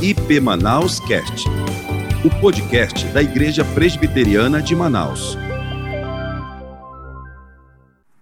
IP 0.00 0.38
Manaus 0.38 1.00
Cast, 1.00 1.48
o 2.24 2.40
podcast 2.40 3.04
da 3.12 3.20
Igreja 3.20 3.64
Presbiteriana 3.64 4.62
de 4.62 4.76
Manaus. 4.76 5.36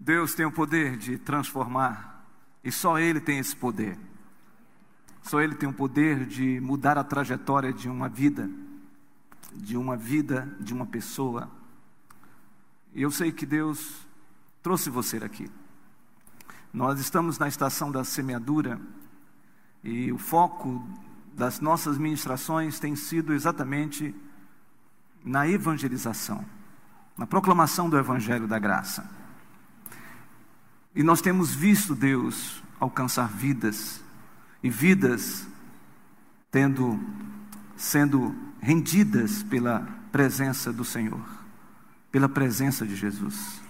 Deus 0.00 0.34
tem 0.34 0.46
o 0.46 0.50
poder 0.50 0.96
de 0.96 1.18
transformar, 1.18 2.24
e 2.64 2.72
só 2.72 2.98
Ele 2.98 3.20
tem 3.20 3.38
esse 3.38 3.54
poder. 3.54 3.98
Só 5.20 5.38
Ele 5.42 5.54
tem 5.54 5.68
o 5.68 5.72
poder 5.72 6.24
de 6.24 6.58
mudar 6.60 6.96
a 6.96 7.04
trajetória 7.04 7.74
de 7.74 7.90
uma 7.90 8.08
vida, 8.08 8.48
de 9.52 9.76
uma 9.76 9.98
vida, 9.98 10.48
de 10.58 10.72
uma 10.72 10.86
pessoa. 10.86 11.50
E 12.94 13.02
eu 13.02 13.10
sei 13.10 13.30
que 13.30 13.44
Deus 13.44 14.06
trouxe 14.62 14.88
você 14.88 15.18
aqui. 15.18 15.50
Nós 16.72 16.98
estamos 17.00 17.38
na 17.38 17.48
estação 17.48 17.92
da 17.92 18.02
semeadura 18.02 18.80
e 19.84 20.10
o 20.10 20.16
foco 20.16 20.82
das 21.36 21.60
nossas 21.60 21.98
ministrações 21.98 22.80
tem 22.80 22.96
sido 22.96 23.34
exatamente 23.34 24.14
na 25.22 25.46
evangelização, 25.46 26.42
na 27.16 27.26
proclamação 27.26 27.90
do 27.90 27.98
Evangelho 27.98 28.48
da 28.48 28.58
Graça. 28.58 29.08
E 30.94 31.02
nós 31.02 31.20
temos 31.20 31.54
visto 31.54 31.94
Deus 31.94 32.62
alcançar 32.80 33.28
vidas 33.28 34.02
e 34.62 34.70
vidas 34.70 35.46
tendo 36.50 36.98
sendo 37.76 38.34
rendidas 38.58 39.42
pela 39.42 39.86
presença 40.10 40.72
do 40.72 40.82
Senhor, 40.82 41.20
pela 42.10 42.26
presença 42.26 42.86
de 42.86 42.96
Jesus. 42.96 43.60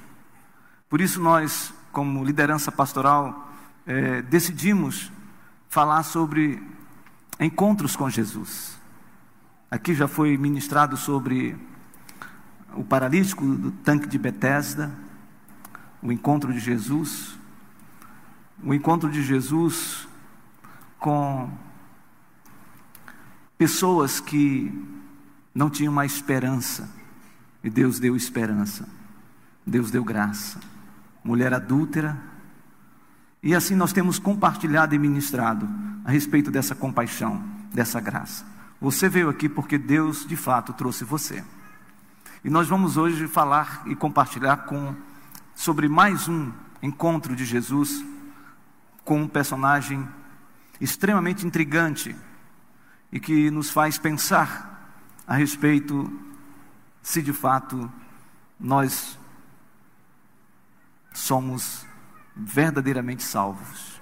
Por 0.88 1.00
isso 1.00 1.20
nós, 1.20 1.74
como 1.90 2.24
liderança 2.24 2.70
pastoral, 2.70 3.52
é, 3.84 4.22
decidimos 4.22 5.10
falar 5.68 6.04
sobre 6.04 6.62
encontros 7.38 7.94
com 7.96 8.08
Jesus. 8.08 8.78
Aqui 9.70 9.94
já 9.94 10.08
foi 10.08 10.36
ministrado 10.36 10.96
sobre 10.96 11.56
o 12.74 12.84
paralítico 12.84 13.44
do 13.44 13.70
tanque 13.70 14.06
de 14.06 14.18
Betesda, 14.18 14.92
o 16.02 16.12
encontro 16.12 16.52
de 16.52 16.60
Jesus, 16.60 17.36
o 18.62 18.72
encontro 18.72 19.10
de 19.10 19.22
Jesus 19.22 20.08
com 20.98 21.50
pessoas 23.58 24.20
que 24.20 24.72
não 25.54 25.70
tinham 25.70 25.92
mais 25.92 26.14
esperança, 26.14 26.88
e 27.64 27.70
Deus 27.70 27.98
deu 27.98 28.14
esperança, 28.14 28.88
Deus 29.66 29.90
deu 29.90 30.04
graça. 30.04 30.60
Mulher 31.24 31.52
adúltera, 31.52 32.16
e 33.46 33.54
assim 33.54 33.76
nós 33.76 33.92
temos 33.92 34.18
compartilhado 34.18 34.92
e 34.92 34.98
ministrado 34.98 35.68
a 36.04 36.10
respeito 36.10 36.50
dessa 36.50 36.74
compaixão, 36.74 37.40
dessa 37.72 38.00
graça. 38.00 38.44
Você 38.80 39.08
veio 39.08 39.28
aqui 39.28 39.48
porque 39.48 39.78
Deus 39.78 40.26
de 40.26 40.34
fato 40.34 40.72
trouxe 40.72 41.04
você. 41.04 41.44
E 42.42 42.50
nós 42.50 42.66
vamos 42.66 42.96
hoje 42.96 43.28
falar 43.28 43.84
e 43.86 43.94
compartilhar 43.94 44.64
com 44.64 44.96
sobre 45.54 45.88
mais 45.88 46.26
um 46.26 46.50
encontro 46.82 47.36
de 47.36 47.44
Jesus 47.44 48.04
com 49.04 49.22
um 49.22 49.28
personagem 49.28 50.08
extremamente 50.80 51.46
intrigante 51.46 52.16
e 53.12 53.20
que 53.20 53.48
nos 53.48 53.70
faz 53.70 53.96
pensar 53.96 54.90
a 55.24 55.36
respeito 55.36 56.12
se 57.00 57.22
de 57.22 57.32
fato 57.32 57.88
nós 58.58 59.16
somos 61.14 61.86
verdadeiramente 62.36 63.22
salvos. 63.22 64.00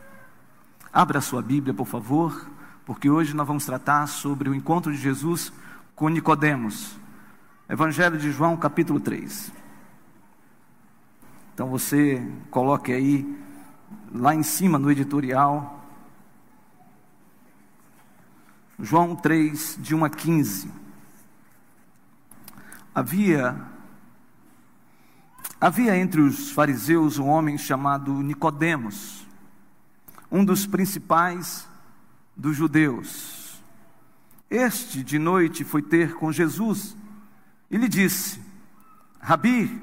Abra 0.92 1.18
a 1.18 1.22
sua 1.22 1.40
Bíblia, 1.40 1.72
por 1.72 1.86
favor, 1.86 2.50
porque 2.84 3.08
hoje 3.08 3.34
nós 3.34 3.46
vamos 3.46 3.64
tratar 3.64 4.06
sobre 4.08 4.48
o 4.48 4.54
encontro 4.54 4.92
de 4.92 4.98
Jesus 4.98 5.52
com 5.94 6.08
Nicodemos. 6.08 6.98
Evangelho 7.68 8.18
de 8.18 8.32
João, 8.32 8.56
capítulo 8.56 8.98
3. 8.98 9.52
Então 11.54 11.68
você 11.68 12.26
coloque 12.50 12.92
aí 12.92 13.24
lá 14.12 14.34
em 14.34 14.42
cima 14.42 14.78
no 14.78 14.90
editorial 14.90 15.84
João 18.78 19.14
3 19.14 19.78
de 19.80 19.94
1 19.94 20.04
a 20.04 20.10
15. 20.10 20.70
Havia 22.92 23.56
Havia 25.60 25.96
entre 25.96 26.20
os 26.20 26.50
fariseus 26.50 27.18
um 27.18 27.26
homem 27.26 27.56
chamado 27.56 28.12
Nicodemos, 28.12 29.26
um 30.30 30.44
dos 30.44 30.66
principais 30.66 31.68
dos 32.36 32.56
judeus. 32.56 33.62
Este 34.50 35.02
de 35.02 35.18
noite 35.18 35.64
foi 35.64 35.80
ter 35.80 36.14
com 36.14 36.32
Jesus 36.32 36.96
e 37.70 37.76
lhe 37.76 37.88
disse: 37.88 38.40
Rabi, 39.20 39.80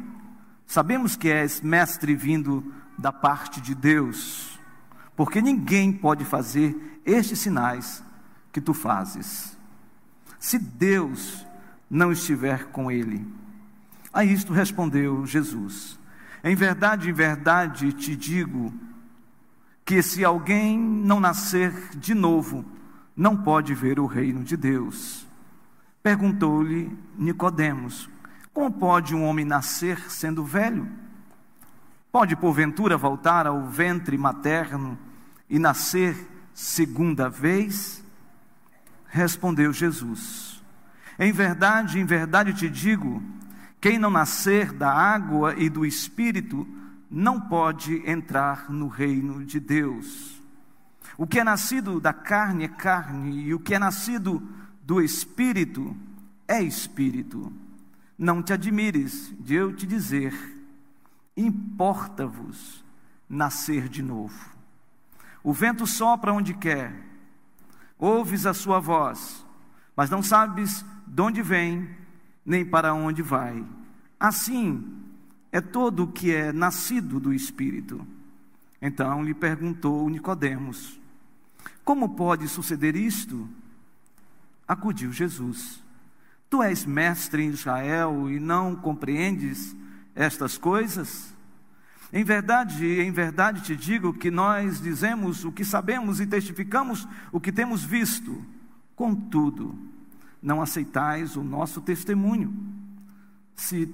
sabemos 0.65 1.15
que 1.15 1.29
és 1.29 1.61
mestre 1.61 2.15
vindo 2.15 2.73
da 2.97 3.11
parte 3.11 3.59
de 3.59 3.73
Deus, 3.73 4.59
porque 5.15 5.41
ninguém 5.41 5.91
pode 5.91 6.23
fazer 6.25 7.01
estes 7.05 7.39
sinais 7.39 8.03
que 8.51 8.61
tu 8.61 8.73
fazes, 8.73 9.57
se 10.37 10.59
Deus 10.59 11.45
não 11.89 12.11
estiver 12.11 12.65
com 12.65 12.91
ele. 12.91 13.25
A 14.13 14.23
isto 14.23 14.51
respondeu 14.51 15.25
Jesus: 15.25 15.97
Em 16.43 16.55
verdade, 16.55 17.09
em 17.09 17.13
verdade 17.13 17.93
te 17.93 18.15
digo 18.15 18.73
que 19.85 20.01
se 20.01 20.23
alguém 20.23 20.77
não 20.77 21.19
nascer 21.19 21.71
de 21.97 22.13
novo, 22.13 22.65
não 23.15 23.35
pode 23.35 23.73
ver 23.73 23.99
o 23.99 24.05
reino 24.05 24.43
de 24.43 24.57
Deus. 24.57 25.25
Perguntou-lhe 26.03 26.97
Nicodemos: 27.17 28.09
Como 28.53 28.71
pode 28.71 29.15
um 29.15 29.23
homem 29.23 29.45
nascer 29.45 30.09
sendo 30.09 30.43
velho? 30.43 30.87
Pode 32.11 32.35
porventura 32.35 32.97
voltar 32.97 33.47
ao 33.47 33.67
ventre 33.67 34.17
materno 34.17 34.97
e 35.49 35.57
nascer 35.57 36.27
segunda 36.53 37.29
vez? 37.29 38.03
Respondeu 39.07 39.71
Jesus: 39.71 40.61
Em 41.17 41.31
verdade, 41.31 41.99
em 41.99 42.05
verdade 42.05 42.53
te 42.53 42.69
digo 42.69 43.23
quem 43.81 43.97
não 43.97 44.11
nascer 44.11 44.71
da 44.71 44.93
água 44.93 45.55
e 45.57 45.67
do 45.67 45.83
espírito 45.83 46.67
não 47.09 47.41
pode 47.41 48.07
entrar 48.07 48.71
no 48.71 48.87
reino 48.87 49.43
de 49.43 49.59
Deus. 49.59 50.39
O 51.17 51.25
que 51.25 51.39
é 51.39 51.43
nascido 51.43 51.99
da 51.99 52.13
carne 52.13 52.65
é 52.65 52.67
carne, 52.67 53.41
e 53.41 53.53
o 53.55 53.59
que 53.59 53.73
é 53.73 53.79
nascido 53.79 54.41
do 54.83 55.01
espírito 55.01 55.97
é 56.47 56.61
espírito. 56.61 57.51
Não 58.15 58.43
te 58.43 58.53
admires 58.53 59.33
de 59.39 59.55
eu 59.55 59.75
te 59.75 59.87
dizer: 59.87 60.31
importa-vos 61.35 62.85
nascer 63.27 63.89
de 63.89 64.03
novo. 64.03 64.51
O 65.43 65.51
vento 65.51 65.87
sopra 65.87 66.31
onde 66.31 66.53
quer, 66.53 66.93
ouves 67.97 68.45
a 68.45 68.53
sua 68.53 68.79
voz, 68.79 69.43
mas 69.95 70.11
não 70.11 70.21
sabes 70.21 70.85
de 71.07 71.21
onde 71.21 71.41
vem 71.41 72.00
nem 72.45 72.65
para 72.65 72.93
onde 72.93 73.21
vai. 73.21 73.63
Assim 74.19 75.01
é 75.51 75.59
todo 75.59 76.03
o 76.03 76.07
que 76.11 76.33
é 76.33 76.51
nascido 76.51 77.19
do 77.19 77.33
Espírito. 77.33 78.05
Então 78.81 79.23
lhe 79.23 79.33
perguntou 79.33 80.09
Nicodemos: 80.09 80.99
Como 81.83 82.09
pode 82.09 82.47
suceder 82.47 82.95
isto? 82.95 83.47
Acudiu 84.67 85.11
Jesus: 85.11 85.83
Tu 86.49 86.63
és 86.63 86.85
mestre 86.85 87.43
em 87.43 87.49
Israel 87.49 88.29
e 88.29 88.39
não 88.39 88.75
compreendes 88.75 89.75
estas 90.15 90.57
coisas? 90.57 91.31
Em 92.13 92.23
verdade, 92.23 92.85
em 92.85 93.11
verdade 93.11 93.61
te 93.61 93.75
digo 93.75 94.13
que 94.13 94.29
nós 94.29 94.81
dizemos 94.81 95.45
o 95.45 95.51
que 95.51 95.63
sabemos 95.63 96.19
e 96.19 96.27
testificamos 96.27 97.07
o 97.31 97.39
que 97.39 97.51
temos 97.51 97.83
visto. 97.83 98.45
Contudo, 98.95 99.77
não 100.41 100.61
aceitais 100.61 101.35
o 101.35 101.43
nosso 101.43 101.81
testemunho. 101.81 102.53
Se 103.55 103.93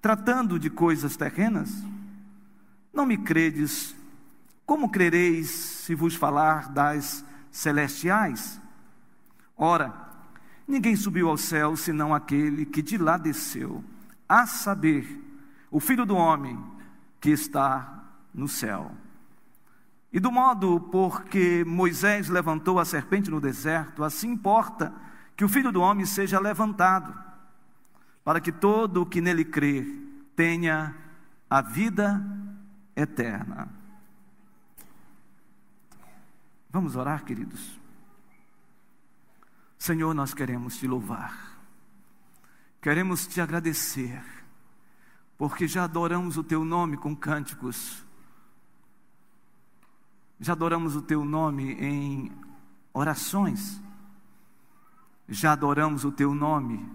tratando 0.00 0.58
de 0.58 0.70
coisas 0.70 1.16
terrenas, 1.16 1.70
não 2.92 3.04
me 3.04 3.18
credes, 3.18 3.94
como 4.64 4.88
crereis 4.88 5.50
se 5.50 5.94
vos 5.94 6.14
falar 6.14 6.68
das 6.68 7.24
celestiais? 7.50 8.60
Ora, 9.56 9.92
ninguém 10.68 10.94
subiu 10.94 11.28
ao 11.28 11.36
céu 11.36 11.76
senão 11.76 12.14
aquele 12.14 12.64
que 12.64 12.82
de 12.82 12.96
lá 12.96 13.16
desceu, 13.16 13.82
a 14.28 14.46
saber, 14.46 15.22
o 15.70 15.80
Filho 15.80 16.06
do 16.06 16.16
Homem 16.16 16.58
que 17.20 17.30
está 17.30 18.04
no 18.32 18.46
céu. 18.46 18.92
E 20.12 20.20
do 20.20 20.30
modo 20.30 20.80
porque 20.80 21.64
Moisés 21.66 22.28
levantou 22.28 22.78
a 22.78 22.84
serpente 22.84 23.30
no 23.30 23.40
deserto, 23.40 24.04
assim 24.04 24.30
importa 24.30 24.92
que 25.36 25.44
o 25.44 25.48
Filho 25.48 25.70
do 25.70 25.82
Homem 25.82 26.06
seja 26.06 26.40
levantado, 26.40 27.14
para 28.24 28.40
que 28.40 28.50
todo 28.50 29.02
o 29.02 29.06
que 29.06 29.20
nele 29.20 29.44
crer 29.44 29.86
tenha 30.34 30.96
a 31.48 31.60
vida 31.60 32.24
eterna. 32.96 33.68
Vamos 36.70 36.96
orar, 36.96 37.24
queridos. 37.24 37.78
Senhor, 39.78 40.14
nós 40.14 40.32
queremos 40.32 40.78
te 40.78 40.86
louvar, 40.86 41.60
queremos 42.80 43.26
te 43.26 43.40
agradecer, 43.40 44.22
porque 45.36 45.68
já 45.68 45.84
adoramos 45.84 46.36
o 46.36 46.42
teu 46.42 46.64
nome 46.64 46.96
com 46.96 47.14
cânticos, 47.14 48.04
já 50.40 50.54
adoramos 50.54 50.96
o 50.96 51.02
teu 51.02 51.24
nome 51.24 51.74
em 51.74 52.32
orações, 52.92 53.80
já 55.28 55.52
adoramos 55.52 56.04
o 56.04 56.12
teu 56.12 56.34
nome 56.34 56.88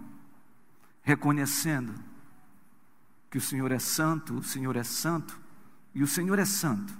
reconhecendo 1.03 1.93
que 3.29 3.37
o 3.37 3.41
Senhor 3.41 3.71
é 3.71 3.79
santo, 3.79 4.35
o 4.35 4.43
Senhor 4.43 4.75
é 4.75 4.83
santo 4.83 5.39
e 5.93 6.03
o 6.03 6.07
Senhor 6.07 6.37
é 6.37 6.45
santo. 6.45 6.93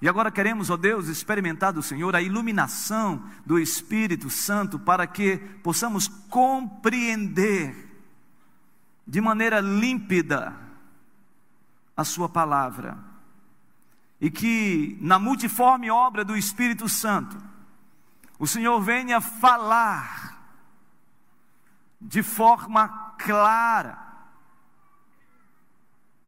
E 0.00 0.08
agora 0.08 0.30
queremos, 0.30 0.70
ó 0.70 0.76
Deus, 0.76 1.08
experimentar 1.08 1.72
do 1.72 1.82
Senhor 1.82 2.14
a 2.14 2.22
iluminação 2.22 3.22
do 3.44 3.58
Espírito 3.58 4.30
Santo 4.30 4.78
para 4.78 5.06
que 5.06 5.38
possamos 5.62 6.06
compreender 6.06 7.88
de 9.06 9.20
maneira 9.20 9.60
límpida 9.60 10.54
a 11.96 12.04
Sua 12.04 12.28
palavra. 12.28 12.96
E 14.20 14.30
que 14.30 14.96
na 15.00 15.18
multiforme 15.18 15.90
obra 15.90 16.24
do 16.24 16.36
Espírito 16.36 16.88
Santo, 16.88 17.36
o 18.38 18.46
Senhor 18.46 18.80
venha 18.80 19.20
falar 19.20 20.38
de 22.00 22.22
forma 22.22 22.88
clara, 23.18 23.98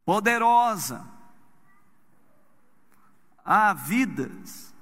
poderosa, 0.04 1.06
há 3.44 3.72
vidas 3.72 4.74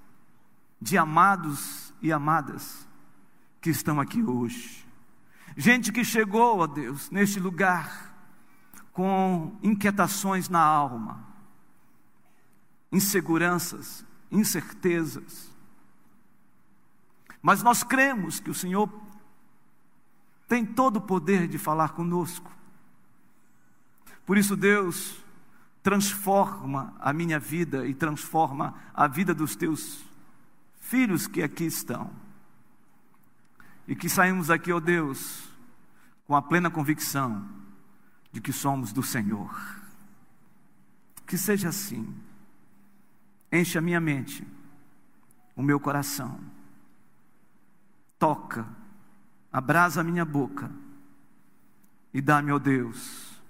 de 0.80 0.96
amados 0.96 1.92
e 2.00 2.12
amadas 2.12 2.86
que 3.60 3.70
estão 3.70 4.00
aqui 4.00 4.22
hoje. 4.22 4.86
Gente 5.56 5.92
que 5.92 6.04
chegou, 6.04 6.60
ó 6.60 6.66
Deus, 6.66 7.10
neste 7.10 7.38
lugar 7.38 8.08
com 8.92 9.56
inquietações 9.62 10.48
na 10.48 10.60
alma, 10.60 11.24
inseguranças, 12.90 14.04
incertezas. 14.30 15.47
Mas 17.42 17.62
nós 17.62 17.82
cremos 17.82 18.40
que 18.40 18.50
o 18.50 18.54
Senhor 18.54 18.90
tem 20.48 20.64
todo 20.64 20.96
o 20.96 21.00
poder 21.00 21.46
de 21.46 21.58
falar 21.58 21.90
conosco. 21.90 22.50
Por 24.24 24.36
isso, 24.36 24.56
Deus 24.56 25.22
transforma 25.82 26.94
a 26.98 27.12
minha 27.12 27.38
vida 27.38 27.86
e 27.86 27.94
transforma 27.94 28.74
a 28.92 29.06
vida 29.06 29.34
dos 29.34 29.54
teus 29.54 30.04
filhos 30.80 31.26
que 31.26 31.42
aqui 31.42 31.64
estão. 31.64 32.10
E 33.86 33.94
que 33.94 34.08
saímos 34.08 34.48
daqui, 34.48 34.72
ó 34.72 34.76
oh 34.76 34.80
Deus, 34.80 35.48
com 36.26 36.34
a 36.36 36.42
plena 36.42 36.70
convicção 36.70 37.48
de 38.32 38.40
que 38.40 38.52
somos 38.52 38.92
do 38.92 39.02
Senhor. 39.02 39.54
Que 41.26 41.38
seja 41.38 41.68
assim. 41.68 42.14
Enche 43.50 43.78
a 43.78 43.80
minha 43.80 44.00
mente, 44.00 44.46
o 45.56 45.62
meu 45.62 45.80
coração. 45.80 46.38
Toca 48.18 48.66
abrasa 49.52 50.00
a 50.00 50.04
minha 50.04 50.24
boca 50.24 50.70
e 52.12 52.20
dá-me, 52.20 52.52
ó 52.52 52.58
Deus, 52.58 53.40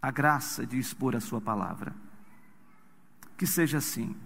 a 0.00 0.10
graça 0.10 0.66
de 0.66 0.78
expor 0.78 1.16
a 1.16 1.20
Sua 1.20 1.40
palavra. 1.40 1.94
Que 3.36 3.46
seja 3.46 3.78
assim, 3.78 4.16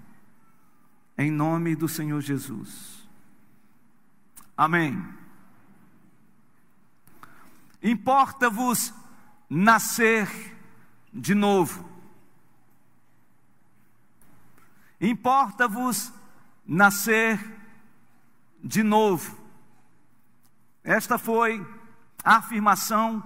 em 1.16 1.30
nome 1.30 1.74
do 1.74 1.88
Senhor 1.88 2.20
Jesus. 2.20 3.08
Amém. 4.56 5.02
Importa-vos 7.82 8.92
nascer 9.48 10.28
de 11.12 11.34
novo. 11.34 11.88
Importa-vos 15.00 16.12
nascer 16.66 17.38
de 17.38 17.57
novo. 18.82 19.38
Esta 20.82 21.18
foi 21.18 21.66
a 22.24 22.36
afirmação 22.36 23.22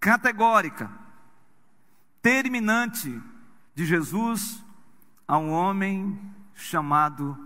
categórica, 0.00 0.90
terminante 2.22 3.22
de 3.74 3.84
Jesus 3.84 4.64
a 5.26 5.38
um 5.38 5.50
homem 5.50 6.18
chamado 6.54 7.36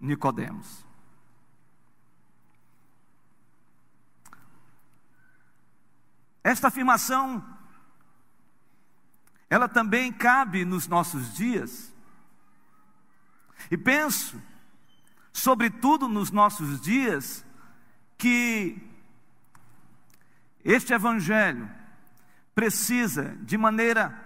Nicodemos. 0.00 0.84
Esta 6.44 6.68
afirmação 6.68 7.42
ela 9.52 9.68
também 9.68 10.10
cabe 10.10 10.64
nos 10.64 10.88
nossos 10.88 11.34
dias. 11.34 11.94
E 13.70 13.76
penso, 13.76 14.40
sobretudo 15.32 16.08
nos 16.08 16.30
nossos 16.30 16.80
dias, 16.80 17.44
que 18.18 18.80
este 20.64 20.92
Evangelho 20.92 21.68
precisa, 22.54 23.36
de 23.42 23.56
maneira 23.56 24.16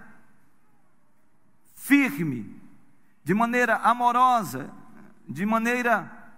firme, 1.74 2.60
de 3.24 3.32
maneira 3.32 3.76
amorosa, 3.76 4.70
de 5.28 5.46
maneira 5.46 6.34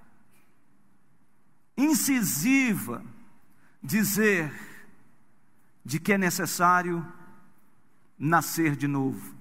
incisiva, 1.77 3.03
dizer 3.83 4.53
de 5.85 5.99
que 5.99 6.13
é 6.13 6.19
necessário 6.19 7.07
nascer 8.19 8.77
de 8.77 8.87
novo. 8.87 9.35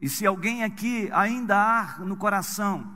E 0.00 0.08
se 0.08 0.26
alguém 0.26 0.64
aqui 0.64 1.08
ainda 1.12 1.56
há 1.56 1.98
no 2.00 2.16
coração 2.16 2.95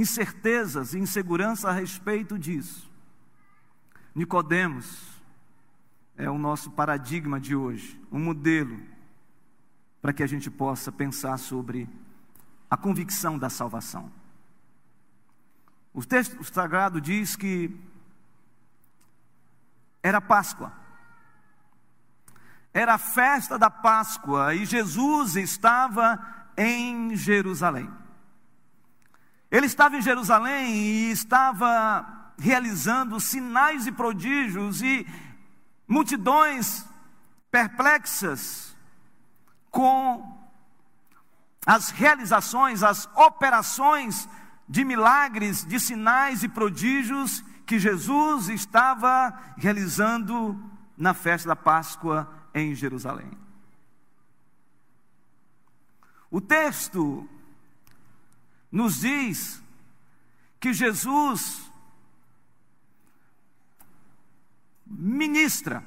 incertezas 0.00 0.94
e 0.94 0.98
insegurança 0.98 1.68
a 1.68 1.72
respeito 1.72 2.38
disso. 2.38 2.90
Nicodemos 4.14 5.20
é 6.16 6.28
o 6.30 6.38
nosso 6.38 6.70
paradigma 6.70 7.38
de 7.38 7.54
hoje, 7.54 8.00
um 8.10 8.18
modelo 8.18 8.80
para 10.00 10.12
que 10.12 10.22
a 10.22 10.26
gente 10.26 10.50
possa 10.50 10.90
pensar 10.90 11.38
sobre 11.38 11.88
a 12.70 12.76
convicção 12.76 13.38
da 13.38 13.50
salvação. 13.50 14.10
O 15.92 16.04
texto 16.04 16.42
sagrado 16.44 17.00
diz 17.00 17.36
que 17.36 17.78
era 20.02 20.20
Páscoa. 20.20 20.72
Era 22.72 22.94
a 22.94 22.98
festa 22.98 23.58
da 23.58 23.68
Páscoa 23.68 24.54
e 24.54 24.64
Jesus 24.64 25.36
estava 25.36 26.18
em 26.56 27.14
Jerusalém. 27.16 27.99
Ele 29.50 29.66
estava 29.66 29.96
em 29.96 30.02
Jerusalém 30.02 30.74
e 30.74 31.10
estava 31.10 32.32
realizando 32.38 33.20
sinais 33.20 33.86
e 33.86 33.92
prodígios 33.92 34.80
e 34.80 35.06
multidões 35.86 36.86
perplexas 37.50 38.76
com 39.70 40.38
as 41.66 41.90
realizações, 41.90 42.82
as 42.82 43.08
operações 43.16 44.28
de 44.68 44.84
milagres, 44.84 45.64
de 45.64 45.80
sinais 45.80 46.42
e 46.42 46.48
prodígios 46.48 47.44
que 47.66 47.78
Jesus 47.78 48.48
estava 48.48 49.36
realizando 49.56 50.58
na 50.96 51.12
festa 51.12 51.48
da 51.48 51.56
Páscoa 51.56 52.32
em 52.54 52.74
Jerusalém. 52.74 53.30
O 56.30 56.40
texto 56.40 57.28
nos 58.70 59.00
diz 59.00 59.62
que 60.60 60.72
Jesus 60.72 61.70
ministra, 64.86 65.84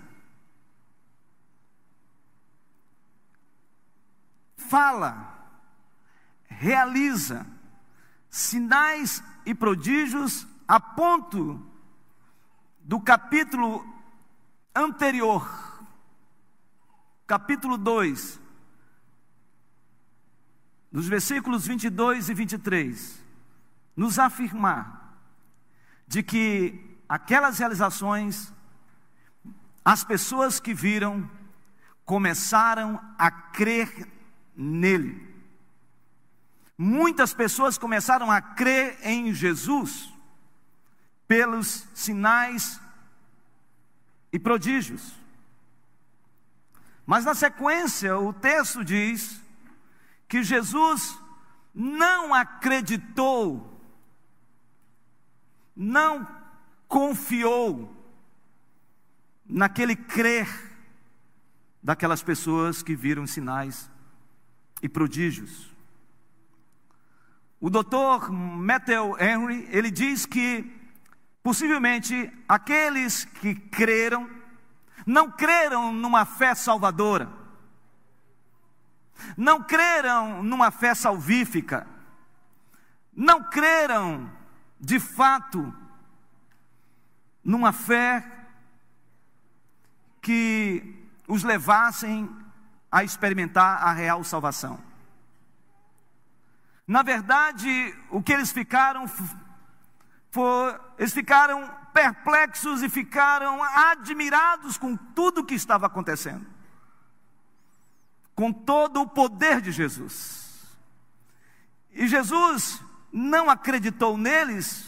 fala, 4.56 5.32
realiza 6.48 7.46
sinais 8.30 9.24
e 9.46 9.54
prodígios 9.54 10.48
a 10.68 10.80
ponto 10.80 11.62
do 12.80 13.00
capítulo 13.00 13.86
anterior, 14.74 15.48
capítulo 17.28 17.78
2, 17.78 18.40
nos 20.94 21.08
versículos 21.08 21.66
22 21.66 22.30
e 22.30 22.34
23, 22.36 23.20
nos 23.96 24.20
afirmar 24.20 25.18
de 26.08 26.22
que 26.22 27.00
aquelas 27.10 27.58
realizações, 27.58 28.54
as 29.84 30.04
pessoas 30.04 30.60
que 30.60 30.72
viram, 30.72 31.28
começaram 32.06 33.02
a 33.18 33.32
crer 33.32 34.08
nele. 34.56 35.34
muitas 36.78 37.34
pessoas 37.34 37.78
começaram 37.78 38.30
a 38.30 38.40
crer 38.40 39.00
em 39.02 39.34
Jesus 39.34 40.14
pelos 41.28 41.88
sinais 41.96 42.80
e 44.32 44.38
prodígios. 44.38 45.14
Mas 47.06 47.26
na 47.26 47.34
sequência, 47.34 48.18
o 48.18 48.34
texto 48.34 48.84
diz 48.84 49.43
que 50.28 50.44
Jesus 50.44 51.18
não 51.74 52.34
acreditou, 52.34 53.82
não 55.76 56.28
confiou 56.88 57.92
naquele 59.46 59.96
crer 59.96 60.48
daquelas 61.82 62.24
pessoas 62.24 62.82
que 62.82 62.96
viram 62.96 63.28
sinais 63.28 63.90
e 64.82 64.88
prodígios. 64.88 65.70
O 67.60 67.70
doutor 67.70 68.32
Matthew 68.32 69.18
Henry, 69.20 69.68
ele 69.72 69.90
diz 69.90 70.26
que 70.26 70.70
possivelmente 71.42 72.32
aqueles 72.48 73.26
que 73.26 73.56
creram 73.56 74.30
não 75.06 75.30
creram 75.30 75.92
numa 75.92 76.26
fé 76.26 76.56
salvadora, 76.56 77.30
não 79.38 79.64
creram 79.64 80.44
numa 80.44 80.72
fé 80.72 80.94
salvífica, 80.94 81.88
não 83.16 83.44
creram 83.44 84.30
de 84.80 85.00
fato 85.00 85.74
numa 87.44 87.72
fé 87.72 88.24
que 90.22 91.08
os 91.28 91.44
levassem 91.44 92.30
a 92.92 93.04
experimentar 93.04 93.84
a 93.84 93.92
real 93.92 94.24
salvação. 94.24 94.80
Na 96.88 97.02
verdade, 97.02 97.96
o 98.10 98.22
que 98.22 98.34
eles 98.34 98.52
ficaram 98.52 99.08
foi, 100.32 100.80
eles 100.98 101.14
ficaram 101.14 101.70
perplexos 101.94 102.84
e 102.84 102.90
ficaram 102.90 103.64
admirados 103.64 104.78
com 104.78 104.96
tudo 104.96 105.46
que 105.46 105.54
estava 105.54 105.86
acontecendo. 105.88 106.53
Com 108.36 108.52
todo 108.52 109.02
o 109.02 109.08
poder 109.08 109.62
de 109.62 109.72
Jesus. 109.72 110.44
E 111.92 112.08
Jesus 112.08 112.82
não 113.12 113.50
acreditou 113.50 114.18
neles, 114.18 114.86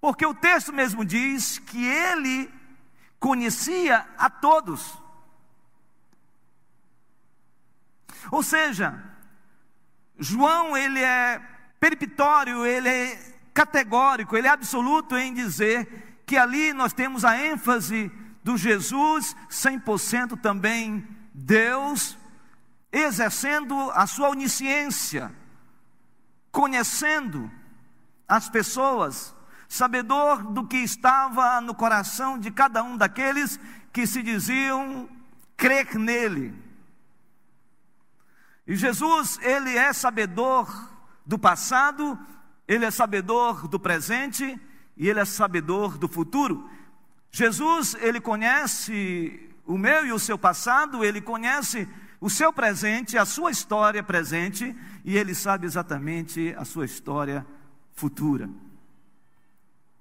porque 0.00 0.26
o 0.26 0.34
texto 0.34 0.72
mesmo 0.72 1.04
diz 1.04 1.58
que 1.58 1.84
ele 1.84 2.50
conhecia 3.18 4.06
a 4.18 4.28
todos. 4.28 4.96
Ou 8.30 8.42
seja, 8.42 9.02
João 10.18 10.76
ele 10.76 11.00
é 11.00 11.40
peripitório, 11.80 12.66
ele 12.66 12.88
é 12.88 13.34
categórico, 13.54 14.36
ele 14.36 14.46
é 14.46 14.50
absoluto 14.50 15.16
em 15.16 15.32
dizer 15.32 16.22
que 16.26 16.36
ali 16.36 16.72
nós 16.72 16.92
temos 16.92 17.24
a 17.24 17.42
ênfase 17.42 18.12
do 18.44 18.56
Jesus 18.56 19.34
100% 19.50 20.40
também 20.40 21.06
Deus, 21.32 22.18
exercendo 22.92 23.90
a 23.92 24.06
sua 24.06 24.30
onisciência, 24.30 25.32
conhecendo 26.50 27.50
as 28.26 28.48
pessoas, 28.48 29.34
sabedor 29.68 30.42
do 30.42 30.66
que 30.66 30.78
estava 30.78 31.60
no 31.60 31.74
coração 31.74 32.38
de 32.38 32.50
cada 32.50 32.82
um 32.82 32.96
daqueles 32.96 33.60
que 33.92 34.06
se 34.06 34.22
diziam 34.22 35.08
crer 35.56 35.94
nele. 35.96 36.54
E 38.66 38.76
Jesus, 38.76 39.38
ele 39.42 39.76
é 39.76 39.92
sabedor 39.92 40.68
do 41.24 41.38
passado, 41.38 42.18
ele 42.66 42.84
é 42.84 42.90
sabedor 42.90 43.66
do 43.66 43.80
presente 43.80 44.58
e 44.96 45.08
ele 45.08 45.20
é 45.20 45.24
sabedor 45.24 45.96
do 45.96 46.08
futuro. 46.08 46.68
Jesus, 47.30 47.94
ele 48.00 48.20
conhece 48.20 49.54
o 49.66 49.76
meu 49.76 50.06
e 50.06 50.12
o 50.12 50.18
seu 50.18 50.38
passado, 50.38 51.04
ele 51.04 51.20
conhece 51.20 51.88
o 52.20 52.28
seu 52.28 52.52
presente, 52.52 53.16
a 53.16 53.24
sua 53.24 53.50
história 53.50 54.02
presente, 54.02 54.76
e 55.04 55.16
ele 55.16 55.34
sabe 55.34 55.66
exatamente 55.66 56.54
a 56.58 56.64
sua 56.64 56.84
história 56.84 57.46
futura 57.92 58.48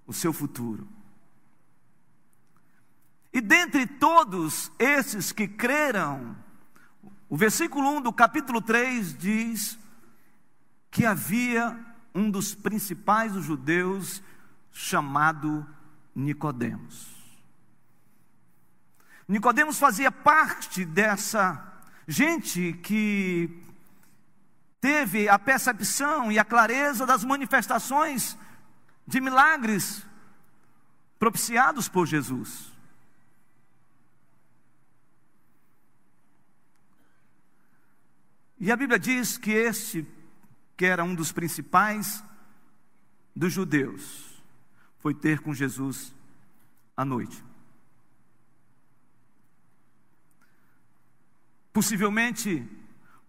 o 0.07 0.13
seu 0.13 0.31
futuro. 0.31 0.87
E 3.33 3.41
dentre 3.41 3.85
todos 3.85 4.71
esses 4.79 5.33
que 5.33 5.47
creram, 5.47 6.35
o 7.29 7.35
versículo 7.35 7.97
1 7.97 8.01
do 8.01 8.13
capítulo 8.13 8.61
3 8.61 9.15
diz 9.15 9.77
que 10.89 11.05
havia 11.05 11.77
um 12.15 12.31
dos 12.31 12.55
principais 12.55 13.33
dos 13.33 13.43
judeus 13.43 14.23
chamado 14.71 15.67
Nicodemos. 16.15 17.15
Nicodemos 19.27 19.77
fazia 19.77 20.09
parte 20.09 20.85
dessa 20.85 21.76
gente 22.07 22.73
que 22.81 23.61
teve 24.79 25.27
a 25.27 25.37
percepção 25.37 26.31
e 26.31 26.39
a 26.39 26.45
clareza 26.45 27.05
das 27.05 27.23
manifestações 27.23 28.37
de 29.05 29.19
milagres 29.19 30.05
propiciados 31.19 31.89
por 31.89 32.07
Jesus. 32.07 32.71
E 38.59 38.71
a 38.71 38.75
Bíblia 38.75 38.97
diz 38.97 39.37
que 39.37 39.51
este, 39.51 40.07
que 40.75 40.85
era 40.85 41.03
um 41.03 41.13
dos 41.13 41.31
principais 41.31 42.23
dos 43.35 43.53
judeus, 43.53 44.41
foi 44.97 45.13
ter 45.13 45.39
com 45.39 45.53
Jesus 45.53 46.13
à 46.95 47.05
noite. 47.05 47.46
Possivelmente 51.77 52.67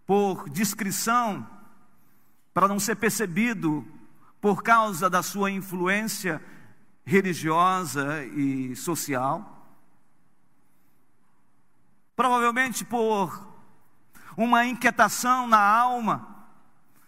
por 0.07 0.49
discrição, 0.49 1.47
para 2.55 2.67
não 2.67 2.81
ser 2.81 2.97
percebido 2.97 3.87
por 4.41 4.63
causa 4.63 5.11
da 5.11 5.23
sua 5.23 5.51
influência 5.51 6.43
religiosa 7.05 8.25
e 8.25 8.75
social. 8.75 9.69
Provavelmente 12.17 12.87
por 12.87 13.47
uma 14.35 14.65
inquietação 14.65 15.47
na 15.47 15.61
alma 15.61 16.47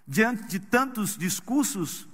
diante 0.06 0.42
de 0.42 0.60
tantos 0.60 1.16
discursos 1.16 2.06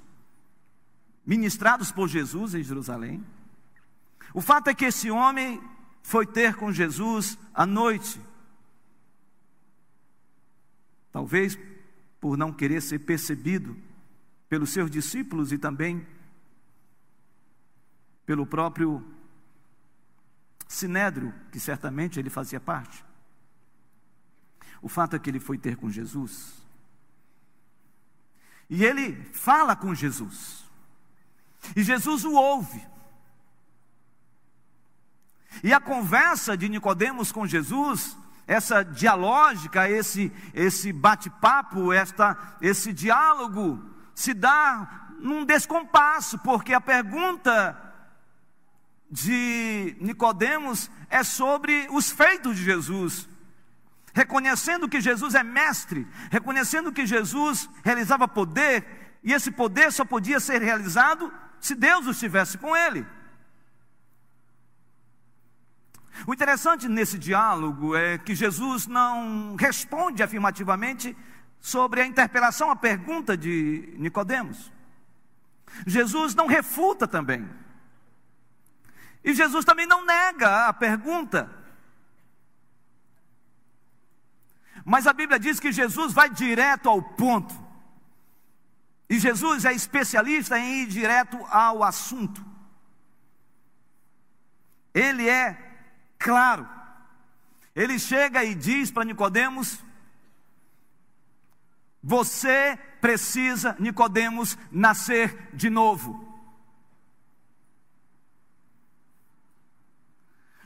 ministrados 1.26 1.90
por 1.90 2.06
Jesus 2.06 2.54
em 2.54 2.62
Jerusalém. 2.62 3.26
O 4.32 4.40
fato 4.40 4.68
é 4.68 4.74
que 4.74 4.84
esse 4.84 5.10
homem 5.10 5.60
foi 6.00 6.24
ter 6.24 6.54
com 6.54 6.70
Jesus 6.70 7.36
à 7.52 7.66
noite. 7.66 8.20
Talvez 11.16 11.58
por 12.20 12.36
não 12.36 12.52
querer 12.52 12.82
ser 12.82 12.98
percebido 12.98 13.74
pelos 14.50 14.68
seus 14.68 14.90
discípulos 14.90 15.50
e 15.50 15.56
também 15.56 16.06
pelo 18.26 18.46
próprio 18.46 19.02
Sinédrio, 20.68 21.32
que 21.50 21.58
certamente 21.58 22.20
ele 22.20 22.28
fazia 22.28 22.60
parte. 22.60 23.02
O 24.82 24.90
fato 24.90 25.16
é 25.16 25.18
que 25.18 25.30
ele 25.30 25.40
foi 25.40 25.56
ter 25.56 25.78
com 25.78 25.88
Jesus. 25.88 26.52
E 28.68 28.84
ele 28.84 29.16
fala 29.32 29.74
com 29.74 29.94
Jesus. 29.94 30.66
E 31.74 31.82
Jesus 31.82 32.26
o 32.26 32.34
ouve. 32.34 32.86
E 35.64 35.72
a 35.72 35.80
conversa 35.80 36.58
de 36.58 36.68
Nicodemos 36.68 37.32
com 37.32 37.46
Jesus, 37.46 38.14
essa 38.46 38.84
dialógica, 38.84 39.90
esse 39.90 40.32
esse 40.54 40.92
bate-papo, 40.92 41.88
esse 42.60 42.92
diálogo 42.92 43.82
se 44.14 44.32
dá 44.32 45.08
num 45.18 45.44
descompasso, 45.44 46.38
porque 46.38 46.72
a 46.72 46.80
pergunta 46.80 47.76
de 49.10 49.96
Nicodemos 50.00 50.90
é 51.08 51.22
sobre 51.22 51.88
os 51.90 52.10
feitos 52.10 52.56
de 52.56 52.64
Jesus. 52.64 53.28
Reconhecendo 54.14 54.88
que 54.88 55.00
Jesus 55.00 55.34
é 55.34 55.42
mestre, 55.42 56.06
reconhecendo 56.30 56.92
que 56.92 57.04
Jesus 57.06 57.68
realizava 57.84 58.26
poder, 58.26 59.18
e 59.22 59.32
esse 59.32 59.50
poder 59.50 59.92
só 59.92 60.04
podia 60.04 60.40
ser 60.40 60.62
realizado 60.62 61.32
se 61.60 61.74
Deus 61.74 62.06
estivesse 62.06 62.56
com 62.56 62.74
ele. 62.76 63.06
O 66.24 66.32
interessante 66.32 66.88
nesse 66.88 67.18
diálogo 67.18 67.96
é 67.96 68.16
que 68.16 68.34
Jesus 68.34 68.86
não 68.86 69.56
responde 69.56 70.22
afirmativamente 70.22 71.16
sobre 71.60 72.00
a 72.00 72.06
interpelação, 72.06 72.70
a 72.70 72.76
pergunta 72.76 73.36
de 73.36 73.92
Nicodemos. 73.98 74.72
Jesus 75.84 76.34
não 76.34 76.46
refuta 76.46 77.08
também. 77.08 77.48
E 79.24 79.34
Jesus 79.34 79.64
também 79.64 79.86
não 79.86 80.06
nega 80.06 80.68
a 80.68 80.72
pergunta. 80.72 81.50
Mas 84.84 85.08
a 85.08 85.12
Bíblia 85.12 85.38
diz 85.38 85.58
que 85.58 85.72
Jesus 85.72 86.12
vai 86.12 86.30
direto 86.30 86.88
ao 86.88 87.02
ponto. 87.02 87.52
E 89.10 89.18
Jesus 89.18 89.64
é 89.64 89.72
especialista 89.72 90.58
em 90.58 90.82
ir 90.82 90.86
direto 90.86 91.36
ao 91.50 91.82
assunto. 91.82 92.44
Ele 94.94 95.28
é 95.28 95.65
claro. 96.26 96.68
Ele 97.72 98.00
chega 98.00 98.42
e 98.42 98.52
diz 98.52 98.90
para 98.90 99.04
Nicodemos: 99.04 99.78
Você 102.02 102.76
precisa, 103.00 103.76
Nicodemos, 103.78 104.58
nascer 104.72 105.54
de 105.54 105.70
novo. 105.70 106.24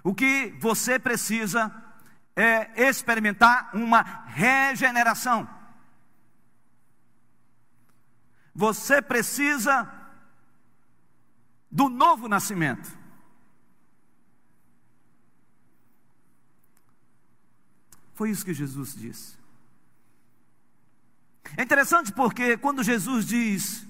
O 0.02 0.14
que 0.14 0.56
você 0.58 0.98
precisa 0.98 1.70
é 2.34 2.88
experimentar 2.88 3.70
uma 3.74 4.00
regeneração. 4.28 5.46
Você 8.54 9.02
precisa 9.02 9.92
do 11.70 11.90
novo 11.90 12.28
nascimento. 12.28 12.99
Foi 18.20 18.28
isso 18.28 18.44
que 18.44 18.52
Jesus 18.52 18.94
disse. 18.94 19.32
É 21.56 21.62
interessante 21.62 22.12
porque 22.12 22.54
quando 22.58 22.82
Jesus 22.82 23.24
diz 23.24 23.86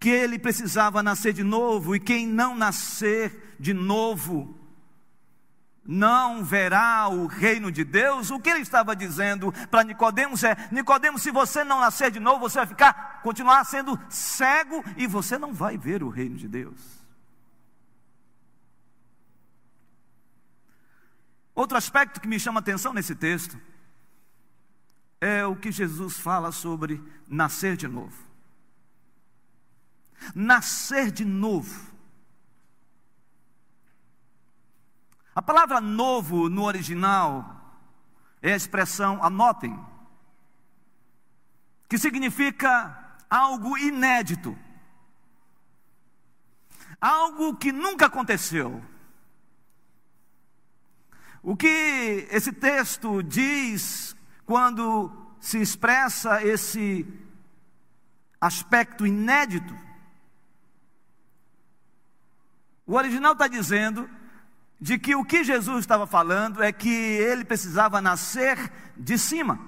que 0.00 0.08
ele 0.08 0.40
precisava 0.40 1.04
nascer 1.04 1.32
de 1.32 1.44
novo 1.44 1.94
e 1.94 2.00
quem 2.00 2.26
não 2.26 2.56
nascer 2.56 3.54
de 3.60 3.72
novo 3.72 4.58
não 5.84 6.42
verá 6.42 7.08
o 7.08 7.28
reino 7.28 7.70
de 7.70 7.84
Deus. 7.84 8.28
O 8.32 8.40
que 8.40 8.50
ele 8.50 8.62
estava 8.62 8.96
dizendo 8.96 9.54
para 9.70 9.84
Nicodemos 9.84 10.42
é: 10.42 10.56
Nicodemos, 10.72 11.22
se 11.22 11.30
você 11.30 11.62
não 11.62 11.78
nascer 11.78 12.10
de 12.10 12.18
novo, 12.18 12.40
você 12.40 12.58
vai 12.58 12.66
ficar 12.66 13.20
continuar 13.22 13.64
sendo 13.64 13.96
cego 14.10 14.84
e 14.96 15.06
você 15.06 15.38
não 15.38 15.52
vai 15.52 15.78
ver 15.78 16.02
o 16.02 16.08
reino 16.08 16.34
de 16.34 16.48
Deus. 16.48 16.97
Outro 21.58 21.76
aspecto 21.76 22.20
que 22.20 22.28
me 22.28 22.38
chama 22.38 22.60
atenção 22.60 22.92
nesse 22.94 23.14
texto 23.14 23.58
é 25.20 25.44
o 25.44 25.56
que 25.56 25.72
Jesus 25.72 26.18
fala 26.18 26.52
sobre 26.52 27.02
nascer 27.26 27.76
de 27.76 27.88
novo. 27.88 28.16
Nascer 30.34 31.10
de 31.10 31.24
novo 31.24 31.88
A 35.38 35.42
palavra 35.42 35.80
novo 35.80 36.48
no 36.48 36.64
original 36.64 37.78
é 38.42 38.54
a 38.54 38.56
expressão, 38.56 39.22
anotem, 39.22 39.78
que 41.88 41.96
significa 41.96 43.16
algo 43.30 43.78
inédito, 43.78 44.58
algo 47.00 47.54
que 47.54 47.70
nunca 47.70 48.06
aconteceu. 48.06 48.84
O 51.42 51.56
que 51.56 52.26
esse 52.30 52.52
texto 52.52 53.22
diz 53.22 54.16
quando 54.44 55.10
se 55.40 55.58
expressa 55.60 56.42
esse 56.42 57.06
aspecto 58.40 59.06
inédito? 59.06 59.76
O 62.86 62.94
original 62.94 63.32
está 63.32 63.46
dizendo 63.46 64.08
de 64.80 64.98
que 64.98 65.14
o 65.14 65.24
que 65.24 65.44
Jesus 65.44 65.80
estava 65.80 66.06
falando 66.06 66.62
é 66.62 66.72
que 66.72 66.88
ele 66.88 67.44
precisava 67.44 68.00
nascer 68.00 68.72
de 68.96 69.18
cima, 69.18 69.58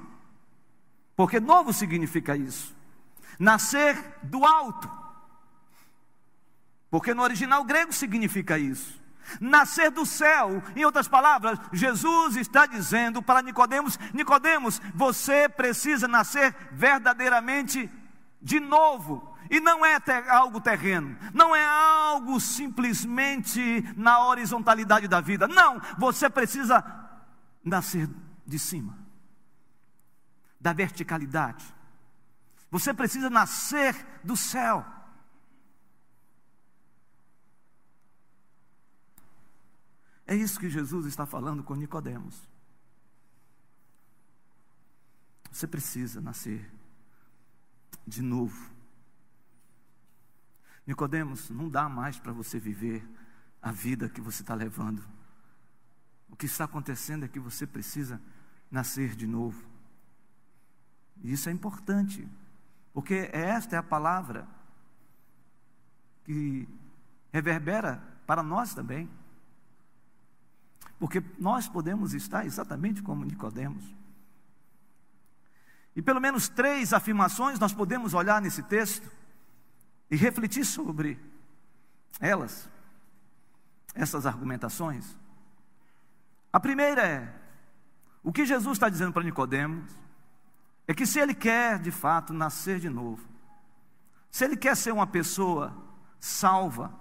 porque 1.16 1.40
novo 1.40 1.72
significa 1.72 2.36
isso, 2.36 2.74
nascer 3.38 3.96
do 4.22 4.44
alto, 4.44 4.90
porque 6.90 7.12
no 7.12 7.22
original 7.22 7.64
grego 7.64 7.92
significa 7.92 8.58
isso. 8.58 8.99
Nascer 9.40 9.90
do 9.90 10.06
céu, 10.06 10.62
em 10.74 10.84
outras 10.84 11.06
palavras, 11.06 11.58
Jesus 11.72 12.36
está 12.36 12.66
dizendo 12.66 13.22
para 13.22 13.42
Nicodemos: 13.42 13.98
Nicodemos, 14.14 14.80
você 14.94 15.48
precisa 15.48 16.08
nascer 16.08 16.54
verdadeiramente 16.72 17.90
de 18.40 18.58
novo, 18.58 19.36
e 19.50 19.60
não 19.60 19.84
é 19.84 19.98
algo 20.28 20.60
terreno, 20.60 21.16
não 21.34 21.54
é 21.54 21.64
algo 21.64 22.40
simplesmente 22.40 23.84
na 23.96 24.24
horizontalidade 24.26 25.06
da 25.08 25.20
vida. 25.20 25.46
Não, 25.46 25.80
você 25.98 26.30
precisa 26.30 26.82
nascer 27.62 28.08
de 28.46 28.58
cima, 28.58 28.96
da 30.60 30.72
verticalidade. 30.72 31.64
Você 32.70 32.94
precisa 32.94 33.28
nascer 33.28 34.20
do 34.22 34.36
céu. 34.36 34.86
É 40.30 40.36
isso 40.36 40.60
que 40.60 40.70
Jesus 40.70 41.06
está 41.06 41.26
falando 41.26 41.64
com 41.64 41.74
Nicodemos. 41.74 42.48
Você 45.50 45.66
precisa 45.66 46.20
nascer 46.20 46.70
de 48.06 48.22
novo. 48.22 48.70
Nicodemos, 50.86 51.50
não 51.50 51.68
dá 51.68 51.88
mais 51.88 52.16
para 52.20 52.32
você 52.32 52.60
viver 52.60 53.04
a 53.60 53.72
vida 53.72 54.08
que 54.08 54.20
você 54.20 54.42
está 54.42 54.54
levando. 54.54 55.02
O 56.28 56.36
que 56.36 56.46
está 56.46 56.62
acontecendo 56.62 57.24
é 57.24 57.28
que 57.28 57.40
você 57.40 57.66
precisa 57.66 58.22
nascer 58.70 59.16
de 59.16 59.26
novo. 59.26 59.60
E 61.24 61.32
isso 61.32 61.48
é 61.48 61.52
importante, 61.52 62.28
porque 62.94 63.28
esta 63.32 63.74
é 63.74 63.80
a 63.80 63.82
palavra 63.82 64.46
que 66.22 66.68
reverbera 67.32 68.00
para 68.28 68.44
nós 68.44 68.72
também. 68.72 69.10
Porque 71.00 71.22
nós 71.38 71.66
podemos 71.66 72.12
estar 72.12 72.44
exatamente 72.44 73.02
como 73.02 73.24
Nicodemos. 73.24 73.82
E 75.96 76.02
pelo 76.02 76.20
menos 76.20 76.46
três 76.46 76.92
afirmações 76.92 77.58
nós 77.58 77.72
podemos 77.72 78.12
olhar 78.12 78.40
nesse 78.40 78.62
texto 78.62 79.10
e 80.10 80.14
refletir 80.14 80.64
sobre 80.64 81.18
elas, 82.20 82.68
essas 83.94 84.26
argumentações. 84.26 85.16
A 86.52 86.60
primeira 86.60 87.06
é: 87.06 87.34
o 88.22 88.30
que 88.30 88.44
Jesus 88.44 88.76
está 88.76 88.90
dizendo 88.90 89.12
para 89.12 89.24
Nicodemos 89.24 89.90
é 90.86 90.92
que 90.92 91.06
se 91.06 91.18
ele 91.18 91.34
quer 91.34 91.78
de 91.78 91.90
fato 91.90 92.34
nascer 92.34 92.78
de 92.78 92.90
novo, 92.90 93.26
se 94.30 94.44
ele 94.44 94.56
quer 94.56 94.76
ser 94.76 94.92
uma 94.92 95.06
pessoa 95.06 95.74
salva, 96.20 96.92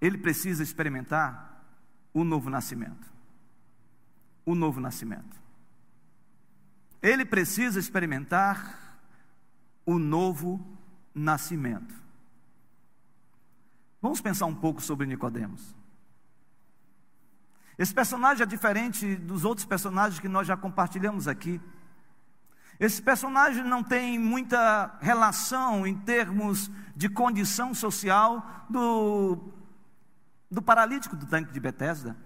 ele 0.00 0.18
precisa 0.18 0.62
experimentar 0.62 1.64
o 2.12 2.22
novo 2.22 2.48
nascimento. 2.48 3.13
O 4.44 4.54
novo 4.54 4.80
nascimento. 4.80 5.40
Ele 7.02 7.24
precisa 7.24 7.78
experimentar 7.78 8.98
o 9.84 9.98
novo 9.98 10.64
nascimento. 11.14 11.94
Vamos 14.00 14.20
pensar 14.20 14.46
um 14.46 14.54
pouco 14.54 14.80
sobre 14.80 15.06
Nicodemos. 15.06 15.74
Esse 17.78 17.92
personagem 17.92 18.42
é 18.42 18.46
diferente 18.46 19.16
dos 19.16 19.44
outros 19.44 19.66
personagens 19.66 20.20
que 20.20 20.28
nós 20.28 20.46
já 20.46 20.56
compartilhamos 20.56 21.26
aqui. 21.26 21.60
Esse 22.78 23.00
personagem 23.02 23.64
não 23.64 23.82
tem 23.82 24.18
muita 24.18 24.96
relação 25.00 25.86
em 25.86 25.94
termos 25.94 26.70
de 26.94 27.08
condição 27.08 27.72
social 27.74 28.66
do, 28.68 29.52
do 30.50 30.60
paralítico 30.62 31.16
do 31.16 31.26
tanque 31.26 31.52
de 31.52 31.60
Betesda, 31.60 32.16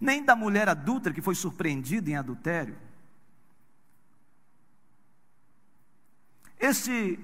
nem 0.00 0.24
da 0.24 0.36
mulher 0.36 0.68
adulta 0.68 1.12
que 1.12 1.22
foi 1.22 1.34
surpreendida 1.34 2.10
em 2.10 2.16
adultério. 2.16 2.76
Esse 6.58 7.18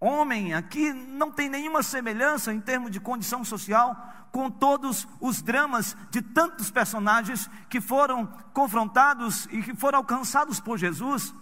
homem 0.00 0.54
aqui 0.54 0.92
não 0.92 1.30
tem 1.30 1.48
nenhuma 1.48 1.82
semelhança 1.82 2.52
em 2.52 2.60
termos 2.60 2.90
de 2.90 2.98
condição 2.98 3.44
social 3.44 3.94
com 4.32 4.50
todos 4.50 5.06
os 5.20 5.42
dramas 5.42 5.96
de 6.10 6.22
tantos 6.22 6.70
personagens 6.70 7.48
que 7.68 7.80
foram 7.80 8.26
confrontados 8.52 9.46
e 9.46 9.62
que 9.62 9.74
foram 9.74 9.98
alcançados 9.98 10.60
por 10.60 10.78
Jesus. 10.78 11.34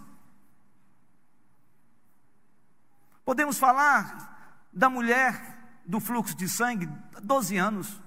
Podemos 3.23 3.57
falar 3.59 4.67
da 4.73 4.89
mulher 4.89 5.57
do 5.85 5.99
fluxo 5.99 6.35
de 6.35 6.49
sangue, 6.49 6.89
12 7.21 7.57
anos. 7.57 8.01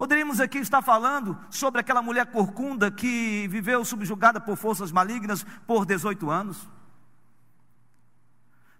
Poderíamos 0.00 0.40
aqui 0.40 0.56
estar 0.56 0.80
falando 0.80 1.38
sobre 1.50 1.78
aquela 1.78 2.00
mulher 2.00 2.24
corcunda 2.24 2.90
que 2.90 3.46
viveu 3.48 3.84
subjugada 3.84 4.40
por 4.40 4.56
forças 4.56 4.90
malignas 4.90 5.44
por 5.66 5.84
18 5.84 6.30
anos. 6.30 6.66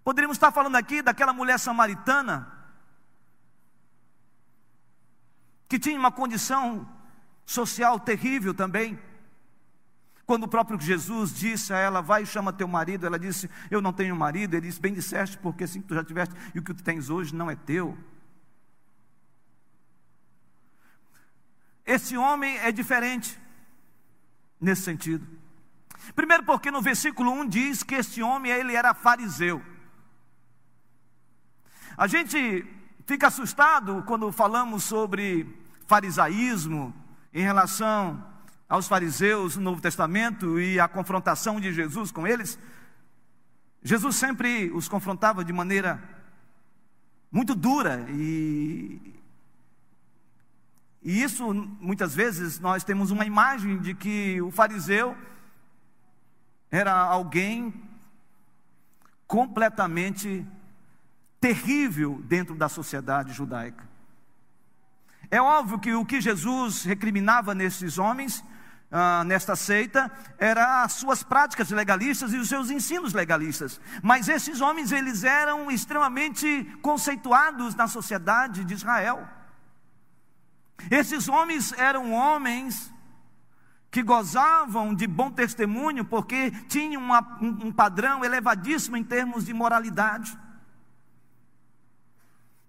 Poderíamos 0.02 0.38
estar 0.38 0.50
falando 0.50 0.76
aqui 0.76 1.02
daquela 1.02 1.34
mulher 1.34 1.58
samaritana 1.58 2.50
que 5.68 5.78
tinha 5.78 5.98
uma 5.98 6.10
condição 6.10 6.88
social 7.44 8.00
terrível 8.00 8.54
também. 8.54 8.98
Quando 10.24 10.44
o 10.44 10.48
próprio 10.48 10.80
Jesus 10.80 11.34
disse 11.34 11.70
a 11.74 11.76
ela, 11.76 12.00
vai 12.00 12.22
e 12.22 12.26
chama 12.26 12.50
teu 12.50 12.66
marido, 12.66 13.04
ela 13.04 13.18
disse, 13.18 13.50
eu 13.70 13.82
não 13.82 13.92
tenho 13.92 14.16
marido. 14.16 14.54
Ele 14.54 14.68
disse, 14.68 14.80
bem 14.80 14.94
disseste, 14.94 15.36
porque 15.36 15.64
assim 15.64 15.82
que 15.82 15.88
tu 15.88 15.94
já 15.94 16.02
tiveste, 16.02 16.34
e 16.54 16.58
o 16.58 16.62
que 16.62 16.72
tu 16.72 16.82
tens 16.82 17.10
hoje 17.10 17.34
não 17.34 17.50
é 17.50 17.56
teu. 17.56 17.98
Esse 21.90 22.16
homem 22.16 22.56
é 22.58 22.70
diferente 22.70 23.36
nesse 24.60 24.82
sentido. 24.82 25.26
Primeiro 26.14 26.44
porque 26.44 26.70
no 26.70 26.80
versículo 26.80 27.32
1 27.32 27.48
diz 27.48 27.82
que 27.82 27.96
este 27.96 28.22
homem 28.22 28.52
ele 28.52 28.76
era 28.76 28.94
fariseu. 28.94 29.60
A 31.96 32.06
gente 32.06 32.64
fica 33.04 33.26
assustado 33.26 34.04
quando 34.06 34.30
falamos 34.30 34.84
sobre 34.84 35.52
farisaísmo 35.88 36.94
em 37.34 37.42
relação 37.42 38.24
aos 38.68 38.86
fariseus 38.86 39.56
no 39.56 39.64
Novo 39.64 39.82
Testamento 39.82 40.60
e 40.60 40.78
a 40.78 40.86
confrontação 40.86 41.60
de 41.60 41.72
Jesus 41.72 42.12
com 42.12 42.24
eles. 42.24 42.56
Jesus 43.82 44.14
sempre 44.14 44.70
os 44.70 44.86
confrontava 44.86 45.44
de 45.44 45.52
maneira 45.52 46.00
muito 47.32 47.52
dura 47.52 48.06
e 48.10 49.19
e 51.02 51.22
isso 51.22 51.52
muitas 51.80 52.14
vezes 52.14 52.60
nós 52.60 52.84
temos 52.84 53.10
uma 53.10 53.24
imagem 53.24 53.78
de 53.78 53.94
que 53.94 54.40
o 54.42 54.50
fariseu 54.50 55.16
era 56.70 56.92
alguém 56.92 57.72
completamente 59.26 60.46
terrível 61.40 62.20
dentro 62.24 62.54
da 62.54 62.68
sociedade 62.68 63.32
judaica. 63.32 63.88
É 65.30 65.40
óbvio 65.40 65.78
que 65.78 65.94
o 65.94 66.04
que 66.04 66.20
Jesus 66.20 66.84
recriminava 66.84 67.54
nesses 67.54 67.96
homens, 67.96 68.44
ah, 68.90 69.24
nesta 69.24 69.56
seita, 69.56 70.10
era 70.36 70.82
as 70.82 70.94
suas 70.94 71.22
práticas 71.22 71.70
legalistas 71.70 72.34
e 72.34 72.36
os 72.36 72.48
seus 72.48 72.70
ensinos 72.70 73.14
legalistas. 73.14 73.80
Mas 74.02 74.28
esses 74.28 74.60
homens, 74.60 74.92
eles 74.92 75.24
eram 75.24 75.70
extremamente 75.70 76.64
conceituados 76.82 77.74
na 77.74 77.86
sociedade 77.86 78.64
de 78.64 78.74
Israel. 78.74 79.26
Esses 80.90 81.28
homens 81.28 81.72
eram 81.72 82.12
homens 82.12 82.92
que 83.90 84.02
gozavam 84.02 84.94
de 84.94 85.06
bom 85.06 85.30
testemunho 85.30 86.04
porque 86.04 86.52
tinham 86.68 87.02
uma, 87.02 87.38
um, 87.42 87.66
um 87.66 87.72
padrão 87.72 88.24
elevadíssimo 88.24 88.96
em 88.96 89.02
termos 89.02 89.44
de 89.44 89.52
moralidade. 89.52 90.38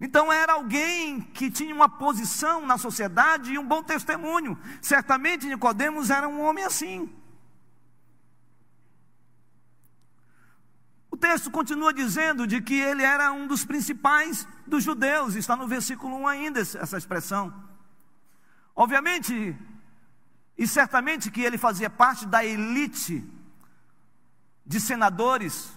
Então 0.00 0.32
era 0.32 0.54
alguém 0.54 1.20
que 1.20 1.48
tinha 1.48 1.72
uma 1.72 1.88
posição 1.88 2.66
na 2.66 2.76
sociedade 2.76 3.52
e 3.52 3.58
um 3.58 3.64
bom 3.64 3.84
testemunho. 3.84 4.58
Certamente 4.80 5.46
Nicodemos 5.46 6.10
era 6.10 6.28
um 6.28 6.40
homem 6.40 6.64
assim. 6.64 7.08
O 11.08 11.16
texto 11.16 11.52
continua 11.52 11.92
dizendo 11.94 12.48
de 12.48 12.60
que 12.60 12.74
ele 12.80 13.04
era 13.04 13.30
um 13.30 13.46
dos 13.46 13.64
principais 13.64 14.48
dos 14.66 14.82
judeus, 14.82 15.36
está 15.36 15.54
no 15.54 15.68
versículo 15.68 16.16
1 16.22 16.26
ainda 16.26 16.60
essa 16.60 16.98
expressão. 16.98 17.71
Obviamente, 18.74 19.56
e 20.56 20.66
certamente 20.66 21.30
que 21.30 21.42
ele 21.42 21.58
fazia 21.58 21.90
parte 21.90 22.26
da 22.26 22.44
elite 22.44 23.24
de 24.64 24.80
senadores 24.80 25.70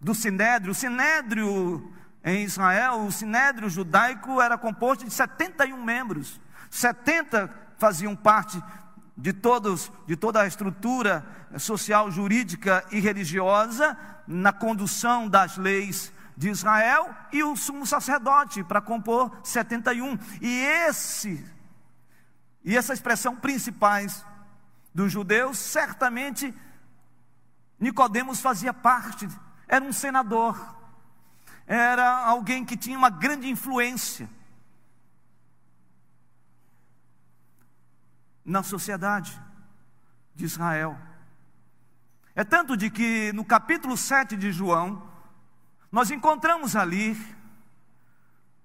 do 0.00 0.14
Sinédrio. 0.14 0.72
O 0.72 0.74
Sinédrio 0.74 1.92
em 2.24 2.44
Israel, 2.44 3.00
o 3.00 3.12
Sinédrio 3.12 3.68
judaico 3.68 4.40
era 4.40 4.58
composto 4.58 5.04
de 5.04 5.12
71 5.12 5.82
membros. 5.82 6.40
70 6.70 7.50
faziam 7.78 8.14
parte 8.14 8.62
de 9.16 9.32
todos, 9.32 9.90
de 10.06 10.16
toda 10.16 10.42
a 10.42 10.46
estrutura 10.46 11.26
social, 11.58 12.10
jurídica 12.10 12.84
e 12.90 13.00
religiosa 13.00 13.96
na 14.26 14.52
condução 14.52 15.28
das 15.28 15.56
leis 15.56 16.12
de 16.36 16.50
Israel 16.50 17.10
e 17.32 17.42
o 17.42 17.56
sumo 17.56 17.84
sacerdote 17.84 18.62
para 18.62 18.80
compor 18.80 19.36
71. 19.42 20.16
E 20.40 20.60
esse 20.86 21.44
e 22.68 22.76
essa 22.76 22.92
expressão 22.92 23.34
principais 23.34 24.22
dos 24.92 25.10
judeus, 25.10 25.56
certamente 25.56 26.54
Nicodemos 27.80 28.42
fazia 28.42 28.74
parte, 28.74 29.26
era 29.66 29.82
um 29.82 29.90
senador, 29.90 30.76
era 31.66 32.26
alguém 32.26 32.66
que 32.66 32.76
tinha 32.76 32.98
uma 32.98 33.08
grande 33.08 33.48
influência 33.48 34.28
na 38.44 38.62
sociedade 38.62 39.40
de 40.34 40.44
Israel. 40.44 40.98
É 42.34 42.44
tanto 42.44 42.76
de 42.76 42.90
que 42.90 43.32
no 43.32 43.46
capítulo 43.46 43.96
7 43.96 44.36
de 44.36 44.52
João, 44.52 45.10
nós 45.90 46.10
encontramos 46.10 46.76
ali 46.76 47.16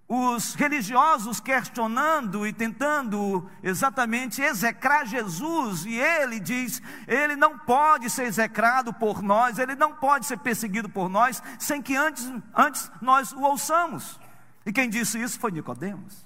os 0.08 0.54
religiosos 0.54 1.39
questionando 1.39 2.46
e 2.46 2.54
tentando 2.54 3.50
exatamente 3.62 4.42
execrar 4.42 5.06
Jesus, 5.06 5.86
e 5.86 5.96
ele 5.96 6.39
diz: 6.39 6.82
ele 7.08 7.36
não 7.36 7.58
pode 7.58 8.10
ser 8.10 8.24
execrado 8.24 8.94
por 8.94 9.22
nós, 9.22 9.58
ele 9.58 9.76
não 9.76 9.96
pode 9.96 10.26
ser 10.26 10.38
perseguido 10.39 10.89
por 10.89 11.10
nós, 11.10 11.42
sem 11.58 11.82
que 11.82 11.96
antes, 11.96 12.32
antes 12.56 12.92
nós 13.02 13.32
o 13.32 13.42
ouçamos. 13.42 14.20
E 14.66 14.72
quem 14.72 14.89
disse 14.89 15.22
isso 15.22 15.39
foi 15.39 15.52
Nicodemos. 15.52 16.26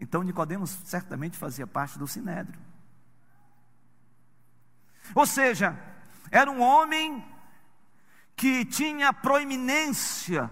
Então 0.00 0.22
Nicodemos 0.22 0.70
certamente 0.84 1.36
fazia 1.36 1.66
parte 1.66 1.98
do 1.98 2.06
sinédrio. 2.06 2.58
Ou 5.14 5.26
seja, 5.26 5.78
era 6.30 6.50
um 6.50 6.60
homem 6.60 7.24
que 8.34 8.64
tinha 8.64 9.12
proeminência 9.12 10.50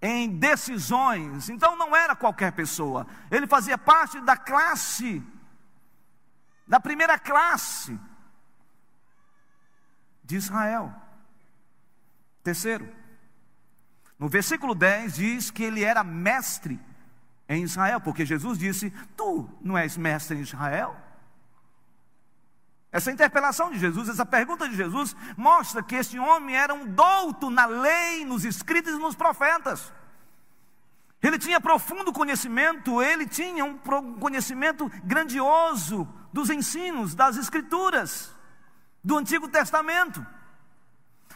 em 0.00 0.28
decisões. 0.38 1.48
Então 1.48 1.76
não 1.76 1.94
era 1.94 2.16
qualquer 2.16 2.52
pessoa. 2.52 3.06
Ele 3.30 3.46
fazia 3.46 3.76
parte 3.76 4.20
da 4.20 4.36
classe, 4.36 5.22
da 6.66 6.80
primeira 6.80 7.18
classe 7.18 7.98
de 10.24 10.36
Israel. 10.36 10.94
Terceiro, 12.42 12.88
no 14.18 14.28
versículo 14.28 14.74
10 14.74 15.14
diz 15.14 15.50
que 15.50 15.62
ele 15.62 15.82
era 15.82 16.02
mestre 16.02 16.80
em 17.48 17.62
Israel, 17.62 18.00
porque 18.00 18.24
Jesus 18.24 18.58
disse: 18.58 18.90
Tu 19.16 19.48
não 19.60 19.76
és 19.76 19.96
mestre 19.96 20.36
em 20.36 20.40
Israel? 20.40 20.96
Essa 22.92 23.12
interpelação 23.12 23.70
de 23.70 23.78
Jesus, 23.78 24.08
essa 24.08 24.26
pergunta 24.26 24.68
de 24.68 24.76
Jesus, 24.76 25.14
mostra 25.36 25.82
que 25.82 25.94
este 25.94 26.18
homem 26.18 26.56
era 26.56 26.74
um 26.74 26.86
douto 26.86 27.48
na 27.48 27.66
lei, 27.66 28.24
nos 28.24 28.44
escritos 28.44 28.94
e 28.94 28.98
nos 28.98 29.14
profetas. 29.14 29.92
Ele 31.22 31.38
tinha 31.38 31.60
profundo 31.60 32.12
conhecimento, 32.12 33.00
ele 33.02 33.26
tinha 33.26 33.64
um 33.64 33.76
conhecimento 34.18 34.90
grandioso 35.04 36.08
dos 36.32 36.50
ensinos, 36.50 37.14
das 37.14 37.36
escrituras, 37.36 38.34
do 39.04 39.16
Antigo 39.18 39.46
Testamento. 39.46 40.26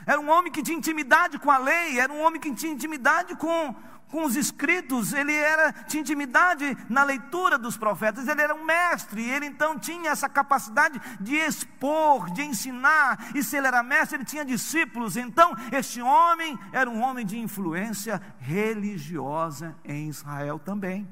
Era 0.06 0.20
um 0.20 0.28
homem 0.28 0.50
que 0.50 0.62
tinha 0.62 0.76
intimidade 0.76 1.38
com 1.38 1.50
a 1.50 1.58
lei, 1.58 2.00
era 2.00 2.12
um 2.12 2.20
homem 2.22 2.40
que 2.40 2.52
tinha 2.54 2.72
intimidade 2.72 3.36
com, 3.36 3.74
com 4.14 4.26
os 4.26 4.36
escritos, 4.36 5.12
ele 5.12 5.34
era, 5.34 5.72
tinha 5.72 6.00
intimidade 6.00 6.78
na 6.88 7.02
leitura 7.02 7.58
dos 7.58 7.76
profetas, 7.76 8.28
ele 8.28 8.40
era 8.40 8.54
um 8.54 8.64
mestre, 8.64 9.28
ele 9.28 9.44
então 9.44 9.76
tinha 9.76 10.12
essa 10.12 10.28
capacidade 10.28 11.00
de 11.20 11.34
expor, 11.34 12.30
de 12.30 12.42
ensinar, 12.42 13.32
e 13.34 13.42
se 13.42 13.56
ele 13.56 13.66
era 13.66 13.82
mestre, 13.82 14.18
ele 14.18 14.24
tinha 14.24 14.44
discípulos, 14.44 15.16
então 15.16 15.52
este 15.72 16.00
homem 16.00 16.56
era 16.70 16.88
um 16.88 17.02
homem 17.02 17.26
de 17.26 17.40
influência 17.40 18.22
religiosa 18.38 19.76
em 19.84 20.08
Israel 20.08 20.60
também. 20.60 21.08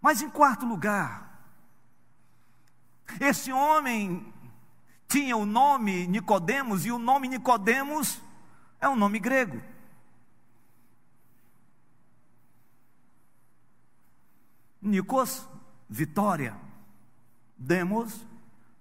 Mas 0.00 0.20
em 0.20 0.28
quarto 0.28 0.66
lugar, 0.66 1.30
esse 3.20 3.52
homem 3.52 4.34
tinha 5.06 5.36
o 5.36 5.46
nome 5.46 6.08
Nicodemos, 6.08 6.84
e 6.84 6.90
o 6.90 6.98
nome 6.98 7.28
Nicodemos 7.28 8.20
é 8.80 8.88
um 8.88 8.96
nome 8.96 9.18
grego. 9.18 9.60
Nikos, 14.80 15.46
vitória. 15.88 16.56
Demos, 17.56 18.26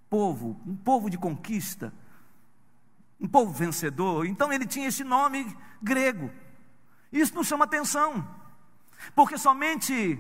povo, 0.09 0.59
um 0.65 0.75
povo 0.75 1.09
de 1.09 1.17
conquista, 1.17 1.93
um 3.19 3.27
povo 3.27 3.51
vencedor. 3.51 4.25
Então 4.25 4.53
ele 4.53 4.65
tinha 4.65 4.87
esse 4.87 5.03
nome 5.03 5.55
grego. 5.81 6.31
Isso 7.11 7.35
nos 7.35 7.47
chama 7.47 7.65
atenção, 7.65 8.25
porque 9.13 9.37
somente 9.37 10.17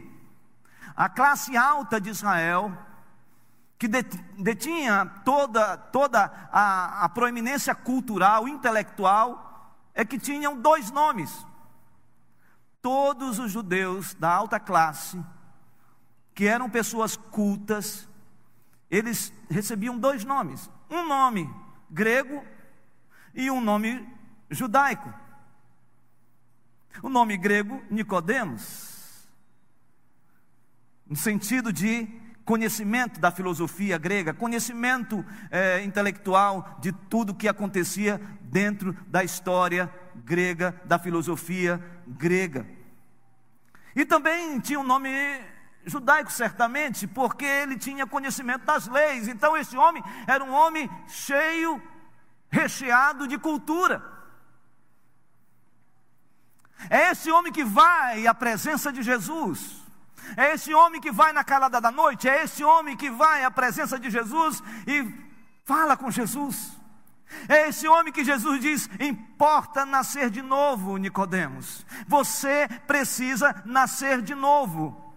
a 0.95 1.07
classe 1.07 1.55
alta 1.55 2.01
de 2.01 2.09
Israel, 2.09 2.77
que 3.77 3.87
detinha 3.87 5.05
toda, 5.23 5.77
toda 5.77 6.25
a, 6.51 7.05
a 7.05 7.09
proeminência 7.09 7.73
cultural, 7.73 8.47
intelectual, 8.47 9.48
é 9.93 10.05
que 10.05 10.17
tinham 10.17 10.59
dois 10.59 10.91
nomes. 10.91 11.45
Todos 12.81 13.39
os 13.39 13.51
judeus 13.51 14.13
da 14.13 14.33
alta 14.33 14.59
classe, 14.59 15.23
que 16.33 16.45
eram 16.45 16.69
pessoas 16.69 17.17
cultas, 17.17 18.07
eles 18.89 19.33
recebiam 19.49 19.97
dois 19.97 20.23
nomes: 20.23 20.69
um 20.89 21.05
nome 21.05 21.53
grego 21.89 22.43
e 23.33 23.51
um 23.51 23.59
nome 23.59 24.07
judaico. 24.49 25.13
O 27.03 27.09
nome 27.09 27.37
grego, 27.37 27.81
Nicodemos, 27.89 29.29
no 31.05 31.15
sentido 31.15 31.71
de 31.71 32.07
conhecimento 32.49 33.19
da 33.19 33.29
filosofia 33.29 33.95
grega, 33.99 34.33
conhecimento 34.33 35.23
é, 35.51 35.83
intelectual 35.83 36.79
de 36.81 36.91
tudo 36.91 37.35
que 37.35 37.47
acontecia 37.47 38.19
dentro 38.41 38.91
da 39.05 39.23
história 39.23 39.87
grega, 40.15 40.73
da 40.83 40.97
filosofia 40.97 41.79
grega. 42.07 42.65
E 43.95 44.03
também 44.03 44.59
tinha 44.59 44.79
um 44.79 44.83
nome 44.83 45.11
judaico, 45.85 46.31
certamente, 46.31 47.05
porque 47.05 47.45
ele 47.45 47.77
tinha 47.77 48.07
conhecimento 48.07 48.65
das 48.65 48.87
leis. 48.87 49.27
Então, 49.27 49.55
esse 49.55 49.77
homem 49.77 50.03
era 50.25 50.43
um 50.43 50.51
homem 50.51 50.89
cheio, 51.07 51.79
recheado 52.49 53.27
de 53.27 53.37
cultura. 53.37 54.03
É 56.89 57.11
esse 57.11 57.29
homem 57.29 57.53
que 57.53 57.63
vai 57.63 58.25
à 58.25 58.33
presença 58.33 58.91
de 58.91 59.03
Jesus. 59.03 59.78
É 60.37 60.53
esse 60.53 60.73
homem 60.73 61.01
que 61.01 61.11
vai 61.11 61.33
na 61.33 61.43
calada 61.43 61.79
da 61.81 61.91
noite. 61.91 62.27
É 62.27 62.43
esse 62.43 62.63
homem 62.63 62.95
que 62.95 63.09
vai 63.09 63.43
à 63.43 63.51
presença 63.51 63.99
de 63.99 64.09
Jesus 64.09 64.61
e 64.87 65.05
fala 65.65 65.97
com 65.97 66.11
Jesus. 66.11 66.77
É 67.47 67.67
esse 67.69 67.87
homem 67.87 68.11
que 68.11 68.23
Jesus 68.23 68.59
diz: 68.59 68.89
importa 68.99 69.85
nascer 69.85 70.29
de 70.29 70.41
novo, 70.41 70.97
Nicodemos. 70.97 71.85
Você 72.07 72.67
precisa 72.87 73.61
nascer 73.65 74.21
de 74.21 74.35
novo. 74.35 75.08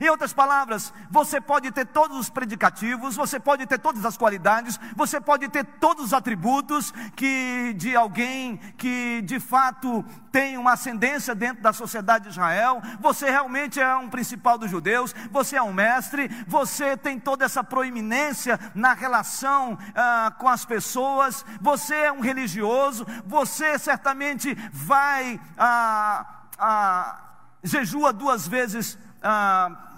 Em 0.00 0.08
outras 0.08 0.32
palavras, 0.32 0.92
você 1.10 1.40
pode 1.40 1.70
ter 1.70 1.86
todos 1.86 2.16
os 2.18 2.30
predicativos, 2.30 3.16
você 3.16 3.38
pode 3.38 3.66
ter 3.66 3.78
todas 3.78 4.04
as 4.04 4.16
qualidades, 4.16 4.78
você 4.96 5.20
pode 5.20 5.48
ter 5.48 5.64
todos 5.64 6.06
os 6.06 6.12
atributos 6.12 6.92
que 7.14 7.74
de 7.76 7.94
alguém 7.94 8.56
que 8.76 9.22
de 9.22 9.38
fato 9.38 10.04
tem 10.30 10.56
uma 10.56 10.72
ascendência 10.72 11.34
dentro 11.34 11.62
da 11.62 11.72
sociedade 11.72 12.24
de 12.24 12.30
Israel, 12.30 12.80
você 13.00 13.30
realmente 13.30 13.78
é 13.80 13.94
um 13.96 14.08
principal 14.08 14.56
dos 14.56 14.70
judeus, 14.70 15.14
você 15.30 15.56
é 15.56 15.62
um 15.62 15.72
mestre, 15.72 16.28
você 16.46 16.96
tem 16.96 17.18
toda 17.18 17.44
essa 17.44 17.62
proeminência 17.62 18.58
na 18.74 18.94
relação 18.94 19.78
ah, 19.94 20.32
com 20.38 20.48
as 20.48 20.64
pessoas, 20.64 21.44
você 21.60 21.94
é 21.94 22.12
um 22.12 22.20
religioso, 22.20 23.06
você 23.26 23.78
certamente 23.78 24.54
vai 24.72 25.38
ah, 25.58 26.26
ah, 26.58 27.18
jejua 27.62 28.12
duas 28.12 28.48
vezes 28.48 28.98
ah, 29.22 29.91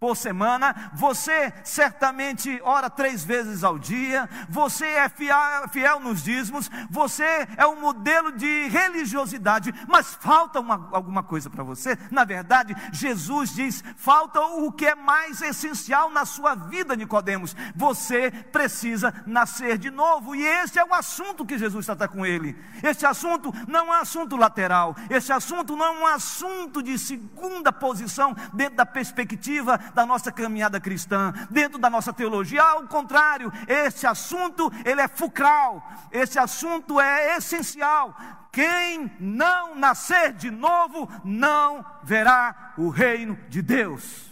por 0.00 0.16
semana, 0.16 0.90
você 0.94 1.52
certamente 1.62 2.58
ora 2.64 2.88
três 2.88 3.22
vezes 3.22 3.62
ao 3.62 3.78
dia, 3.78 4.26
você 4.48 4.86
é 4.86 5.10
fiel, 5.10 5.68
fiel 5.70 6.00
nos 6.00 6.22
dízimos, 6.22 6.70
você 6.88 7.46
é 7.54 7.66
um 7.66 7.78
modelo 7.78 8.32
de 8.32 8.66
religiosidade, 8.68 9.74
mas 9.86 10.14
falta 10.14 10.58
uma, 10.58 10.88
alguma 10.92 11.22
coisa 11.22 11.50
para 11.50 11.62
você. 11.62 11.98
Na 12.10 12.24
verdade, 12.24 12.74
Jesus 12.90 13.54
diz: 13.54 13.84
falta 13.94 14.40
o 14.40 14.72
que 14.72 14.86
é 14.86 14.94
mais 14.94 15.42
essencial 15.42 16.08
na 16.08 16.24
sua 16.24 16.54
vida, 16.54 16.96
Nicodemos. 16.96 17.54
Você 17.76 18.30
precisa 18.30 19.12
nascer 19.26 19.76
de 19.76 19.90
novo, 19.90 20.34
e 20.34 20.42
esse 20.42 20.78
é 20.78 20.84
o 20.84 20.94
assunto 20.94 21.44
que 21.44 21.58
Jesus 21.58 21.84
trata 21.84 22.08
com 22.08 22.24
ele. 22.24 22.56
Este 22.82 23.04
assunto 23.04 23.52
não 23.68 23.80
é 23.80 23.82
um 23.82 23.92
assunto 23.92 24.34
lateral, 24.34 24.96
este 25.10 25.30
assunto 25.30 25.76
não 25.76 25.84
é 25.84 25.90
um 25.90 26.06
assunto 26.06 26.82
de 26.82 26.98
segunda 26.98 27.70
posição 27.70 28.34
dentro 28.54 28.76
da 28.76 28.86
perspectiva 28.86 29.89
da 29.94 30.06
nossa 30.06 30.30
caminhada 30.32 30.80
cristã, 30.80 31.32
dentro 31.50 31.78
da 31.78 31.90
nossa 31.90 32.12
teologia. 32.12 32.62
Ao 32.62 32.86
contrário, 32.86 33.52
esse 33.66 34.06
assunto 34.06 34.70
ele 34.84 35.00
é 35.00 35.08
fulcral, 35.08 35.82
esse 36.10 36.38
assunto 36.38 37.00
é 37.00 37.36
essencial. 37.36 38.16
Quem 38.52 39.10
não 39.20 39.74
nascer 39.74 40.32
de 40.32 40.50
novo 40.50 41.08
não 41.24 41.84
verá 42.02 42.74
o 42.76 42.88
reino 42.88 43.36
de 43.48 43.62
Deus. 43.62 44.30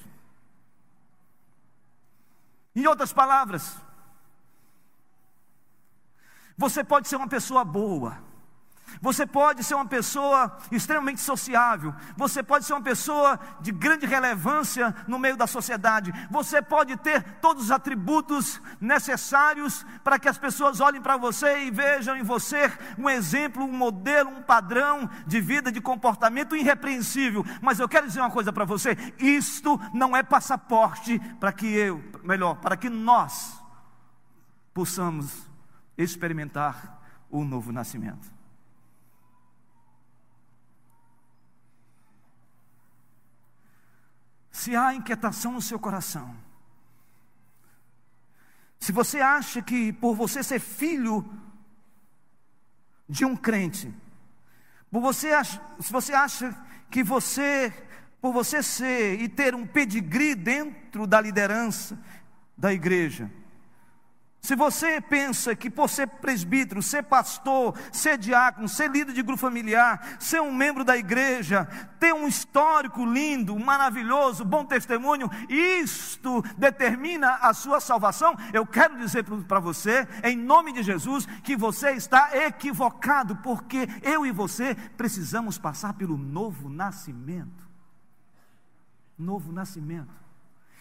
Em 2.74 2.86
outras 2.86 3.12
palavras, 3.12 3.76
você 6.56 6.82
pode 6.82 7.08
ser 7.08 7.16
uma 7.16 7.28
pessoa 7.28 7.64
boa, 7.64 8.18
você 9.00 9.26
pode 9.26 9.62
ser 9.64 9.74
uma 9.74 9.86
pessoa 9.86 10.56
extremamente 10.70 11.20
sociável, 11.20 11.94
você 12.16 12.42
pode 12.42 12.64
ser 12.64 12.72
uma 12.72 12.82
pessoa 12.82 13.38
de 13.60 13.72
grande 13.72 14.06
relevância 14.06 14.94
no 15.06 15.18
meio 15.18 15.36
da 15.36 15.46
sociedade, 15.46 16.12
você 16.30 16.60
pode 16.60 16.96
ter 16.96 17.22
todos 17.40 17.64
os 17.64 17.70
atributos 17.70 18.60
necessários 18.80 19.84
para 20.02 20.18
que 20.18 20.28
as 20.28 20.38
pessoas 20.38 20.80
olhem 20.80 21.00
para 21.00 21.16
você 21.16 21.64
e 21.64 21.70
vejam 21.70 22.16
em 22.16 22.22
você 22.22 22.72
um 22.96 23.08
exemplo, 23.08 23.64
um 23.64 23.72
modelo, 23.72 24.30
um 24.30 24.42
padrão 24.42 25.08
de 25.26 25.40
vida, 25.40 25.70
de 25.70 25.80
comportamento 25.80 26.56
irrepreensível. 26.56 27.44
Mas 27.60 27.78
eu 27.78 27.88
quero 27.88 28.06
dizer 28.06 28.20
uma 28.20 28.30
coisa 28.30 28.52
para 28.52 28.64
você: 28.64 28.96
isto 29.18 29.80
não 29.92 30.16
é 30.16 30.22
passaporte 30.22 31.18
para 31.40 31.52
que 31.52 31.66
eu, 31.66 32.02
melhor, 32.22 32.56
para 32.56 32.76
que 32.76 32.88
nós 32.88 33.62
possamos 34.72 35.48
experimentar 35.96 37.00
o 37.30 37.44
novo 37.44 37.72
nascimento. 37.72 38.37
Se 44.58 44.74
há 44.74 44.92
inquietação 44.92 45.52
no 45.52 45.62
seu 45.62 45.78
coração, 45.78 46.34
se 48.80 48.90
você 48.90 49.20
acha 49.20 49.62
que 49.62 49.92
por 49.92 50.16
você 50.16 50.42
ser 50.42 50.58
filho 50.58 51.24
de 53.08 53.24
um 53.24 53.36
crente, 53.36 53.94
por 54.90 55.00
você, 55.00 55.30
se 55.44 55.92
você 55.92 56.12
acha 56.12 56.52
que 56.90 57.04
você, 57.04 57.72
por 58.20 58.32
você 58.32 58.60
ser 58.60 59.20
e 59.20 59.28
ter 59.28 59.54
um 59.54 59.64
pedigree 59.64 60.34
dentro 60.34 61.06
da 61.06 61.20
liderança 61.20 61.96
da 62.56 62.72
igreja, 62.72 63.30
se 64.40 64.54
você 64.54 65.00
pensa 65.00 65.54
que 65.54 65.68
por 65.68 65.90
ser 65.90 66.06
presbítero, 66.06 66.80
ser 66.80 67.02
pastor, 67.02 67.76
ser 67.92 68.16
diácono, 68.16 68.68
ser 68.68 68.90
líder 68.90 69.12
de 69.12 69.22
grupo 69.22 69.40
familiar, 69.40 70.16
ser 70.18 70.40
um 70.40 70.54
membro 70.54 70.84
da 70.84 70.96
igreja, 70.96 71.66
ter 71.98 72.14
um 72.14 72.26
histórico 72.26 73.04
lindo, 73.04 73.58
maravilhoso, 73.58 74.44
bom 74.44 74.64
testemunho, 74.64 75.28
isto 75.48 76.42
determina 76.56 77.34
a 77.42 77.52
sua 77.52 77.80
salvação, 77.80 78.36
eu 78.52 78.64
quero 78.64 78.96
dizer 78.96 79.24
para 79.24 79.60
você, 79.60 80.06
em 80.22 80.36
nome 80.36 80.72
de 80.72 80.82
Jesus, 80.82 81.26
que 81.42 81.56
você 81.56 81.90
está 81.90 82.30
equivocado, 82.46 83.36
porque 83.36 83.88
eu 84.02 84.24
e 84.24 84.30
você 84.30 84.74
precisamos 84.96 85.58
passar 85.58 85.94
pelo 85.94 86.16
novo 86.16 86.68
nascimento. 86.68 87.68
Novo 89.18 89.52
nascimento. 89.52 90.14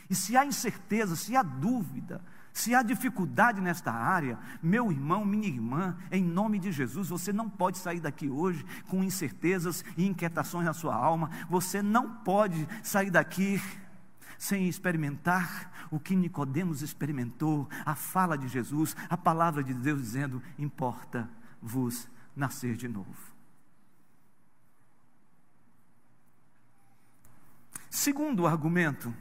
E 0.09 0.15
se 0.15 0.37
há 0.37 0.45
incerteza, 0.45 1.15
se 1.15 1.35
há 1.35 1.41
dúvida, 1.41 2.21
se 2.57 2.73
há 2.73 2.81
dificuldade 2.81 3.61
nesta 3.61 3.91
área, 3.91 4.39
meu 4.63 4.91
irmão, 4.91 5.23
minha 5.23 5.47
irmã, 5.47 5.95
em 6.11 6.23
nome 6.23 6.57
de 6.57 6.71
Jesus, 6.71 7.09
você 7.09 7.31
não 7.31 7.47
pode 7.47 7.77
sair 7.77 7.99
daqui 7.99 8.27
hoje 8.27 8.65
com 8.87 9.03
incertezas 9.03 9.85
e 9.95 10.07
inquietações 10.07 10.65
na 10.65 10.73
sua 10.73 10.95
alma, 10.95 11.29
você 11.47 11.83
não 11.83 12.09
pode 12.09 12.67
sair 12.81 13.11
daqui 13.11 13.61
sem 14.39 14.67
experimentar 14.67 15.87
o 15.91 15.99
que 15.99 16.15
Nicodemos 16.15 16.81
experimentou, 16.81 17.69
a 17.85 17.93
fala 17.93 18.35
de 18.35 18.47
Jesus, 18.47 18.95
a 19.07 19.15
palavra 19.15 19.63
de 19.63 19.75
Deus 19.75 20.01
dizendo: 20.01 20.41
importa 20.57 21.29
vos 21.61 22.09
nascer 22.35 22.75
de 22.75 22.87
novo. 22.87 23.13
Segundo 27.87 28.47
argumento, 28.47 29.13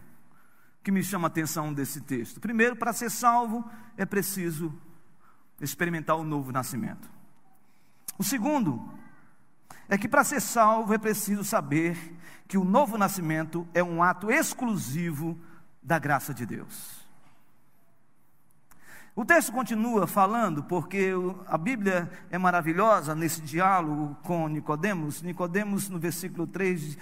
que 0.87 0.93
me 0.93 1.03
chama 1.03 1.27
a 1.27 1.27
atenção 1.27 1.75
desse 1.75 2.01
texto. 2.01 2.39
Primeiro, 2.39 2.77
para 2.77 2.93
ser 2.93 3.11
salvo, 3.11 3.69
é 3.97 4.07
preciso 4.07 4.73
experimentar 5.61 6.17
o 6.17 6.23
novo 6.23 6.53
nascimento. 6.53 7.11
O 8.17 8.23
segundo 8.23 8.89
é 9.89 9.99
que 9.99 10.09
para 10.09 10.23
ser 10.23 10.41
salvo 10.41 10.95
é 10.95 10.99
preciso 10.99 11.43
saber 11.43 11.99
que 12.47 12.57
o 12.57 12.63
novo 12.63 12.97
nascimento 12.97 13.67
é 13.75 13.83
um 13.83 14.01
ato 14.01 14.31
exclusivo 14.31 15.37
da 15.83 15.99
graça 15.99 16.33
de 16.33 16.47
Deus. 16.47 16.96
O 19.19 19.25
texto 19.25 19.51
continua 19.51 20.07
falando, 20.07 20.63
porque 20.63 21.11
a 21.47 21.57
Bíblia 21.57 22.11
é 22.31 22.37
maravilhosa 22.37 23.15
nesse 23.15 23.41
diálogo 23.41 24.15
com 24.23 24.47
Nicodemos. 24.47 25.23
Nicodemos, 25.23 25.89
no 25.89 25.99
versículo 25.99 26.47
3, 26.47 26.99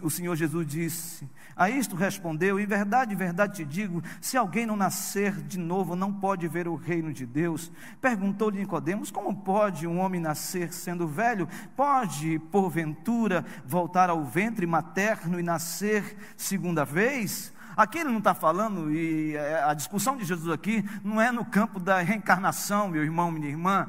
o 0.00 0.08
Senhor 0.08 0.36
Jesus 0.36 0.64
disse: 0.64 1.28
A 1.56 1.68
isto 1.68 1.96
respondeu: 1.96 2.60
Em 2.60 2.66
verdade, 2.66 3.14
em 3.14 3.16
verdade 3.16 3.56
te 3.56 3.64
digo, 3.64 4.00
se 4.20 4.36
alguém 4.36 4.64
não 4.64 4.76
nascer 4.76 5.32
de 5.42 5.58
novo, 5.58 5.96
não 5.96 6.12
pode 6.12 6.46
ver 6.46 6.68
o 6.68 6.76
reino 6.76 7.12
de 7.12 7.26
Deus. 7.26 7.72
Perguntou-lhe 8.00 8.60
Nicodemos: 8.60 9.10
Como 9.10 9.34
pode 9.34 9.88
um 9.88 9.98
homem 9.98 10.20
nascer 10.20 10.72
sendo 10.72 11.08
velho? 11.08 11.48
Pode, 11.74 12.38
porventura, 12.52 13.44
voltar 13.66 14.08
ao 14.08 14.22
ventre 14.24 14.68
materno 14.68 15.40
e 15.40 15.42
nascer 15.42 16.16
segunda 16.36 16.84
vez? 16.84 17.55
Aqui 17.76 17.98
ele 17.98 18.08
não 18.08 18.18
está 18.18 18.32
falando, 18.32 18.90
e 18.90 19.36
é, 19.36 19.62
a 19.62 19.74
discussão 19.74 20.16
de 20.16 20.24
Jesus 20.24 20.50
aqui 20.50 20.82
não 21.04 21.20
é 21.20 21.30
no 21.30 21.44
campo 21.44 21.78
da 21.78 22.00
reencarnação, 22.00 22.88
meu 22.88 23.04
irmão, 23.04 23.30
minha 23.30 23.48
irmã, 23.48 23.86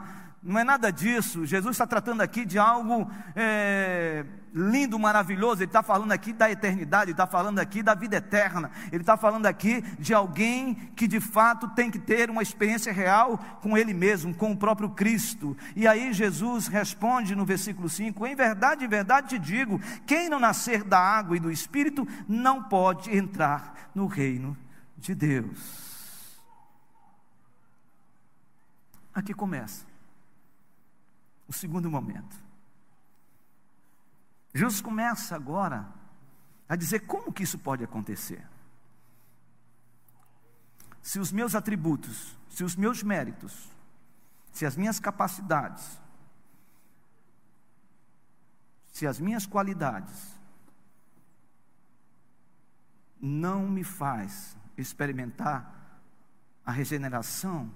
não 0.47 0.57
é 0.57 0.63
nada 0.63 0.89
disso. 0.93 1.45
Jesus 1.45 1.75
está 1.75 1.85
tratando 1.85 2.21
aqui 2.21 2.45
de 2.45 2.57
algo 2.57 3.11
é, 3.35 4.25
lindo, 4.53 4.97
maravilhoso. 4.97 5.61
Ele 5.61 5.65
está 5.65 5.83
falando 5.83 6.13
aqui 6.13 6.31
da 6.31 6.49
eternidade, 6.49 7.05
ele 7.05 7.11
está 7.11 7.27
falando 7.27 7.59
aqui 7.59 7.83
da 7.83 7.93
vida 7.93 8.15
eterna. 8.15 8.71
Ele 8.89 9.03
está 9.03 9.17
falando 9.17 9.45
aqui 9.45 9.81
de 9.99 10.13
alguém 10.13 10.73
que 10.95 11.05
de 11.05 11.19
fato 11.19 11.67
tem 11.71 11.91
que 11.91 11.99
ter 11.99 12.29
uma 12.29 12.41
experiência 12.41 12.93
real 12.93 13.37
com 13.61 13.77
Ele 13.77 13.93
mesmo, 13.93 14.33
com 14.33 14.53
o 14.53 14.57
próprio 14.57 14.89
Cristo. 14.91 15.55
E 15.75 15.85
aí 15.85 16.13
Jesus 16.13 16.67
responde 16.67 17.35
no 17.35 17.45
versículo 17.45 17.89
5: 17.89 18.25
Em 18.25 18.33
verdade, 18.33 18.85
em 18.85 18.89
verdade 18.89 19.27
te 19.27 19.39
digo: 19.39 19.81
quem 20.05 20.29
não 20.29 20.39
nascer 20.39 20.81
da 20.81 20.97
água 20.97 21.35
e 21.35 21.41
do 21.41 21.51
Espírito 21.51 22.07
não 22.25 22.63
pode 22.63 23.13
entrar 23.15 23.91
no 23.93 24.07
reino 24.07 24.55
de 24.97 25.13
Deus. 25.13 25.87
Aqui 29.13 29.33
começa 29.33 29.86
o 31.47 31.53
segundo 31.53 31.89
momento. 31.89 32.35
Jesus 34.53 34.81
começa 34.81 35.35
agora 35.35 35.87
a 36.67 36.75
dizer 36.75 37.01
como 37.01 37.31
que 37.31 37.43
isso 37.43 37.57
pode 37.57 37.83
acontecer. 37.83 38.45
Se 41.01 41.19
os 41.19 41.31
meus 41.31 41.55
atributos, 41.55 42.37
se 42.49 42.63
os 42.63 42.75
meus 42.75 43.01
méritos, 43.03 43.71
se 44.51 44.65
as 44.65 44.75
minhas 44.75 44.99
capacidades, 44.99 46.01
se 48.91 49.05
as 49.05 49.19
minhas 49.19 49.45
qualidades 49.45 50.35
não 53.21 53.67
me 53.67 53.83
faz 53.83 54.57
experimentar 54.75 56.01
a 56.65 56.71
regeneração 56.71 57.71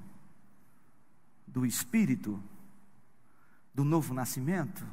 do 1.48 1.66
espírito, 1.66 2.42
do 3.74 3.84
novo 3.84 4.14
nascimento, 4.14 4.86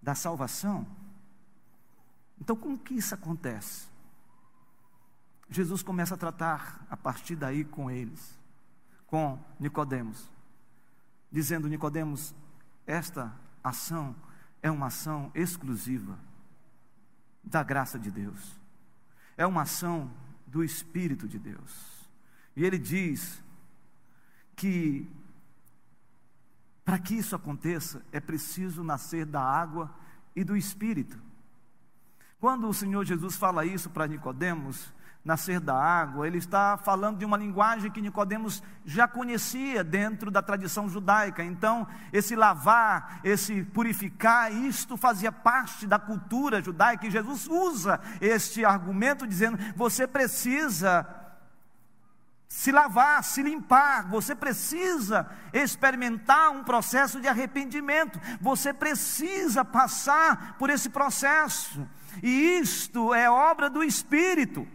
da 0.00 0.14
salvação. 0.14 0.86
Então, 2.40 2.56
como 2.56 2.78
que 2.78 2.94
isso 2.94 3.14
acontece? 3.14 3.88
Jesus 5.48 5.82
começa 5.82 6.14
a 6.14 6.18
tratar 6.18 6.84
a 6.90 6.96
partir 6.96 7.36
daí 7.36 7.64
com 7.64 7.90
eles, 7.90 8.38
com 9.06 9.38
Nicodemos, 9.60 10.30
dizendo 11.30 11.68
Nicodemos, 11.68 12.34
esta 12.86 13.34
ação 13.62 14.14
é 14.62 14.70
uma 14.70 14.86
ação 14.86 15.30
exclusiva 15.34 16.18
da 17.42 17.62
graça 17.62 17.98
de 17.98 18.10
Deus. 18.10 18.56
É 19.36 19.46
uma 19.46 19.62
ação 19.62 20.10
do 20.46 20.64
espírito 20.64 21.28
de 21.28 21.38
Deus. 21.38 22.08
E 22.56 22.64
ele 22.64 22.78
diz 22.78 23.42
que 24.56 25.08
para 26.86 27.00
que 27.00 27.16
isso 27.16 27.34
aconteça, 27.34 28.00
é 28.12 28.20
preciso 28.20 28.84
nascer 28.84 29.26
da 29.26 29.42
água 29.42 29.90
e 30.36 30.44
do 30.44 30.56
Espírito. 30.56 31.20
Quando 32.38 32.68
o 32.68 32.72
Senhor 32.72 33.04
Jesus 33.04 33.34
fala 33.34 33.66
isso 33.66 33.90
para 33.90 34.06
Nicodemos, 34.06 34.94
nascer 35.24 35.58
da 35.58 35.74
água, 35.74 36.28
ele 36.28 36.38
está 36.38 36.76
falando 36.76 37.18
de 37.18 37.24
uma 37.24 37.36
linguagem 37.36 37.90
que 37.90 38.00
Nicodemos 38.00 38.62
já 38.84 39.08
conhecia 39.08 39.82
dentro 39.82 40.30
da 40.30 40.40
tradição 40.40 40.88
judaica. 40.88 41.42
Então, 41.42 41.88
esse 42.12 42.36
lavar, 42.36 43.18
esse 43.24 43.64
purificar, 43.64 44.52
isto 44.52 44.96
fazia 44.96 45.32
parte 45.32 45.88
da 45.88 45.98
cultura 45.98 46.62
judaica 46.62 47.04
e 47.04 47.10
Jesus 47.10 47.48
usa 47.48 48.00
este 48.20 48.64
argumento 48.64 49.26
dizendo: 49.26 49.58
você 49.74 50.06
precisa 50.06 51.04
se 52.48 52.70
lavar, 52.70 53.22
se 53.24 53.42
limpar, 53.42 54.08
você 54.08 54.34
precisa 54.34 55.28
experimentar 55.52 56.50
um 56.50 56.62
processo 56.62 57.20
de 57.20 57.28
arrependimento, 57.28 58.20
você 58.40 58.72
precisa 58.72 59.64
passar 59.64 60.56
por 60.58 60.70
esse 60.70 60.88
processo, 60.88 61.86
e 62.22 62.58
isto 62.58 63.12
é 63.12 63.28
obra 63.30 63.68
do 63.68 63.82
Espírito. 63.82 64.66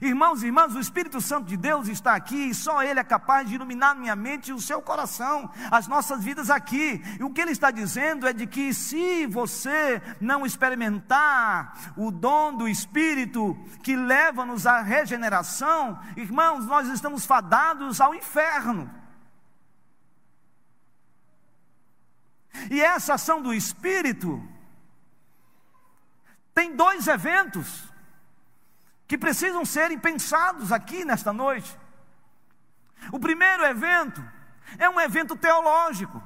Irmãos 0.00 0.42
e 0.42 0.46
irmãs, 0.46 0.74
o 0.74 0.80
Espírito 0.80 1.20
Santo 1.20 1.46
de 1.46 1.56
Deus 1.56 1.88
está 1.88 2.14
aqui 2.14 2.50
e 2.50 2.54
só 2.54 2.82
Ele 2.82 3.00
é 3.00 3.04
capaz 3.04 3.48
de 3.48 3.54
iluminar 3.56 3.94
minha 3.94 4.14
mente 4.14 4.48
e 4.48 4.52
o 4.52 4.60
seu 4.60 4.80
coração, 4.80 5.50
as 5.70 5.88
nossas 5.88 6.22
vidas 6.22 6.48
aqui. 6.48 7.02
E 7.18 7.24
o 7.24 7.30
que 7.30 7.40
Ele 7.40 7.50
está 7.50 7.70
dizendo 7.70 8.26
é 8.26 8.32
de 8.32 8.46
que 8.46 8.72
se 8.72 9.26
você 9.26 10.00
não 10.20 10.46
experimentar 10.46 11.92
o 11.96 12.10
dom 12.10 12.54
do 12.54 12.68
Espírito 12.68 13.58
que 13.82 13.96
leva-nos 13.96 14.66
à 14.66 14.80
regeneração, 14.80 15.98
irmãos, 16.16 16.66
nós 16.66 16.88
estamos 16.88 17.26
fadados 17.26 18.00
ao 18.00 18.14
inferno. 18.14 18.90
E 22.70 22.80
essa 22.80 23.14
ação 23.14 23.42
do 23.42 23.52
Espírito 23.52 24.42
tem 26.54 26.76
dois 26.76 27.06
eventos 27.06 27.89
que 29.10 29.18
precisam 29.18 29.64
serem 29.64 29.98
pensados 29.98 30.70
aqui 30.70 31.04
nesta 31.04 31.32
noite. 31.32 31.76
O 33.10 33.18
primeiro 33.18 33.64
evento 33.64 34.22
é 34.78 34.88
um 34.88 35.00
evento 35.00 35.34
teológico, 35.34 36.22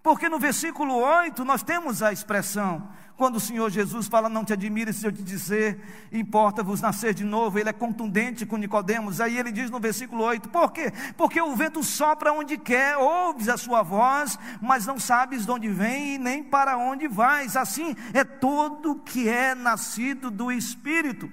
porque 0.00 0.28
no 0.28 0.38
versículo 0.38 0.94
8 0.94 1.44
nós 1.44 1.64
temos 1.64 2.00
a 2.00 2.12
expressão, 2.12 2.88
quando 3.16 3.34
o 3.34 3.40
Senhor 3.40 3.68
Jesus 3.68 4.06
fala, 4.06 4.28
não 4.28 4.44
te 4.44 4.52
admires 4.52 4.94
se 4.94 5.06
eu 5.08 5.10
te 5.10 5.24
dizer, 5.24 6.08
importa-vos 6.12 6.80
nascer 6.80 7.14
de 7.14 7.24
novo, 7.24 7.58
ele 7.58 7.70
é 7.70 7.72
contundente 7.72 8.46
com 8.46 8.56
Nicodemos, 8.56 9.20
aí 9.20 9.36
ele 9.36 9.50
diz 9.50 9.68
no 9.68 9.80
versículo 9.80 10.22
8, 10.22 10.50
por 10.50 10.70
quê? 10.70 10.92
Porque 11.16 11.40
o 11.40 11.56
vento 11.56 11.82
sopra 11.82 12.32
onde 12.32 12.56
quer, 12.58 12.96
ouves 12.96 13.48
a 13.48 13.56
sua 13.56 13.82
voz, 13.82 14.38
mas 14.62 14.86
não 14.86 15.00
sabes 15.00 15.44
de 15.44 15.50
onde 15.50 15.68
vem 15.68 16.14
e 16.14 16.18
nem 16.18 16.44
para 16.44 16.76
onde 16.76 17.08
vais, 17.08 17.56
assim 17.56 17.96
é 18.14 18.22
todo 18.22 19.00
que 19.00 19.28
é 19.28 19.52
nascido 19.52 20.30
do 20.30 20.52
Espírito. 20.52 21.28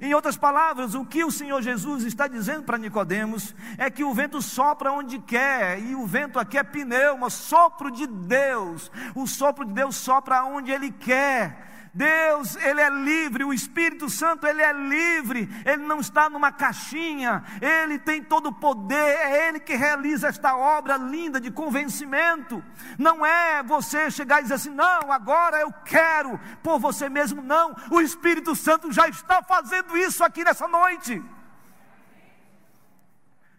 Em 0.00 0.14
outras 0.14 0.36
palavras, 0.36 0.94
o 0.94 1.04
que 1.04 1.24
o 1.24 1.30
Senhor 1.30 1.62
Jesus 1.62 2.04
está 2.04 2.26
dizendo 2.28 2.64
para 2.64 2.78
Nicodemos 2.78 3.54
é 3.78 3.90
que 3.90 4.04
o 4.04 4.12
vento 4.12 4.40
sopra 4.42 4.92
onde 4.92 5.18
quer, 5.18 5.80
e 5.80 5.94
o 5.94 6.06
vento 6.06 6.38
aqui 6.38 6.58
é 6.58 6.62
pneuma, 6.62 7.30
sopro 7.30 7.90
de 7.90 8.06
Deus. 8.06 8.90
O 9.14 9.26
sopro 9.26 9.64
de 9.64 9.72
Deus 9.72 9.96
sopra 9.96 10.44
onde 10.44 10.70
ele 10.70 10.90
quer. 10.90 11.69
Deus, 11.92 12.56
Ele 12.56 12.80
é 12.80 12.88
livre, 12.88 13.44
o 13.44 13.52
Espírito 13.52 14.08
Santo, 14.08 14.46
Ele 14.46 14.62
é 14.62 14.72
livre, 14.72 15.48
Ele 15.64 15.84
não 15.84 16.00
está 16.00 16.30
numa 16.30 16.52
caixinha, 16.52 17.42
Ele 17.60 17.98
tem 17.98 18.22
todo 18.22 18.50
o 18.50 18.52
poder, 18.52 18.94
é 18.96 19.48
Ele 19.48 19.58
que 19.58 19.74
realiza 19.74 20.28
esta 20.28 20.56
obra 20.56 20.96
linda 20.96 21.40
de 21.40 21.50
convencimento. 21.50 22.62
Não 22.98 23.26
é 23.26 23.62
você 23.62 24.10
chegar 24.10 24.38
e 24.38 24.42
dizer 24.42 24.54
assim, 24.54 24.70
não, 24.70 25.10
agora 25.10 25.58
eu 25.58 25.72
quero 25.84 26.38
por 26.62 26.78
você 26.78 27.08
mesmo, 27.08 27.42
não, 27.42 27.74
o 27.90 28.00
Espírito 28.00 28.54
Santo 28.54 28.92
já 28.92 29.08
está 29.08 29.42
fazendo 29.42 29.96
isso 29.96 30.22
aqui 30.22 30.44
nessa 30.44 30.68
noite. 30.68 31.22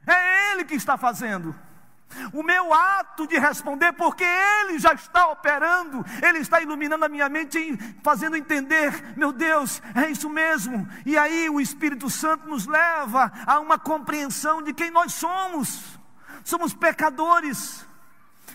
É 0.08 0.54
Ele 0.54 0.64
que 0.64 0.76
está 0.76 0.98
fazendo. 0.98 1.56
O 2.34 2.44
meu 2.44 2.74
ato 2.74 3.28
de 3.28 3.38
responder, 3.38 3.94
porque 3.94 4.24
Ele 4.24 4.80
já 4.80 4.94
está 4.94 5.28
operando, 5.28 6.06
Ele 6.22 6.40
está 6.40 6.62
iluminando 6.62 7.06
a 7.06 7.10
minha 7.10 7.30
mente 7.30 7.78
fazendo 8.04 8.36
entender, 8.36 9.16
meu 9.16 9.32
Deus, 9.32 9.82
é 9.96 10.10
isso 10.10 10.30
mesmo. 10.30 10.88
E 11.06 11.18
aí 11.18 11.50
o 11.50 11.60
Espírito 11.60 12.10
Santo 12.10 12.48
nos 12.48 12.66
leva 12.66 13.32
a 13.46 13.60
uma 13.60 13.78
compreensão 13.78 14.62
de 14.62 14.74
quem 14.74 14.92
nós 14.92 15.14
somos. 15.14 16.00
Somos 16.44 16.74
pecadores, 16.74 17.86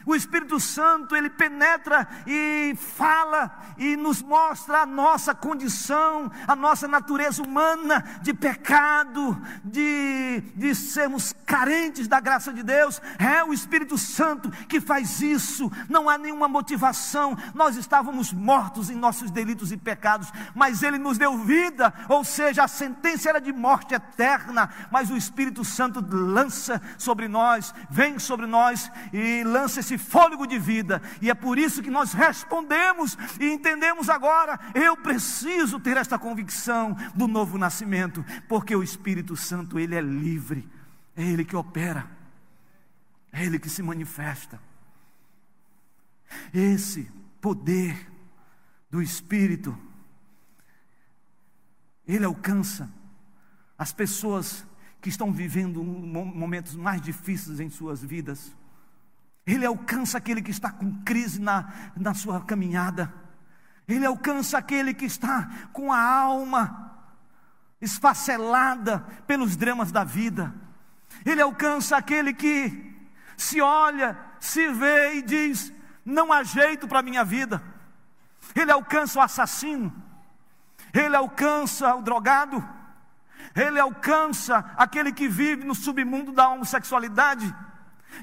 o 0.07 0.15
Espírito 0.15 0.61
Santo, 0.61 1.17
ele 1.17 1.29
penetra 1.29 2.07
e 2.25 2.77
fala 2.77 3.51
e 3.77 3.97
nos 3.97 4.23
mostra 4.23 4.83
a 4.83 4.87
nossa 4.87 5.35
condição, 5.35 6.31
a 6.47 6.55
nossa 6.55 6.87
natureza 6.87 7.43
humana 7.43 8.05
de 8.23 8.33
pecado, 8.33 9.37
de, 9.65 10.45
de 10.55 10.75
sermos 10.77 11.35
carentes 11.45 12.07
da 12.07 12.21
graça 12.21 12.53
de 12.53 12.63
Deus. 12.63 13.03
É 13.19 13.43
o 13.43 13.53
Espírito 13.53 13.99
Santo 13.99 14.49
que 14.69 14.81
faz 14.81 15.21
isso, 15.21 15.71
não 15.89 16.09
há 16.09 16.17
nenhuma 16.17 16.47
motivação. 16.47 17.37
Nós 17.53 17.77
estávamos 17.77 18.33
mortos 18.33 18.89
em 18.89 18.95
nossos 18.95 19.33
delitos 19.33 19.73
e 19.73 19.77
pecados, 19.77 20.33
mas 20.55 20.85
ele 20.85 20.99
nos 20.99 21.19
deu 21.19 21.37
vida, 21.39 21.93
ou 22.09 22.23
seja, 22.23 22.63
a 22.63 22.69
sentença 22.69 23.29
era 23.29 23.41
de 23.41 23.53
morte 23.53 23.93
eterna, 23.93 24.71
mas 24.89 25.11
o 25.11 25.17
Espírito 25.17 25.65
Santo 25.65 26.05
lança 26.09 26.81
sobre 26.97 27.27
nós, 27.27 27.75
vem 27.91 28.21
sobre 28.21 28.47
nós 28.47 28.89
e 29.13 29.43
lança 29.43 29.81
esse 29.81 29.96
fôlego 29.99 30.47
de 30.47 30.59
vida, 30.59 31.03
e 31.21 31.31
é 31.31 31.35
por 31.35 31.59
isso 31.59 31.83
que 31.83 31.91
nós 31.91 32.13
respondemos 32.13 33.17
e 33.41 33.47
entendemos 33.47 34.09
agora: 34.09 34.59
eu 34.75 34.97
preciso 34.97 35.79
ter 35.79 35.97
esta 35.97 36.19
convicção 36.19 36.97
do 37.15 37.27
novo 37.27 37.59
nascimento, 37.59 38.25
porque 38.49 38.75
o 38.75 38.83
Espírito 38.83 39.37
Santo, 39.37 39.79
ele 39.79 39.95
é 39.95 40.01
livre, 40.01 40.69
é 41.17 41.23
ele 41.23 41.45
que 41.45 41.57
opera, 41.57 42.11
é 43.33 43.45
ele 43.45 43.59
que 43.59 43.71
se 43.71 43.83
manifesta. 43.83 44.61
Esse 46.53 47.11
poder 47.41 48.11
do 48.91 49.03
Espírito, 49.03 49.77
Ele 52.07 52.25
alcança 52.25 52.91
as 53.77 53.93
pessoas 53.93 54.67
que 55.03 55.11
estão 55.11 55.31
vivendo 55.31 55.85
momentos 55.85 56.75
mais 56.75 57.01
difíceis 57.03 57.61
em 57.61 57.69
suas 57.69 58.03
vidas. 58.03 58.56
Ele 59.47 59.65
alcança 59.65 60.19
aquele 60.19 60.43
que 60.43 60.51
está 60.51 60.71
com 60.71 60.93
crise 61.05 61.41
na, 61.41 61.73
na 61.97 62.15
sua 62.15 62.41
caminhada. 62.45 63.13
Ele 63.87 64.05
alcança 64.05 64.59
aquele 64.59 64.93
que 64.93 65.05
está 65.05 65.49
com 65.73 65.93
a 65.93 66.01
alma 66.01 66.99
esfacelada 67.81 69.01
pelos 69.27 69.57
dramas 69.57 69.93
da 69.93 70.03
vida. 70.03 70.53
Ele 71.25 71.41
alcança 71.41 71.97
aquele 71.97 72.35
que 72.35 72.95
se 73.37 73.61
olha, 73.61 74.19
se 74.41 74.69
vê 74.73 75.17
e 75.17 75.23
diz: 75.23 75.73
não 76.05 76.33
há 76.33 76.43
jeito 76.43 76.89
para 76.89 77.01
a 77.01 77.03
minha 77.03 77.25
vida. 77.25 77.63
Ele 78.55 78.73
alcança 78.73 79.19
o 79.19 79.23
assassino, 79.23 79.93
ele 80.93 81.15
alcança 81.15 81.95
o 81.95 82.03
drogado, 82.03 82.67
ele 83.55 83.79
alcança 83.79 84.59
aquele 84.77 85.13
que 85.13 85.29
vive 85.29 85.65
no 85.65 85.75
submundo 85.75 86.33
da 86.33 86.49
homossexualidade. 86.49 87.55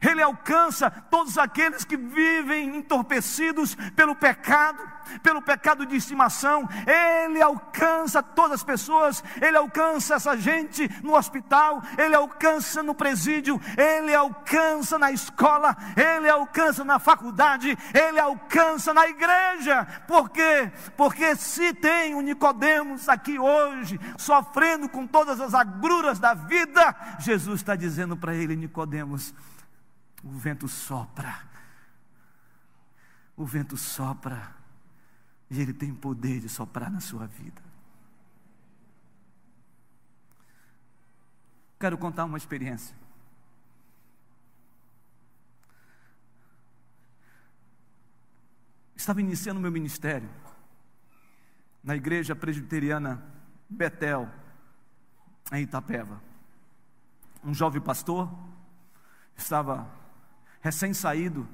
Ele 0.01 0.21
alcança 0.21 0.89
todos 0.89 1.37
aqueles 1.37 1.83
que 1.83 1.97
vivem 1.97 2.77
entorpecidos 2.77 3.75
pelo 3.95 4.15
pecado, 4.15 4.81
pelo 5.21 5.41
pecado 5.41 5.85
de 5.85 5.95
estimação. 5.95 6.67
Ele 6.85 7.41
alcança 7.41 8.21
todas 8.21 8.53
as 8.53 8.63
pessoas, 8.63 9.23
ele 9.41 9.57
alcança 9.57 10.15
essa 10.15 10.37
gente 10.37 10.89
no 11.03 11.15
hospital, 11.15 11.81
ele 11.97 12.15
alcança 12.15 12.81
no 12.81 12.95
presídio, 12.95 13.59
ele 13.77 14.13
alcança 14.13 14.97
na 14.97 15.11
escola, 15.11 15.75
ele 15.95 16.29
alcança 16.29 16.83
na 16.83 16.99
faculdade, 16.99 17.77
ele 17.93 18.19
alcança 18.19 18.93
na 18.93 19.07
igreja. 19.07 19.85
Por 20.07 20.29
quê? 20.29 20.71
Porque 20.97 21.35
se 21.35 21.73
tem 21.73 22.15
o 22.15 22.21
Nicodemos 22.21 23.09
aqui 23.09 23.37
hoje, 23.39 23.99
sofrendo 24.17 24.87
com 24.89 25.05
todas 25.05 25.39
as 25.39 25.53
agruras 25.53 26.19
da 26.19 26.33
vida, 26.33 26.95
Jesus 27.19 27.59
está 27.59 27.75
dizendo 27.75 28.15
para 28.15 28.35
ele, 28.35 28.55
Nicodemos, 28.55 29.33
o 30.23 30.29
vento 30.29 30.67
sopra. 30.67 31.43
O 33.35 33.45
vento 33.45 33.75
sopra. 33.75 34.55
E 35.49 35.59
ele 35.59 35.73
tem 35.73 35.93
poder 35.93 36.39
de 36.39 36.47
soprar 36.47 36.89
na 36.89 36.99
sua 36.99 37.27
vida. 37.27 37.61
Quero 41.79 41.97
contar 41.97 42.23
uma 42.23 42.37
experiência. 42.37 42.95
Estava 48.95 49.19
iniciando 49.19 49.59
meu 49.59 49.71
ministério 49.71 50.29
na 51.83 51.93
igreja 51.93 52.33
presbiteriana 52.33 53.21
Betel, 53.69 54.29
em 55.51 55.63
Itapeva. 55.63 56.21
Um 57.43 57.53
jovem 57.53 57.81
pastor 57.81 58.31
estava 59.35 60.02
recém-saído 60.63 61.45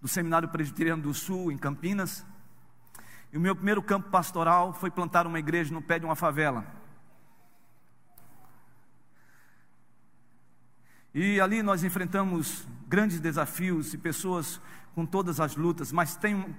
do 0.00 0.08
Seminário 0.08 0.48
Presbiteriano 0.48 1.02
do 1.02 1.12
Sul, 1.12 1.52
em 1.52 1.58
Campinas. 1.58 2.24
E 3.30 3.36
o 3.36 3.40
meu 3.40 3.54
primeiro 3.54 3.82
campo 3.82 4.08
pastoral 4.08 4.72
foi 4.72 4.90
plantar 4.90 5.26
uma 5.26 5.38
igreja 5.38 5.72
no 5.72 5.82
pé 5.82 5.98
de 5.98 6.06
uma 6.06 6.16
favela. 6.16 6.66
E 11.14 11.38
ali 11.38 11.62
nós 11.62 11.84
enfrentamos 11.84 12.66
grandes 12.88 13.20
desafios 13.20 13.92
e 13.92 13.98
pessoas 13.98 14.58
com 14.94 15.04
todas 15.04 15.40
as 15.40 15.54
lutas, 15.54 15.92
mas 15.92 16.16
tem, 16.16 16.56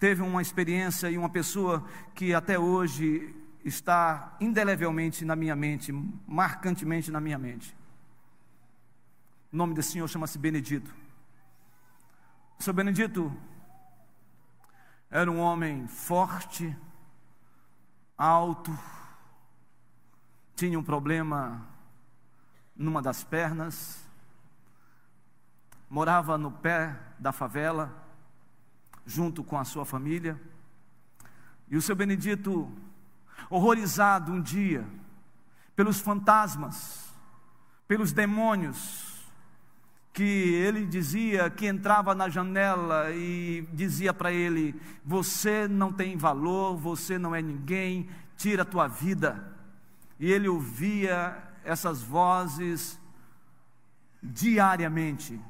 teve 0.00 0.22
uma 0.22 0.42
experiência 0.42 1.08
e 1.08 1.16
uma 1.16 1.30
pessoa 1.30 1.86
que 2.16 2.34
até 2.34 2.58
hoje 2.58 3.32
está 3.64 4.36
indelevelmente 4.40 5.24
na 5.24 5.36
minha 5.36 5.54
mente, 5.54 5.92
marcantemente 6.26 7.12
na 7.12 7.20
minha 7.20 7.38
mente. 7.38 7.76
O 9.52 9.56
nome 9.56 9.72
desse 9.72 9.92
senhor 9.92 10.08
chama-se 10.08 10.36
Benedito. 10.36 11.01
Seu 12.58 12.72
Benedito 12.72 13.32
era 15.10 15.30
um 15.30 15.38
homem 15.38 15.86
forte, 15.86 16.76
alto, 18.16 18.76
tinha 20.54 20.78
um 20.78 20.82
problema 20.82 21.66
numa 22.74 23.02
das 23.02 23.22
pernas, 23.24 24.02
morava 25.90 26.38
no 26.38 26.50
pé 26.50 26.98
da 27.18 27.32
favela, 27.32 27.92
junto 29.04 29.44
com 29.44 29.58
a 29.58 29.64
sua 29.64 29.84
família. 29.84 30.40
E 31.68 31.76
o 31.76 31.82
seu 31.82 31.94
Benedito, 31.94 32.72
horrorizado 33.50 34.32
um 34.32 34.40
dia 34.40 34.86
pelos 35.76 36.00
fantasmas, 36.00 37.12
pelos 37.86 38.12
demônios, 38.12 39.11
que 40.12 40.22
ele 40.22 40.84
dizia 40.84 41.48
que 41.48 41.66
entrava 41.66 42.14
na 42.14 42.28
janela 42.28 43.10
e 43.12 43.66
dizia 43.72 44.12
para 44.12 44.30
ele: 44.30 44.78
Você 45.04 45.66
não 45.66 45.92
tem 45.92 46.16
valor, 46.16 46.76
você 46.76 47.18
não 47.18 47.34
é 47.34 47.40
ninguém, 47.40 48.08
tira 48.36 48.62
a 48.62 48.66
tua 48.66 48.86
vida. 48.86 49.52
E 50.20 50.30
ele 50.30 50.48
ouvia 50.48 51.36
essas 51.64 52.02
vozes 52.02 53.00
diariamente. 54.22 55.40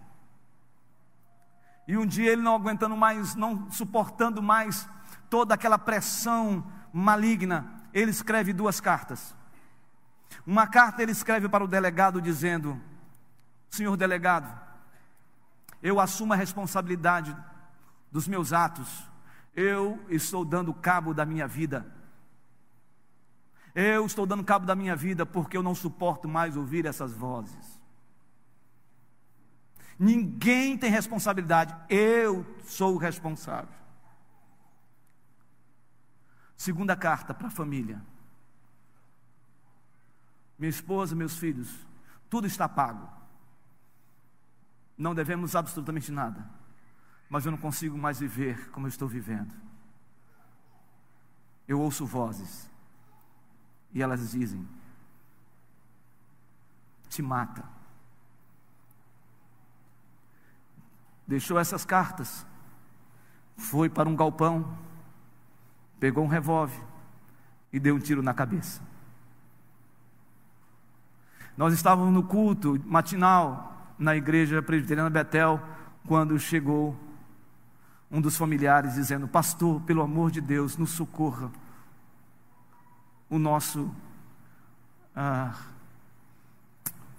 E 1.87 1.97
um 1.97 2.07
dia 2.07 2.31
ele 2.31 2.43
não 2.43 2.55
aguentando 2.55 2.97
mais, 2.97 3.35
não 3.35 3.71
suportando 3.71 4.41
mais 4.41 4.89
toda 5.29 5.55
aquela 5.55 5.79
pressão 5.79 6.65
maligna, 6.93 7.67
ele 7.93 8.11
escreve 8.11 8.53
duas 8.53 8.81
cartas. 8.81 9.35
Uma 10.47 10.67
carta 10.67 11.03
ele 11.03 11.13
escreve 11.13 11.49
para 11.49 11.65
o 11.65 11.69
delegado 11.69 12.23
dizendo: 12.23 12.81
Senhor 13.73 13.97
delegado, 13.97 14.55
eu 15.83 15.99
assumo 15.99 16.35
a 16.35 16.37
responsabilidade 16.37 17.35
dos 18.11 18.29
meus 18.29 18.53
atos. 18.53 19.11
Eu 19.57 19.99
estou 20.11 20.45
dando 20.45 20.75
cabo 20.75 21.15
da 21.15 21.25
minha 21.25 21.49
vida. 21.49 21.91
Eu 23.75 24.05
estou 24.05 24.27
dando 24.27 24.45
cabo 24.45 24.67
da 24.67 24.77
minha 24.77 24.95
vida 24.95 25.25
porque 25.25 25.57
eu 25.57 25.63
não 25.63 25.75
suporto 25.75 26.29
mais 26.29 26.55
ouvir 26.55 26.85
essas 26.85 27.15
vozes. 27.15 27.81
Ninguém 29.99 30.77
tem 30.77 30.91
responsabilidade, 30.91 31.75
eu 31.89 32.45
sou 32.67 32.95
o 32.97 32.99
responsável. 32.99 33.75
Segunda 36.59 36.95
carta 36.95 37.33
para 37.33 37.47
a 37.47 37.51
família. 37.51 38.03
Minha 40.59 40.69
esposa, 40.69 41.17
meus 41.17 41.39
filhos, 41.39 41.75
tudo 42.29 42.47
está 42.47 42.69
pago 42.69 43.22
não 45.03 45.15
devemos 45.15 45.57
absolutamente 45.57 46.13
nada, 46.13 46.49
mas 47.29 47.45
eu 47.45 47.51
não 47.51 47.59
consigo 47.59 47.99
mais 47.99 48.21
viver 48.21 48.71
como 48.71 48.87
eu 48.87 48.89
estou 48.89 49.09
vivendo. 49.09 49.53
Eu 51.67 51.81
ouço 51.81 52.07
vozes, 52.07 52.71
e 53.93 54.01
elas 54.01 54.31
dizem: 54.31 54.67
te 57.09 57.21
mata. 57.21 57.65
Deixou 61.27 61.59
essas 61.59 61.85
cartas, 61.85 62.47
foi 63.57 63.89
para 63.89 64.09
um 64.09 64.15
galpão, 64.17 64.79
pegou 65.99 66.25
um 66.25 66.29
revólver 66.29 66.81
e 67.73 67.81
deu 67.81 67.97
um 67.97 68.01
tiro 68.01 68.23
na 68.23 68.35
cabeça. 68.35 68.83
Nós 71.57 71.75
estávamos 71.75 72.13
no 72.13 72.23
culto 72.23 72.81
matinal, 72.87 73.82
na 73.99 74.17
igreja 74.17 74.63
presbiteriana 74.63 75.11
Betel, 75.11 75.61
quando 76.07 76.39
chegou 76.39 76.97
um 78.11 78.21
dos 78.21 78.37
familiares 78.37 78.95
dizendo: 78.95 79.27
Pastor, 79.27 79.81
pelo 79.83 80.03
amor 80.03 80.31
de 80.31 80.41
Deus, 80.41 80.77
nos 80.77 80.91
socorra. 80.91 81.51
O 83.31 83.39
nosso 83.39 83.91
ah, 85.17 85.55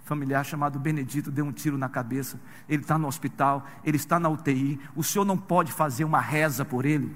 familiar 0.04 0.46
chamado 0.46 0.80
Benedito 0.80 1.32
deu 1.32 1.46
um 1.46 1.52
tiro 1.52 1.78
na 1.78 1.90
cabeça. 1.90 2.40
Ele 2.70 2.84
está 2.84 2.98
no 2.98 3.08
hospital, 3.08 3.66
ele 3.84 3.98
está 3.98 4.20
na 4.20 4.30
UTI. 4.30 4.80
O 4.96 5.04
senhor 5.04 5.26
não 5.26 5.38
pode 5.38 5.72
fazer 5.72 6.04
uma 6.04 6.20
reza 6.20 6.64
por 6.64 6.86
ele? 6.86 7.16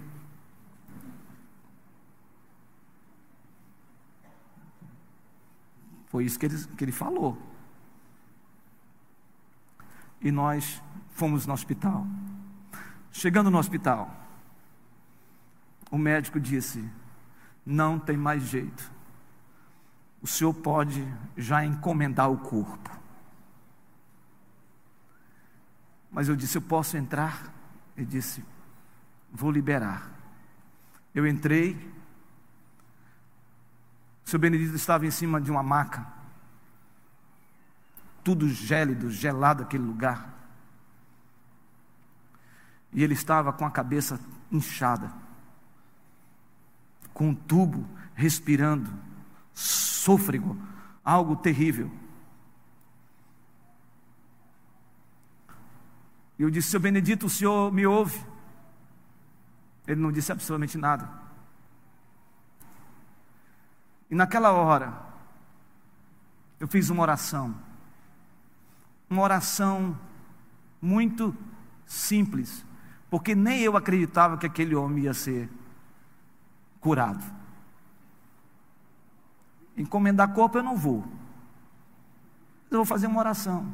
Foi 6.07 6.23
isso 6.23 6.39
que 6.39 6.45
ele, 6.47 6.57
que 6.75 6.83
ele 6.83 6.91
falou 6.91 7.46
e 10.21 10.31
nós 10.31 10.81
fomos 11.11 11.45
no 11.45 11.53
hospital. 11.53 12.05
Chegando 13.11 13.49
no 13.49 13.57
hospital, 13.57 14.13
o 15.89 15.97
médico 15.97 16.39
disse: 16.39 16.87
Não 17.65 17.97
tem 17.97 18.17
mais 18.17 18.43
jeito. 18.43 18.91
O 20.21 20.27
senhor 20.27 20.53
pode 20.53 21.07
já 21.35 21.63
encomendar 21.63 22.29
o 22.31 22.37
corpo. 22.37 22.89
Mas 26.11 26.27
eu 26.29 26.35
disse: 26.35 26.57
Eu 26.57 26.61
posso 26.61 26.97
entrar? 26.97 27.53
Ele 27.95 28.05
disse: 28.05 28.43
Vou 29.31 29.51
liberar. 29.51 30.11
Eu 31.13 31.25
entrei. 31.25 31.73
O 34.25 34.29
seu 34.29 34.37
Benedito 34.37 34.75
estava 34.75 35.05
em 35.05 35.11
cima 35.11 35.39
de 35.39 35.49
uma 35.49 35.63
maca. 35.63 36.16
Tudo 38.27 38.49
gélido, 38.49 39.09
gelado 39.09 39.63
aquele 39.63 39.85
lugar. 39.85 40.33
E 42.91 43.01
ele 43.01 43.13
estava 43.13 43.53
com 43.53 43.65
a 43.65 43.71
cabeça 43.71 44.19
inchada, 44.51 45.13
com 47.13 47.29
um 47.29 47.33
tubo 47.33 47.87
respirando, 48.13 48.93
sôfrego, 49.53 50.57
algo 51.05 51.37
terrível. 51.37 51.89
E 56.37 56.43
eu 56.43 56.49
disse: 56.49 56.71
Seu 56.71 56.81
Benedito, 56.81 57.27
o 57.27 57.29
senhor 57.29 57.71
me 57.71 57.87
ouve? 57.87 58.21
Ele 59.87 60.01
não 60.01 60.11
disse 60.11 60.33
absolutamente 60.33 60.77
nada. 60.77 61.09
E 64.11 64.15
naquela 64.15 64.51
hora, 64.51 65.01
eu 66.59 66.67
fiz 66.67 66.89
uma 66.89 67.03
oração. 67.03 67.66
Uma 69.09 69.21
oração 69.21 69.97
muito 70.81 71.35
simples, 71.85 72.65
porque 73.09 73.33
nem 73.33 73.61
eu 73.61 73.77
acreditava 73.77 74.37
que 74.37 74.45
aquele 74.45 74.75
homem 74.75 75.05
ia 75.05 75.13
ser 75.13 75.49
curado. 76.79 77.23
Encomendar 79.75 80.33
corpo 80.33 80.57
eu 80.57 80.63
não 80.63 80.75
vou. 80.75 81.05
Eu 82.69 82.77
vou 82.79 82.85
fazer 82.85 83.07
uma 83.07 83.19
oração. 83.19 83.73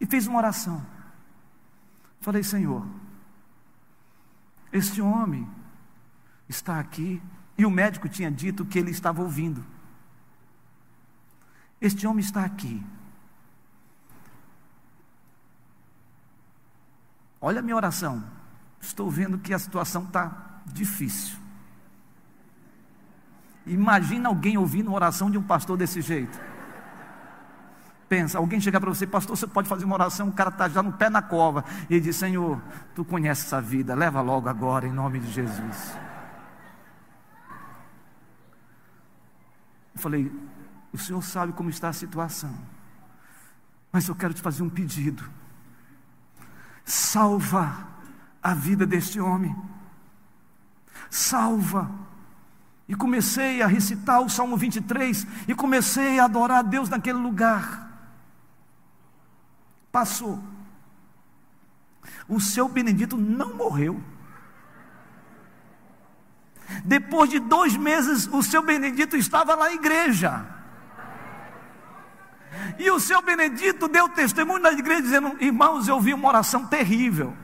E 0.00 0.06
fiz 0.06 0.26
uma 0.26 0.38
oração. 0.38 0.84
Falei, 2.20 2.42
Senhor, 2.42 2.86
este 4.72 5.00
homem 5.00 5.48
está 6.48 6.78
aqui, 6.78 7.22
e 7.56 7.64
o 7.64 7.70
médico 7.70 8.08
tinha 8.08 8.30
dito 8.30 8.64
que 8.64 8.78
ele 8.78 8.90
estava 8.90 9.22
ouvindo. 9.22 9.64
Este 11.80 12.06
homem 12.06 12.24
está 12.24 12.44
aqui. 12.44 12.82
Olha 17.40 17.60
a 17.60 17.62
minha 17.62 17.76
oração. 17.76 18.22
Estou 18.80 19.10
vendo 19.10 19.38
que 19.38 19.54
a 19.54 19.58
situação 19.58 20.04
está 20.04 20.60
difícil. 20.66 21.38
Imagina 23.66 24.28
alguém 24.28 24.58
ouvindo 24.58 24.88
uma 24.88 24.96
oração 24.96 25.30
de 25.30 25.38
um 25.38 25.42
pastor 25.42 25.76
desse 25.76 26.00
jeito. 26.00 26.38
Pensa, 28.08 28.38
alguém 28.38 28.60
chegar 28.60 28.80
para 28.80 28.90
você, 28.90 29.06
pastor, 29.06 29.36
você 29.36 29.46
pode 29.46 29.68
fazer 29.68 29.84
uma 29.84 29.94
oração, 29.94 30.28
o 30.28 30.32
cara 30.32 30.50
está 30.50 30.68
já 30.68 30.82
no 30.82 30.92
pé 30.92 31.08
na 31.08 31.22
cova, 31.22 31.64
e 31.88 32.00
diz: 32.00 32.16
Senhor, 32.16 32.60
tu 32.92 33.04
conheces 33.04 33.44
essa 33.44 33.60
vida, 33.60 33.94
leva 33.94 34.20
logo 34.20 34.48
agora, 34.48 34.86
em 34.86 34.92
nome 34.92 35.20
de 35.20 35.30
Jesus. 35.30 35.96
Eu 39.94 40.00
falei: 40.00 40.32
O 40.92 40.98
Senhor 40.98 41.22
sabe 41.22 41.52
como 41.52 41.70
está 41.70 41.88
a 41.88 41.92
situação, 41.92 42.52
mas 43.92 44.08
eu 44.08 44.16
quero 44.16 44.34
te 44.34 44.42
fazer 44.42 44.64
um 44.64 44.68
pedido. 44.68 45.22
Salva 46.90 47.86
a 48.42 48.52
vida 48.52 48.84
deste 48.84 49.20
homem, 49.20 49.54
salva. 51.08 51.88
E 52.88 52.96
comecei 52.96 53.62
a 53.62 53.68
recitar 53.68 54.20
o 54.20 54.28
Salmo 54.28 54.56
23 54.56 55.24
e 55.46 55.54
comecei 55.54 56.18
a 56.18 56.24
adorar 56.24 56.58
a 56.58 56.62
Deus 56.62 56.88
naquele 56.88 57.18
lugar. 57.18 57.88
Passou. 59.92 60.42
O 62.28 62.40
seu 62.40 62.68
Benedito 62.68 63.16
não 63.16 63.54
morreu. 63.54 64.02
Depois 66.84 67.30
de 67.30 67.38
dois 67.38 67.76
meses, 67.76 68.26
o 68.26 68.42
seu 68.42 68.64
Benedito 68.64 69.16
estava 69.16 69.54
na 69.54 69.70
igreja. 69.72 70.44
E 72.80 72.90
o 72.90 72.98
seu 72.98 73.20
Benedito 73.20 73.86
deu 73.88 74.08
testemunho 74.08 74.62
na 74.62 74.72
igreja, 74.72 75.02
dizendo: 75.02 75.36
Irmãos, 75.38 75.86
eu 75.86 76.00
vi 76.00 76.14
uma 76.14 76.28
oração 76.28 76.66
terrível. 76.66 77.36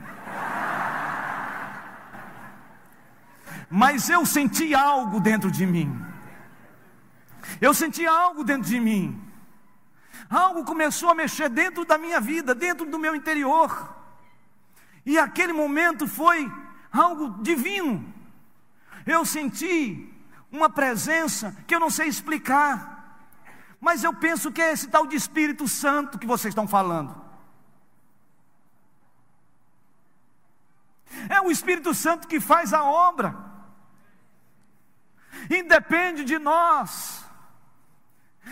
Mas 3.69 4.09
eu 4.09 4.25
senti 4.25 4.73
algo 4.73 5.19
dentro 5.19 5.51
de 5.51 5.63
mim. 5.63 6.03
Eu 7.61 7.71
senti 7.71 8.03
algo 8.07 8.43
dentro 8.43 8.67
de 8.67 8.79
mim. 8.79 9.21
Algo 10.27 10.65
começou 10.65 11.11
a 11.11 11.13
mexer 11.13 11.49
dentro 11.49 11.85
da 11.85 11.99
minha 11.99 12.19
vida, 12.19 12.55
dentro 12.55 12.89
do 12.89 12.97
meu 12.97 13.13
interior. 13.13 13.95
E 15.05 15.19
aquele 15.19 15.53
momento 15.53 16.07
foi 16.07 16.51
algo 16.91 17.43
divino. 17.43 18.11
Eu 19.05 19.23
senti 19.23 20.11
uma 20.51 20.67
presença 20.67 21.55
que 21.67 21.75
eu 21.75 21.79
não 21.79 21.91
sei 21.91 22.07
explicar. 22.07 22.96
Mas 23.87 24.03
eu 24.03 24.13
penso 24.13 24.51
que 24.51 24.61
é 24.61 24.73
esse 24.73 24.89
tal 24.89 25.07
de 25.07 25.15
Espírito 25.15 25.65
Santo 25.65 26.19
que 26.19 26.27
vocês 26.27 26.51
estão 26.51 26.67
falando. 26.67 27.15
É 31.29 31.39
o 31.39 31.49
Espírito 31.49 31.93
Santo 31.93 32.27
que 32.27 32.41
faz 32.41 32.73
a 32.73 32.83
obra. 32.83 33.33
Independe 35.49 36.25
de 36.25 36.37
nós. 36.37 37.23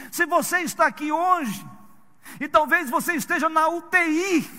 Se 0.10 0.26
você 0.26 0.60
está 0.60 0.86
aqui 0.88 1.12
hoje, 1.12 1.68
e 2.40 2.48
talvez 2.48 2.90
você 2.90 3.16
esteja 3.16 3.50
na 3.50 3.68
UTI, 3.68 4.50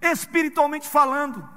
espiritualmente 0.00 0.88
falando, 0.88 1.48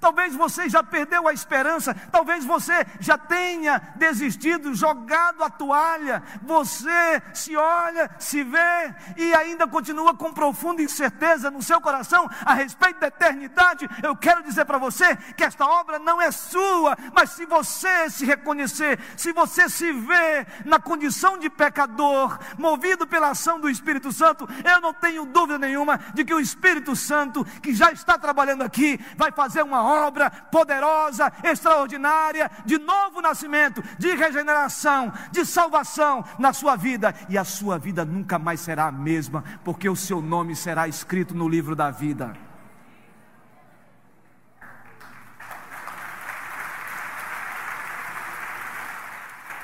Talvez 0.00 0.34
você 0.34 0.68
já 0.68 0.82
perdeu 0.82 1.28
a 1.28 1.32
esperança, 1.32 1.94
talvez 2.10 2.44
você 2.44 2.86
já 3.00 3.16
tenha 3.16 3.80
desistido, 3.96 4.74
jogado 4.74 5.42
a 5.42 5.50
toalha. 5.50 6.22
Você 6.42 7.22
se 7.32 7.56
olha, 7.56 8.10
se 8.18 8.42
vê 8.42 8.94
e 9.16 9.34
ainda 9.34 9.66
continua 9.66 10.14
com 10.14 10.32
profunda 10.32 10.82
incerteza 10.82 11.50
no 11.50 11.62
seu 11.62 11.80
coração 11.80 12.28
a 12.44 12.54
respeito 12.54 13.00
da 13.00 13.08
eternidade. 13.08 13.88
Eu 14.02 14.16
quero 14.16 14.42
dizer 14.42 14.64
para 14.64 14.78
você 14.78 15.16
que 15.36 15.44
esta 15.44 15.66
obra 15.66 15.98
não 15.98 16.20
é 16.20 16.30
sua, 16.30 16.96
mas 17.12 17.30
se 17.30 17.46
você 17.46 18.08
se 18.10 18.24
reconhecer, 18.24 18.98
se 19.16 19.32
você 19.32 19.68
se 19.68 19.92
vê 19.92 20.46
na 20.64 20.78
condição 20.78 21.38
de 21.38 21.48
pecador, 21.48 22.38
movido 22.58 23.06
pela 23.06 23.30
ação 23.30 23.58
do 23.58 23.68
Espírito 23.68 24.12
Santo, 24.12 24.48
eu 24.64 24.80
não 24.80 24.92
tenho 24.92 25.24
dúvida 25.26 25.58
nenhuma 25.58 25.98
de 26.14 26.24
que 26.24 26.34
o 26.34 26.40
Espírito 26.40 26.94
Santo, 26.94 27.44
que 27.62 27.74
já 27.74 27.92
está 27.92 28.18
trabalhando 28.18 28.62
aqui, 28.62 28.98
vai 29.16 29.32
fazer 29.32 29.62
uma 29.62 29.73
uma 29.74 30.06
obra 30.06 30.30
poderosa, 30.30 31.32
extraordinária, 31.42 32.50
de 32.64 32.78
novo 32.78 33.20
nascimento, 33.20 33.82
de 33.98 34.14
regeneração, 34.14 35.12
de 35.32 35.44
salvação 35.44 36.24
na 36.38 36.52
sua 36.52 36.76
vida, 36.76 37.14
e 37.28 37.36
a 37.36 37.44
sua 37.44 37.78
vida 37.78 38.04
nunca 38.04 38.38
mais 38.38 38.60
será 38.60 38.86
a 38.86 38.92
mesma, 38.92 39.42
porque 39.64 39.88
o 39.88 39.96
seu 39.96 40.20
nome 40.20 40.54
será 40.54 40.86
escrito 40.86 41.34
no 41.34 41.48
livro 41.48 41.74
da 41.74 41.90
vida. 41.90 42.34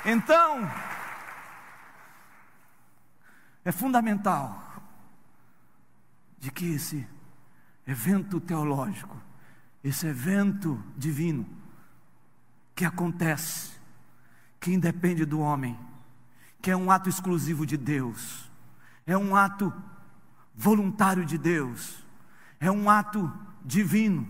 Então, 0.03 0.69
é 3.63 3.71
fundamental 3.71 4.61
de 6.39 6.51
que 6.51 6.73
esse 6.73 7.07
evento 7.85 8.39
teológico 8.39 9.15
esse 9.83 10.07
evento 10.07 10.81
divino 10.95 11.45
que 12.75 12.85
acontece, 12.85 13.71
que 14.59 14.71
independe 14.71 15.25
do 15.25 15.39
homem, 15.39 15.77
que 16.61 16.69
é 16.69 16.77
um 16.77 16.91
ato 16.91 17.09
exclusivo 17.09 17.65
de 17.65 17.77
Deus, 17.77 18.49
é 19.05 19.17
um 19.17 19.35
ato 19.35 19.73
voluntário 20.55 21.25
de 21.25 21.37
Deus, 21.37 22.03
é 22.59 22.69
um 22.71 22.89
ato 22.89 23.31
divino, 23.65 24.27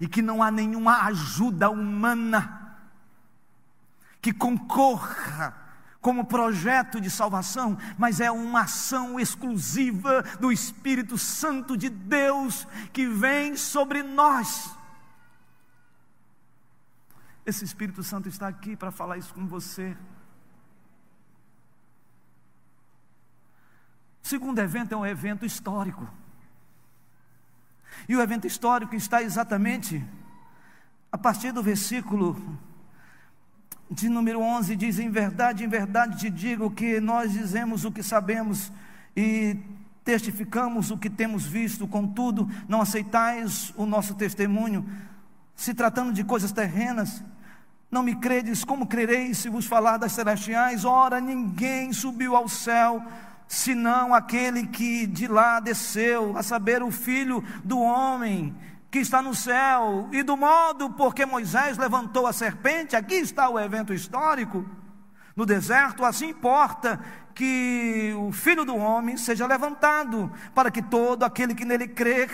e 0.00 0.06
que 0.06 0.22
não 0.22 0.42
há 0.42 0.50
nenhuma 0.50 1.02
ajuda 1.02 1.68
humana 1.68 2.78
que 4.22 4.32
concorra 4.32 5.54
como 6.00 6.24
projeto 6.24 7.00
de 7.00 7.10
salvação, 7.10 7.76
mas 7.98 8.20
é 8.20 8.30
uma 8.30 8.62
ação 8.62 9.18
exclusiva 9.18 10.22
do 10.38 10.52
Espírito 10.52 11.18
Santo 11.18 11.76
de 11.76 11.88
Deus 11.88 12.66
que 12.92 13.06
vem 13.06 13.56
sobre 13.56 14.02
nós 14.02 14.74
esse 17.46 17.64
Espírito 17.64 18.02
Santo 18.02 18.28
está 18.28 18.48
aqui 18.48 18.76
para 18.76 18.90
falar 18.90 19.18
isso 19.18 19.34
com 19.34 19.46
você. 19.46 19.96
O 24.22 24.26
segundo 24.26 24.58
evento 24.58 24.92
é 24.92 24.96
um 24.96 25.04
evento 25.04 25.44
histórico. 25.44 26.08
E 28.08 28.16
o 28.16 28.22
evento 28.22 28.46
histórico 28.46 28.94
está 28.94 29.22
exatamente 29.22 30.02
a 31.12 31.18
partir 31.18 31.52
do 31.52 31.62
versículo 31.62 32.58
de 33.90 34.08
número 34.08 34.40
11: 34.40 34.74
diz: 34.76 34.98
Em 34.98 35.10
verdade, 35.10 35.64
em 35.64 35.68
verdade 35.68 36.18
te 36.18 36.30
digo 36.30 36.70
que 36.70 37.00
nós 37.00 37.32
dizemos 37.32 37.84
o 37.84 37.92
que 37.92 38.02
sabemos 38.02 38.72
e 39.14 39.58
testificamos 40.02 40.90
o 40.90 40.98
que 40.98 41.08
temos 41.08 41.46
visto, 41.46 41.86
contudo, 41.86 42.48
não 42.66 42.80
aceitais 42.80 43.72
o 43.76 43.84
nosso 43.84 44.14
testemunho. 44.14 44.88
Se 45.54 45.72
tratando 45.72 46.12
de 46.12 46.24
coisas 46.24 46.50
terrenas, 46.50 47.22
Não 47.90 48.02
me 48.02 48.16
credes, 48.16 48.64
como 48.64 48.86
crereis 48.86 49.38
se 49.38 49.48
vos 49.48 49.66
falar 49.66 49.98
das 49.98 50.12
celestiais? 50.12 50.84
Ora, 50.84 51.20
ninguém 51.20 51.92
subiu 51.92 52.34
ao 52.34 52.48
céu, 52.48 53.02
senão 53.46 54.14
aquele 54.14 54.66
que 54.66 55.06
de 55.06 55.28
lá 55.28 55.60
desceu, 55.60 56.36
a 56.36 56.42
saber, 56.42 56.82
o 56.82 56.90
Filho 56.90 57.44
do 57.62 57.78
homem 57.78 58.54
que 58.90 58.98
está 58.98 59.20
no 59.20 59.34
céu. 59.34 60.08
E 60.12 60.22
do 60.22 60.36
modo 60.36 60.90
porque 60.90 61.26
Moisés 61.26 61.76
levantou 61.78 62.26
a 62.26 62.32
serpente, 62.32 62.96
aqui 62.96 63.14
está 63.14 63.48
o 63.48 63.58
evento 63.58 63.92
histórico, 63.92 64.64
no 65.36 65.44
deserto, 65.44 66.04
assim 66.04 66.28
importa 66.28 67.00
que 67.34 68.14
o 68.16 68.30
Filho 68.30 68.64
do 68.64 68.76
Homem 68.76 69.16
seja 69.16 69.46
levantado, 69.46 70.32
para 70.54 70.70
que 70.70 70.80
todo 70.80 71.24
aquele 71.24 71.54
que 71.54 71.64
nele 71.64 71.88
crer 71.88 72.30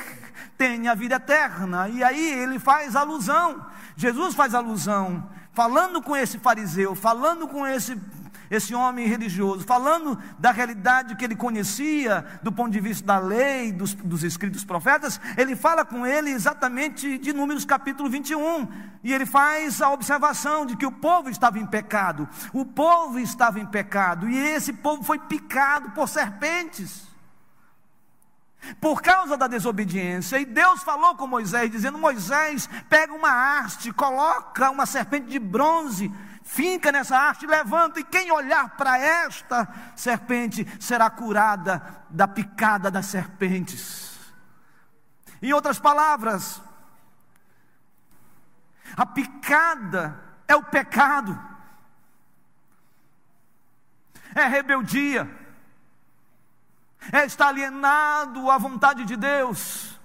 tenha 0.59 0.95
vida 0.95 1.15
eterna. 1.15 1.89
E 1.89 2.05
aí 2.05 2.33
ele 2.33 2.59
faz 2.59 2.95
alusão, 2.95 3.65
Jesus 3.97 4.35
faz 4.35 4.55
alusão 4.55 5.27
falando 5.53 6.01
com 6.01 6.17
esse 6.17 6.39
fariseu, 6.39 6.95
falando 6.95 7.49
com 7.49 7.67
esse, 7.67 8.01
esse 8.51 8.75
homem 8.75 9.07
religioso, 9.07 9.65
falando 9.65 10.19
da 10.39 10.51
realidade 10.51 11.17
que 11.17 11.25
ele 11.25 11.37
conhecia 11.37 12.25
do 12.43 12.53
ponto 12.53 12.71
de 12.71 12.81
vista 12.81 13.07
da 13.07 13.19
lei, 13.19 13.73
dos, 13.73 13.95
dos 13.95 14.23
escritos 14.23 14.65
profetas, 14.65 15.21
ele 15.37 15.57
fala 15.57 15.85
com 15.85 16.07
ele 16.07 16.31
exatamente 16.31 17.19
de 17.19 17.33
Números 17.33 17.65
capítulo 17.65 18.09
21, 18.09 18.69
e 19.03 19.13
ele 19.13 19.27
faz 19.27 19.83
a 19.83 19.91
observação 19.91 20.65
de 20.65 20.77
que 20.77 20.87
o 20.87 20.93
povo 20.93 21.29
estava 21.29 21.59
em 21.59 21.67
pecado, 21.67 22.29
o 22.53 22.65
povo 22.65 23.19
estava 23.19 23.59
em 23.59 23.67
pecado, 23.67 24.29
e 24.29 24.39
esse 24.39 24.73
povo 24.73 25.03
foi 25.03 25.19
picado 25.19 25.91
por 25.91 26.09
serpentes 26.09 27.10
por 28.81 29.03
causa 29.03 29.37
da 29.37 29.47
desobediência. 29.47 30.39
E 30.39 30.45
Deus 30.45 30.83
falou 30.83 31.17
com 31.17 31.27
Moisés, 31.27 31.71
dizendo: 31.71 31.99
Moisés, 31.99 32.69
pega 32.89 33.13
uma 33.13 33.59
haste, 33.59 33.93
coloca 33.93 34.71
uma 34.71 34.87
serpente 34.87 35.29
de 35.29 35.39
bronze, 35.39 36.13
finca 36.43 36.93
nessa 36.93 37.29
haste, 37.29 37.47
levanta, 37.47 38.01
e 38.01 38.05
quem 38.05 38.31
olhar 38.31 38.77
para 38.77 38.99
esta 38.99 39.69
serpente 39.97 40.67
será 40.79 41.09
curada 41.11 42.05
da 42.09 42.29
picada 42.29 42.91
das 42.91 43.07
serpentes. 43.07 44.19
Em 45.43 45.53
outras 45.53 45.79
palavras, 45.79 46.61
a 48.97 49.07
picada 49.07 50.21
é 50.47 50.55
o 50.55 50.63
pecado, 50.63 51.39
é 54.35 54.47
rebeldia 54.47 55.40
é 57.13 57.25
estar 57.25 57.49
alienado 57.49 58.51
à 58.51 58.59
vontade 58.59 59.05
de 59.05 59.17
Deus. 59.17 59.99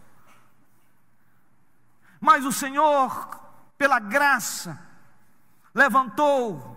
Mas 2.20 2.46
o 2.46 2.52
Senhor, 2.52 3.40
pela 3.78 4.00
graça, 4.00 4.80
levantou 5.74 6.76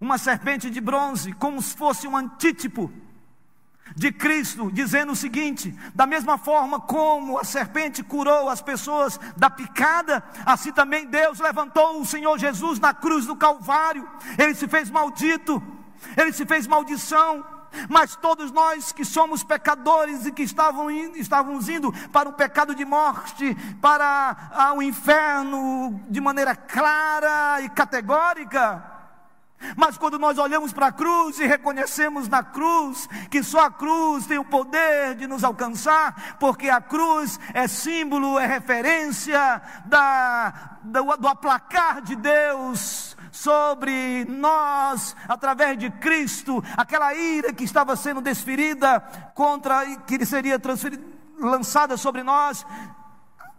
uma 0.00 0.18
serpente 0.18 0.70
de 0.70 0.80
bronze, 0.80 1.32
como 1.32 1.60
se 1.62 1.76
fosse 1.76 2.08
um 2.08 2.16
antítipo 2.16 2.92
de 3.94 4.10
Cristo, 4.10 4.70
dizendo 4.72 5.12
o 5.12 5.16
seguinte: 5.16 5.76
da 5.94 6.06
mesma 6.06 6.38
forma 6.38 6.80
como 6.80 7.38
a 7.38 7.44
serpente 7.44 8.02
curou 8.02 8.48
as 8.48 8.62
pessoas 8.62 9.18
da 9.36 9.50
picada, 9.50 10.22
assim 10.44 10.72
também 10.72 11.06
Deus 11.06 11.38
levantou 11.38 12.00
o 12.00 12.06
Senhor 12.06 12.38
Jesus 12.38 12.78
na 12.78 12.94
cruz 12.94 13.26
do 13.26 13.36
Calvário, 13.36 14.08
ele 14.38 14.54
se 14.54 14.66
fez 14.66 14.90
maldito, 14.90 15.62
ele 16.16 16.32
se 16.32 16.46
fez 16.46 16.66
maldição, 16.66 17.44
mas 17.88 18.16
todos 18.16 18.50
nós 18.50 18.92
que 18.92 19.04
somos 19.04 19.42
pecadores 19.42 20.26
e 20.26 20.32
que 20.32 20.42
estavam 20.42 20.90
indo, 20.90 21.16
estávamos 21.16 21.68
indo 21.68 21.92
para 22.12 22.28
o 22.28 22.32
pecado 22.32 22.74
de 22.74 22.84
morte, 22.84 23.54
para 23.80 24.72
o 24.76 24.82
inferno 24.82 26.00
de 26.08 26.20
maneira 26.20 26.54
clara 26.54 27.60
e 27.62 27.68
categórica, 27.68 28.94
mas 29.76 29.96
quando 29.96 30.18
nós 30.18 30.38
olhamos 30.38 30.72
para 30.72 30.88
a 30.88 30.92
cruz 30.92 31.38
e 31.38 31.46
reconhecemos 31.46 32.28
na 32.28 32.42
cruz 32.42 33.08
que 33.30 33.42
só 33.42 33.66
a 33.66 33.70
cruz 33.70 34.26
tem 34.26 34.38
o 34.38 34.44
poder 34.44 35.14
de 35.14 35.26
nos 35.26 35.42
alcançar, 35.42 36.36
porque 36.38 36.68
a 36.68 36.80
cruz 36.80 37.38
é 37.52 37.66
símbolo, 37.66 38.38
é 38.38 38.46
referência 38.46 39.62
da, 39.86 40.78
do, 40.82 41.16
do 41.16 41.28
aplacar 41.28 42.02
de 42.02 42.14
Deus 42.16 43.16
sobre 43.34 44.24
nós, 44.26 45.16
através 45.28 45.76
de 45.76 45.90
Cristo, 45.90 46.62
aquela 46.76 47.12
ira 47.14 47.52
que 47.52 47.64
estava 47.64 47.96
sendo 47.96 48.20
desferida 48.20 49.00
contra, 49.34 49.84
que 50.06 50.24
seria 50.24 50.60
lançada 51.40 51.96
sobre 51.96 52.22
nós. 52.22 52.64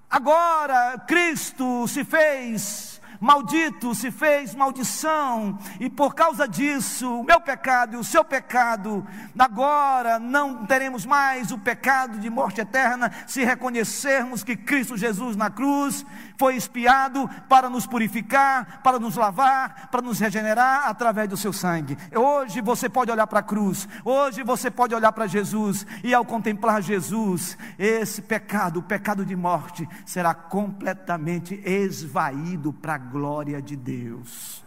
Agora 0.09 0.97
Cristo 1.05 1.85
se 1.89 2.05
fez 2.05 2.95
maldito 3.19 3.95
se 3.95 4.11
fez 4.11 4.53
maldição, 4.53 5.57
e 5.79 5.89
por 5.89 6.13
causa 6.13 6.47
disso, 6.47 7.21
o 7.21 7.23
meu 7.23 7.39
pecado 7.39 7.95
e 7.95 7.97
o 7.97 8.03
seu 8.03 8.23
pecado, 8.23 9.05
agora 9.37 10.19
não 10.19 10.65
teremos 10.65 11.05
mais 11.05 11.51
o 11.51 11.57
pecado 11.57 12.19
de 12.19 12.29
morte 12.29 12.61
eterna, 12.61 13.11
se 13.25 13.43
reconhecermos 13.43 14.43
que 14.43 14.55
Cristo 14.55 14.97
Jesus 14.97 15.35
na 15.35 15.49
cruz 15.49 16.05
foi 16.37 16.55
espiado 16.55 17.27
para 17.49 17.69
nos 17.69 17.87
purificar, 17.87 18.81
para 18.81 18.99
nos 18.99 19.15
lavar, 19.15 19.89
para 19.89 20.01
nos 20.01 20.19
regenerar 20.19 20.87
através 20.87 21.29
do 21.29 21.37
seu 21.37 21.53
sangue. 21.53 21.97
Hoje 22.15 22.61
você 22.61 22.89
pode 22.89 23.11
olhar 23.11 23.27
para 23.27 23.39
a 23.39 23.43
cruz, 23.43 23.87
hoje 24.03 24.43
você 24.43 24.69
pode 24.69 24.93
olhar 24.93 25.11
para 25.11 25.27
Jesus, 25.27 25.85
e 26.03 26.13
ao 26.13 26.25
contemplar 26.25 26.81
Jesus, 26.81 27.57
esse 27.77 28.21
pecado, 28.21 28.79
o 28.79 28.83
pecado 28.83 29.25
de 29.25 29.35
morte, 29.35 29.87
será 30.05 30.33
completamente 30.33 31.61
esvaído 31.65 32.73
para 32.73 32.95
a 32.95 32.99
glória 32.99 33.61
de 33.61 33.75
Deus. 33.75 34.63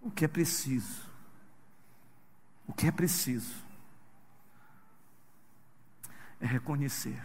O 0.00 0.10
que 0.10 0.24
é 0.24 0.28
preciso? 0.28 1.02
O 2.66 2.72
que 2.72 2.86
é 2.86 2.90
preciso? 2.90 3.54
É 6.40 6.46
reconhecer. 6.46 7.20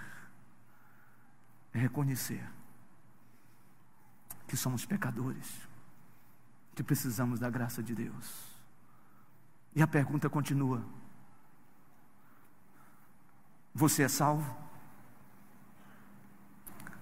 É 1.73 1.79
reconhecer 1.79 2.56
que 4.47 4.55
somos 4.55 4.85
pecadores, 4.85 5.45
que 6.73 6.81
precisamos 6.81 7.39
da 7.39 7.49
graça 7.49 7.83
de 7.83 7.93
Deus. 7.93 8.45
E 9.75 9.81
a 9.81 9.87
pergunta 9.87 10.29
continua: 10.29 10.83
Você 13.75 14.03
é 14.03 14.07
salvo? 14.07 14.55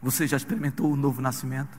Você 0.01 0.27
já 0.27 0.37
experimentou 0.37 0.91
o 0.91 0.95
novo 0.95 1.21
nascimento? 1.21 1.77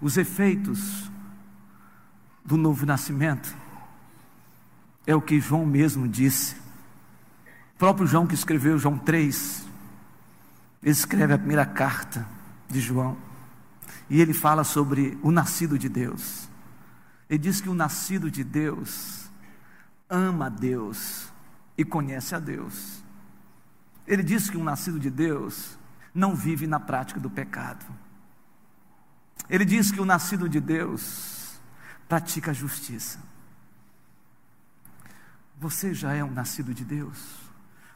Os 0.00 0.16
efeitos 0.16 1.10
do 2.44 2.56
novo 2.56 2.86
nascimento 2.86 3.54
é 5.06 5.14
o 5.14 5.20
que 5.20 5.38
João 5.38 5.66
mesmo 5.66 6.08
disse 6.08 6.59
próprio 7.80 8.06
João 8.06 8.26
que 8.26 8.34
escreveu 8.34 8.78
João 8.78 8.98
3, 8.98 9.64
ele 10.82 10.92
escreve 10.92 11.32
a 11.32 11.38
primeira 11.38 11.64
carta 11.64 12.28
de 12.68 12.78
João, 12.78 13.16
e 14.10 14.20
ele 14.20 14.34
fala 14.34 14.64
sobre 14.64 15.18
o 15.22 15.30
nascido 15.30 15.78
de 15.78 15.88
Deus. 15.88 16.46
Ele 17.26 17.38
diz 17.38 17.58
que 17.62 17.70
o 17.70 17.74
nascido 17.74 18.30
de 18.30 18.44
Deus 18.44 19.30
ama 20.10 20.46
a 20.46 20.48
Deus 20.50 21.32
e 21.78 21.82
conhece 21.82 22.34
a 22.34 22.38
Deus. 22.38 23.02
Ele 24.06 24.22
diz 24.22 24.50
que 24.50 24.58
o 24.58 24.64
nascido 24.64 25.00
de 25.00 25.08
Deus 25.08 25.78
não 26.14 26.34
vive 26.34 26.66
na 26.66 26.78
prática 26.78 27.18
do 27.18 27.30
pecado. 27.30 27.86
Ele 29.48 29.64
diz 29.64 29.90
que 29.90 30.02
o 30.02 30.04
nascido 30.04 30.50
de 30.50 30.60
Deus 30.60 31.58
pratica 32.06 32.50
a 32.50 32.54
justiça. 32.54 33.18
Você 35.58 35.94
já 35.94 36.12
é 36.12 36.22
um 36.22 36.30
nascido 36.30 36.74
de 36.74 36.84
Deus? 36.84 37.49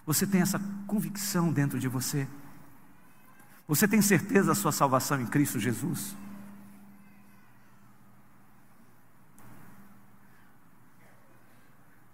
Você 0.07 0.27
tem 0.27 0.43
essa 0.43 0.61
convicção 0.87 1.53
dentro 1.53 1.79
de 1.79 1.89
você? 1.89 2.29
Você 3.67 3.89
tem 3.89 4.03
certeza 4.03 4.49
da 4.49 4.55
sua 4.55 4.73
salvação 4.73 5.21
em 5.21 5.27
Cristo 5.27 5.59
Jesus? 5.59 6.15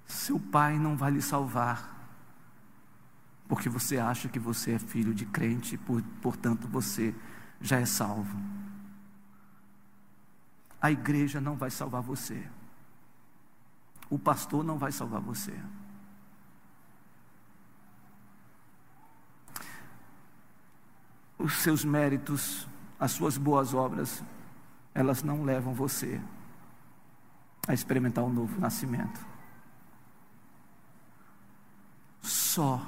Seu 0.07 0.38
pai 0.38 0.78
não 0.78 0.97
vai 0.97 1.11
lhe 1.11 1.20
salvar, 1.20 2.09
porque 3.49 3.68
você 3.68 3.99
acha 3.99 4.28
que 4.28 4.38
você 4.38 4.72
é 4.72 4.78
filho 4.78 5.12
de 5.12 5.26
crente, 5.26 5.76
por, 5.76 6.01
portanto 6.22 6.68
você 6.68 7.12
já 7.61 7.80
é 7.80 7.86
salvo. 7.86 8.38
A 10.80 10.91
igreja 10.93 11.41
não 11.41 11.57
vai 11.57 11.70
salvar 11.70 12.01
você, 12.01 12.47
o 14.09 14.18
pastor 14.18 14.62
não 14.62 14.78
vai 14.78 14.93
salvar 14.93 15.20
você. 15.20 15.59
Os 21.41 21.55
seus 21.59 21.84
méritos, 21.84 22.66
as 22.99 23.12
suas 23.12 23.38
boas 23.38 23.72
obras, 23.74 24.22
elas 24.95 25.22
não 25.22 25.43
levam 25.43 25.72
você 25.72 26.20
a 27.66 27.74
experimentar 27.74 28.24
um 28.24 28.32
novo 28.32 28.61
nascimento. 28.61 29.24
Só 32.22 32.84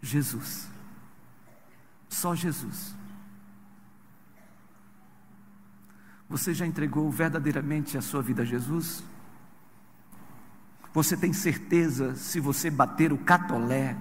Jesus 0.00 0.68
Só 2.08 2.34
Jesus. 2.34 2.94
Você 6.28 6.54
já 6.54 6.66
entregou 6.66 7.10
verdadeiramente 7.10 7.98
a 7.98 8.02
sua 8.02 8.22
vida 8.22 8.42
a 8.42 8.44
Jesus? 8.44 9.04
Você 10.92 11.16
tem 11.16 11.32
certeza, 11.32 12.14
se 12.14 12.38
você 12.38 12.70
bater 12.70 13.12
o 13.12 13.18
catolé, 13.18 13.96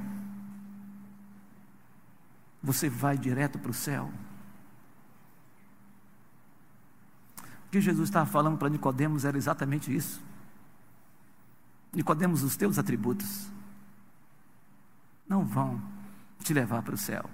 você 2.64 2.90
vai 2.90 3.18
direto 3.18 3.60
para 3.60 3.72
o 3.72 3.74
céu? 3.74 4.10
O 7.68 7.70
que 7.70 7.82
Jesus 7.82 8.08
estava 8.08 8.26
falando 8.26 8.58
para 8.58 8.70
Nicodemos 8.70 9.26
era 9.26 9.38
exatamente 9.38 9.94
isso. 9.94 10.24
Nicodemos, 11.92 12.42
os 12.42 12.56
teus 12.56 12.80
atributos 12.80 13.52
não 15.28 15.44
vão 15.46 15.82
te 16.40 16.54
levar 16.54 16.82
para 16.82 16.96
o 16.96 16.98
céu. 16.98 17.30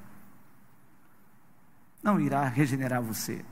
Não 2.01 2.19
irá 2.19 2.47
regenerar 2.47 3.01
você. 3.01 3.45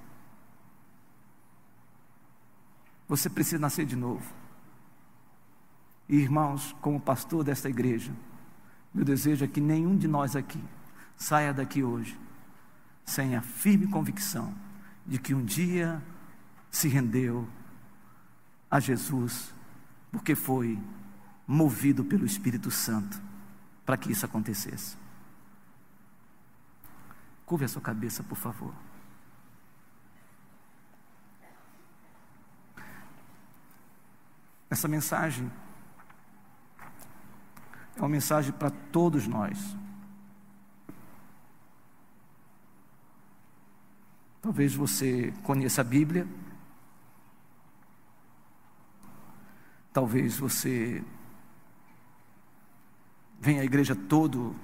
Você 3.07 3.29
precisa 3.29 3.59
nascer 3.59 3.85
de 3.85 3.95
novo. 3.95 4.33
E 6.09 6.15
irmãos, 6.15 6.75
como 6.81 6.99
pastor 6.99 7.43
desta 7.43 7.69
igreja, 7.69 8.13
meu 8.93 9.05
desejo 9.05 9.45
é 9.45 9.47
que 9.47 9.61
nenhum 9.61 9.95
de 9.97 10.07
nós 10.07 10.35
aqui 10.35 10.63
saia 11.17 11.53
daqui 11.53 11.83
hoje 11.83 12.17
sem 13.03 13.35
a 13.35 13.41
firme 13.41 13.87
convicção 13.87 14.53
de 15.05 15.17
que 15.17 15.33
um 15.33 15.43
dia 15.43 16.03
se 16.69 16.87
rendeu 16.87 17.47
a 18.69 18.79
Jesus, 18.79 19.53
porque 20.11 20.35
foi 20.35 20.77
movido 21.47 22.03
pelo 22.03 22.25
Espírito 22.25 22.69
Santo 22.69 23.19
para 23.85 23.95
que 23.95 24.11
isso 24.11 24.25
acontecesse. 24.25 24.97
Curve 27.45 27.63
a 27.63 27.69
sua 27.69 27.81
cabeça, 27.81 28.21
por 28.21 28.37
favor. 28.37 28.73
Essa 34.69 34.89
mensagem 34.89 35.49
é 37.95 37.99
uma 38.01 38.09
mensagem 38.09 38.51
para 38.51 38.69
todos 38.69 39.25
nós. 39.25 39.77
Talvez 44.41 44.73
você 44.75 45.33
conheça 45.43 45.81
a 45.81 45.83
Bíblia. 45.83 46.27
Talvez 49.91 50.37
você 50.37 51.03
venha 53.39 53.61
à 53.61 53.65
igreja 53.65 53.95
todo 53.95 54.55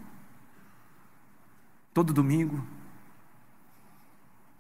todo 1.94 2.12
domingo. 2.12 2.66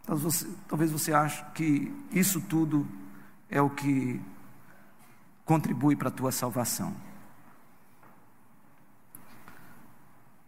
Talvez 0.05 0.23
você, 0.23 0.55
talvez 0.67 0.91
você 0.91 1.13
ache 1.13 1.43
que 1.53 1.91
isso 2.11 2.39
tudo 2.41 2.87
é 3.49 3.61
o 3.61 3.69
que 3.69 4.21
contribui 5.45 5.95
para 5.95 6.09
a 6.09 6.11
tua 6.11 6.31
salvação. 6.31 6.95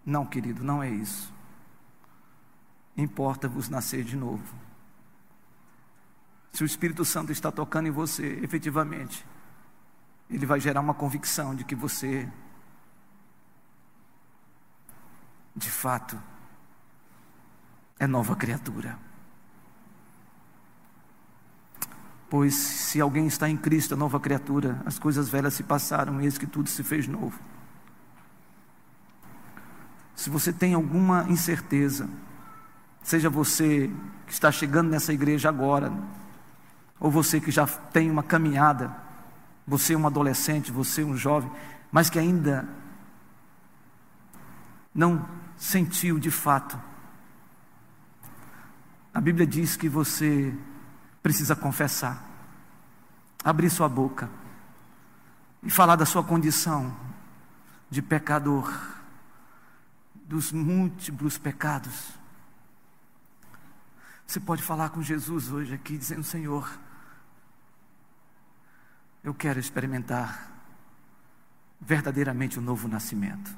Não, 0.05 0.25
querido, 0.25 0.63
não 0.63 0.83
é 0.83 0.89
isso. 0.89 1.33
Importa-vos 2.97 3.69
nascer 3.69 4.03
de 4.03 4.15
novo. 4.15 4.55
Se 6.53 6.63
o 6.63 6.65
Espírito 6.65 7.03
Santo 7.03 7.31
está 7.31 7.51
tocando 7.51 7.87
em 7.87 7.91
você, 7.91 8.39
efetivamente, 8.41 9.25
ele 10.29 10.45
vai 10.45 10.59
gerar 10.59 10.79
uma 10.79 10.93
convicção 10.93 11.53
de 11.53 11.65
que 11.65 11.75
você, 11.75 12.31
de 15.55 15.69
fato, 15.69 16.17
é 17.99 18.07
nova 18.07 18.35
criatura. 18.35 18.97
Pois 22.29 22.55
se 22.55 22.99
alguém 23.01 23.27
está 23.27 23.49
em 23.49 23.57
Cristo, 23.57 23.93
é 23.93 23.97
nova 23.97 24.19
criatura, 24.19 24.81
as 24.85 24.97
coisas 24.97 25.29
velhas 25.29 25.53
se 25.53 25.63
passaram, 25.63 26.21
eis 26.21 26.37
que 26.37 26.47
tudo 26.47 26.69
se 26.69 26.83
fez 26.83 27.07
novo. 27.07 27.39
Se 30.15 30.29
você 30.29 30.51
tem 30.51 30.73
alguma 30.73 31.25
incerteza, 31.29 32.09
seja 33.05 33.29
você 33.29 33.91
que 34.25 34.33
está 34.33 34.51
chegando 34.51 34.89
nessa 34.89 35.13
igreja 35.13 35.47
agora, 35.47 35.93
ou 36.99 37.11
você 37.11 37.39
que 37.39 37.51
já 37.51 37.67
tem 37.67 38.09
uma 38.09 38.23
caminhada, 38.23 38.95
você 39.67 39.93
é 39.93 39.97
um 39.97 40.07
adolescente, 40.07 40.71
você 40.71 41.03
é 41.03 41.05
um 41.05 41.15
jovem, 41.15 41.51
mas 41.91 42.09
que 42.09 42.17
ainda 42.17 42.67
não 44.93 45.23
sentiu 45.55 46.17
de 46.17 46.31
fato. 46.31 46.81
A 49.13 49.21
Bíblia 49.21 49.45
diz 49.45 49.77
que 49.77 49.87
você 49.87 50.51
precisa 51.21 51.55
confessar, 51.55 52.27
abrir 53.43 53.69
sua 53.69 53.87
boca 53.87 54.27
e 55.61 55.69
falar 55.69 55.95
da 55.95 56.07
sua 56.07 56.23
condição 56.23 56.91
de 57.87 58.01
pecador 58.01 58.73
dos 60.27 60.51
múltiplos 60.51 61.37
pecados. 61.37 62.24
Você 64.25 64.39
pode 64.39 64.63
falar 64.63 64.89
com 64.89 65.01
Jesus 65.01 65.51
hoje 65.51 65.73
aqui, 65.73 65.97
dizendo: 65.97 66.23
Senhor, 66.23 66.79
eu 69.23 69.33
quero 69.33 69.59
experimentar 69.59 70.51
verdadeiramente 71.79 72.57
o 72.57 72.61
novo 72.61 72.87
nascimento. 72.87 73.55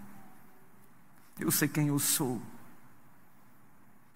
Eu 1.40 1.52
sei 1.52 1.68
quem 1.68 1.88
eu 1.88 2.00
sou. 2.00 2.42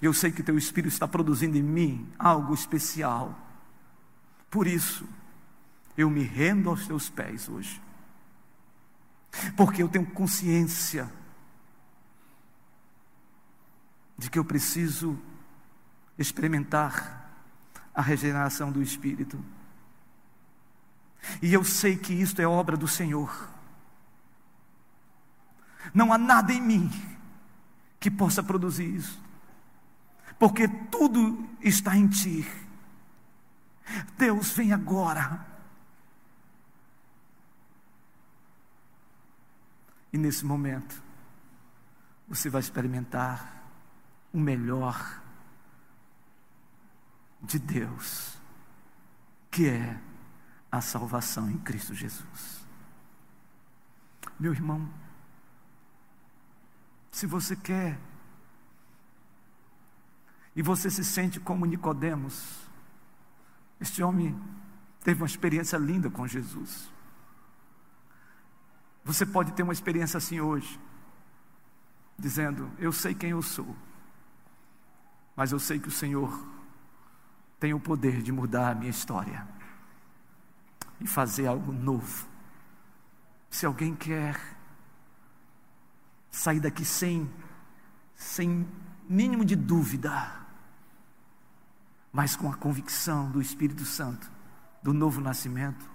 Eu 0.02 0.14
sei 0.14 0.32
que 0.32 0.42
teu 0.42 0.58
Espírito 0.58 0.92
está 0.92 1.08
produzindo 1.08 1.58
em 1.58 1.64
mim 1.64 2.12
algo 2.18 2.54
especial. 2.54 3.38
Por 4.50 4.66
isso, 4.66 5.08
eu 5.96 6.10
me 6.10 6.24
rendo 6.24 6.70
aos 6.70 6.88
teus 6.88 7.10
pés 7.10 7.48
hoje. 7.48 7.82
Porque 9.56 9.82
eu 9.84 9.88
tenho 9.88 10.06
consciência 10.06 11.10
de 14.18 14.30
que 14.30 14.38
eu 14.38 14.44
preciso 14.44 15.18
experimentar 16.18 17.22
a 17.94 18.02
regeneração 18.02 18.72
do 18.72 18.82
Espírito. 18.82 19.44
E 21.42 21.54
eu 21.54 21.64
sei 21.64 21.98
que 21.98 22.14
isto 22.14 22.42
é 22.42 22.48
obra 22.48 22.76
do 22.76 22.88
Senhor. 22.88 23.50
Não 25.94 26.12
há 26.12 26.18
nada 26.18 26.54
em 26.54 26.62
mim 26.62 26.92
que 28.00 28.10
possa 28.10 28.42
produzir 28.42 28.96
isso, 28.96 29.22
porque 30.40 30.68
tudo 30.68 31.48
está 31.62 31.96
em 31.96 32.08
Ti. 32.08 32.50
Deus 34.18 34.52
vem 34.52 34.74
agora. 34.74 35.46
E 40.14 40.18
nesse 40.18 40.46
momento, 40.46 41.02
você 42.28 42.50
vai 42.50 42.62
experimentar 42.62 43.64
o 44.34 44.40
melhor 44.40 45.21
de 47.42 47.60
Deus, 47.60 48.38
que 49.50 49.68
é 49.68 50.00
a 50.72 50.82
salvação 50.82 51.50
em 51.50 51.58
Cristo 51.58 51.94
Jesus. 51.94 52.66
Meu 54.40 54.54
irmão, 54.54 54.90
se 57.12 57.26
você 57.26 57.56
quer 57.56 58.00
e 60.56 60.62
você 60.62 60.90
se 60.90 61.04
sente 61.04 61.40
como 61.40 61.66
Nicodemos, 61.66 62.70
este 63.80 64.02
homem 64.04 64.40
teve 65.04 65.22
uma 65.22 65.28
experiência 65.28 65.78
linda 65.78 66.10
com 66.10 66.28
Jesus. 66.28 66.92
Você 69.04 69.26
pode 69.26 69.52
ter 69.54 69.64
uma 69.64 69.74
experiência 69.74 70.18
assim 70.18 70.40
hoje, 70.40 70.80
dizendo: 72.18 72.72
Eu 72.78 72.92
sei 72.92 73.16
quem 73.16 73.32
eu 73.32 73.42
sou 73.42 73.76
mas 75.36 75.52
eu 75.52 75.60
sei 75.60 75.80
que 75.80 75.88
o 75.88 75.92
Senhor 75.92 76.32
tem 77.62 77.76
o 77.76 77.80
poder 77.80 78.24
de 78.24 78.32
mudar 78.32 78.72
a 78.72 78.76
minha 78.76 78.90
história 78.90 79.48
e 81.00 81.06
fazer 81.06 81.46
algo 81.46 81.72
novo. 81.72 82.28
Se 83.52 83.68
alguém 83.68 83.96
quer 83.96 84.36
sair 86.32 86.60
daqui 86.60 86.84
sem, 86.84 87.32
sem 88.16 88.68
mínimo 89.08 89.46
de 89.46 89.56
dúvida, 89.56 90.42
mas 92.12 92.36
com 92.36 92.52
a 92.52 92.56
convicção 92.56 93.30
do 93.30 93.40
Espírito 93.40 93.86
Santo, 93.86 94.32
do 94.82 94.92
novo 94.92 95.22
nascimento, 95.22 95.88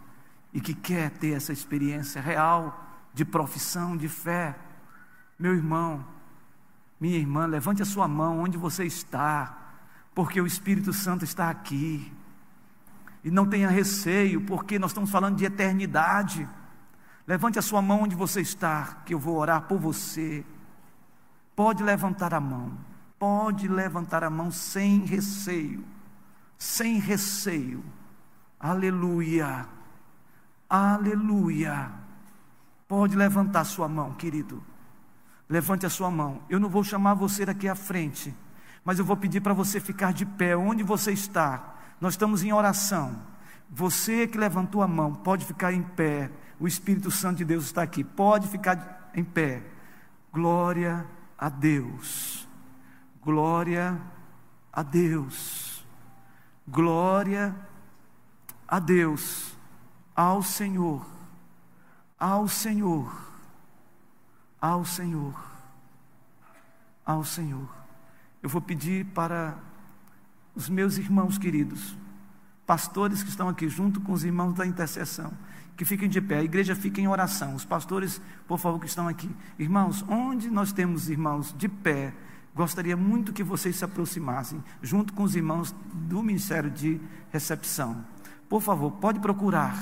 e 0.53 0.61
que 0.61 0.73
quer 0.73 1.11
ter 1.11 1.33
essa 1.33 1.53
experiência 1.53 2.23
real 2.23 2.81
de 3.13 3.25
profissão, 3.25 3.97
de 3.97 4.09
fé, 4.09 4.57
meu 5.37 5.53
irmão, 5.53 6.07
minha 7.01 7.19
irmã, 7.19 7.45
levante 7.45 7.83
a 7.83 7.87
sua 7.87 8.07
mão 8.07 8.39
onde 8.39 8.57
você 8.57 8.85
está, 8.85 9.66
porque 10.17 10.41
o 10.41 10.47
Espírito 10.47 10.95
Santo 10.95 11.27
está 11.27 11.51
aqui. 11.51 12.11
E 13.23 13.31
não 13.31 13.45
tenha 13.45 13.69
receio, 13.69 14.41
porque 14.41 14.79
nós 14.79 14.93
estamos 14.93 15.11
falando 15.11 15.37
de 15.37 15.45
eternidade. 15.45 16.49
Levante 17.27 17.59
a 17.59 17.63
sua 17.63 17.83
mão 17.83 18.05
onde 18.05 18.17
você 18.17 18.41
está, 18.41 19.03
que 19.05 19.13
eu 19.13 19.19
vou 19.19 19.37
orar 19.37 19.65
por 19.65 19.79
você. 19.79 20.43
Pode 21.55 21.83
levantar 21.83 22.33
a 22.33 22.41
mão. 22.41 22.73
Pode 23.19 23.69
levantar 23.69 24.25
a 24.25 24.31
mão 24.31 24.51
sem 24.51 25.05
receio, 25.05 25.85
sem 26.57 26.99
receio. 26.99 27.85
Aleluia, 28.59 29.67
aleluia. 30.69 31.91
Pode 32.89 33.15
levantar 33.15 33.65
sua 33.65 33.87
mão, 33.87 34.15
querido. 34.15 34.65
Levante 35.47 35.85
a 35.85 35.91
sua 35.91 36.11
mão. 36.11 36.41
Eu 36.49 36.59
não 36.59 36.71
vou 36.71 36.83
chamar 36.83 37.13
você 37.13 37.45
daqui 37.45 37.69
à 37.69 37.75
frente, 37.75 38.35
mas 38.87 39.01
eu 39.01 39.05
vou 39.05 39.17
pedir 39.17 39.41
para 39.41 39.53
você 39.53 39.81
ficar 39.81 40.13
de 40.13 40.25
pé 40.25 40.57
onde 40.57 40.85
você 40.85 41.11
está. 41.11 41.75
Nós 42.01 42.13
estamos 42.13 42.45
em 42.45 42.53
oração. 42.53 43.21
Você 43.69 44.29
que 44.29 44.39
levantou 44.39 44.81
a 44.81 44.87
mão, 44.87 45.13
pode 45.13 45.45
ficar 45.45 45.73
em 45.73 45.83
pé. 45.83 46.31
O 46.61 46.69
Espírito 46.69 47.11
Santo 47.11 47.39
de 47.39 47.45
Deus 47.45 47.65
está 47.65 47.83
aqui. 47.83 48.05
Pode 48.05 48.47
ficar 48.47 49.11
em 49.13 49.25
pé. 49.25 49.61
Glória 50.33 51.05
a 51.37 51.49
Deus. 51.49 52.47
Glória 53.21 54.01
a 54.73 54.85
Deus. 54.85 55.85
Glória 56.69 57.57
a 58.69 58.79
Deus. 58.79 59.59
Ao 60.15 60.45
Senhor. 60.45 61.05
Ao 62.17 62.47
Senhor. 62.47 63.13
Ao 64.61 64.85
Senhor. 64.85 65.35
Ao 67.05 67.25
Senhor. 67.25 67.86
Eu 68.47 68.51
vou 68.51 68.61
pedir 68.61 69.05
para 69.07 69.59
os 70.55 70.69
meus 70.69 70.99
irmãos 70.99 71.37
queridos, 71.37 71.99
pastores 72.65 73.21
que 73.21 73.29
estão 73.29 73.49
aqui 73.49 73.69
junto 73.69 74.01
com 74.01 74.13
os 74.13 74.23
irmãos 74.23 74.55
da 74.55 74.65
intercessão, 74.65 75.33
que 75.77 75.85
fiquem 75.85 76.09
de 76.09 76.21
pé, 76.21 76.39
a 76.39 76.45
igreja 76.45 76.77
fica 76.77 77.01
em 77.01 77.09
oração. 77.09 77.57
Os 77.57 77.65
pastores, 77.65 78.23
por 78.47 78.57
favor, 78.57 78.79
que 78.79 78.87
estão 78.87 79.09
aqui. 79.09 79.29
Irmãos, 79.59 80.05
onde 80.09 80.49
nós 80.49 80.73
temos 80.73 81.11
irmãos 81.11 81.53
de 81.59 81.69
pé, 81.69 82.15
gostaria 82.55 82.97
muito 82.97 83.33
que 83.33 83.43
vocês 83.43 83.75
se 83.75 83.85
aproximassem, 83.85 84.63
junto 84.81 85.13
com 85.13 85.25
os 85.25 85.35
irmãos 85.35 85.75
do 85.93 86.23
Ministério 86.23 86.71
de 86.71 87.01
Recepção. 87.33 88.05
Por 88.49 88.63
favor, 88.63 88.93
pode 88.93 89.19
procurar. 89.19 89.77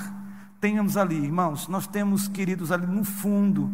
Tenhamos 0.59 0.97
ali, 0.97 1.17
irmãos, 1.17 1.67
nós 1.67 1.85
temos 1.85 2.27
queridos 2.27 2.71
ali 2.71 2.87
no 2.87 3.03
fundo, 3.03 3.71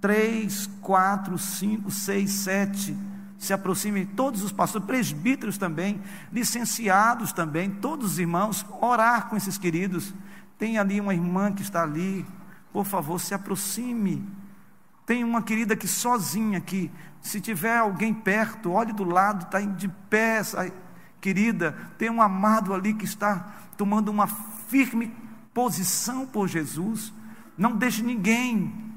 três, 0.00 0.70
quatro, 0.80 1.36
cinco, 1.36 1.90
seis, 1.90 2.30
sete. 2.30 2.96
Se 3.40 3.54
aproximem 3.54 4.04
todos 4.04 4.42
os 4.42 4.52
pastores, 4.52 4.86
presbíteros 4.86 5.56
também, 5.56 5.98
licenciados 6.30 7.32
também, 7.32 7.70
todos 7.70 8.12
os 8.12 8.18
irmãos, 8.18 8.66
orar 8.82 9.30
com 9.30 9.36
esses 9.36 9.56
queridos. 9.56 10.12
Tem 10.58 10.76
ali 10.76 11.00
uma 11.00 11.14
irmã 11.14 11.50
que 11.50 11.62
está 11.62 11.82
ali, 11.82 12.26
por 12.70 12.84
favor, 12.84 13.18
se 13.18 13.32
aproxime. 13.32 14.28
Tem 15.06 15.24
uma 15.24 15.40
querida 15.40 15.74
que 15.74 15.88
sozinha 15.88 16.58
aqui, 16.58 16.90
se 17.22 17.40
tiver 17.40 17.78
alguém 17.78 18.12
perto, 18.12 18.72
olhe 18.72 18.92
do 18.92 19.04
lado, 19.04 19.44
está 19.46 19.58
de 19.58 19.88
pé 19.88 20.36
essa 20.36 20.70
querida. 21.18 21.74
Tem 21.96 22.10
um 22.10 22.20
amado 22.20 22.74
ali 22.74 22.92
que 22.92 23.06
está 23.06 23.54
tomando 23.74 24.10
uma 24.10 24.26
firme 24.26 25.16
posição 25.54 26.26
por 26.26 26.46
Jesus. 26.46 27.10
Não 27.56 27.74
deixe 27.74 28.02
ninguém, 28.02 28.92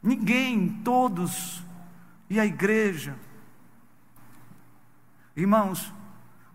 ninguém, 0.00 0.80
todos, 0.84 1.64
e 2.28 2.38
a 2.38 2.46
igreja. 2.46 3.16
Irmãos, 5.36 5.92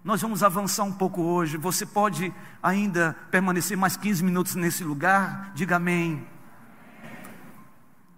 nós 0.04 0.22
vamos 0.22 0.44
avançar 0.44 0.84
um 0.84 0.92
pouco 0.92 1.22
hoje. 1.22 1.58
Você 1.58 1.86
pode 1.86 2.34
ainda 2.62 3.16
permanecer 3.32 3.78
mais 3.78 3.96
15 3.96 4.24
minutos 4.24 4.56
nesse 4.56 4.84
lugar? 4.84 5.52
Diga 5.56 5.78
amém. 5.78 6.28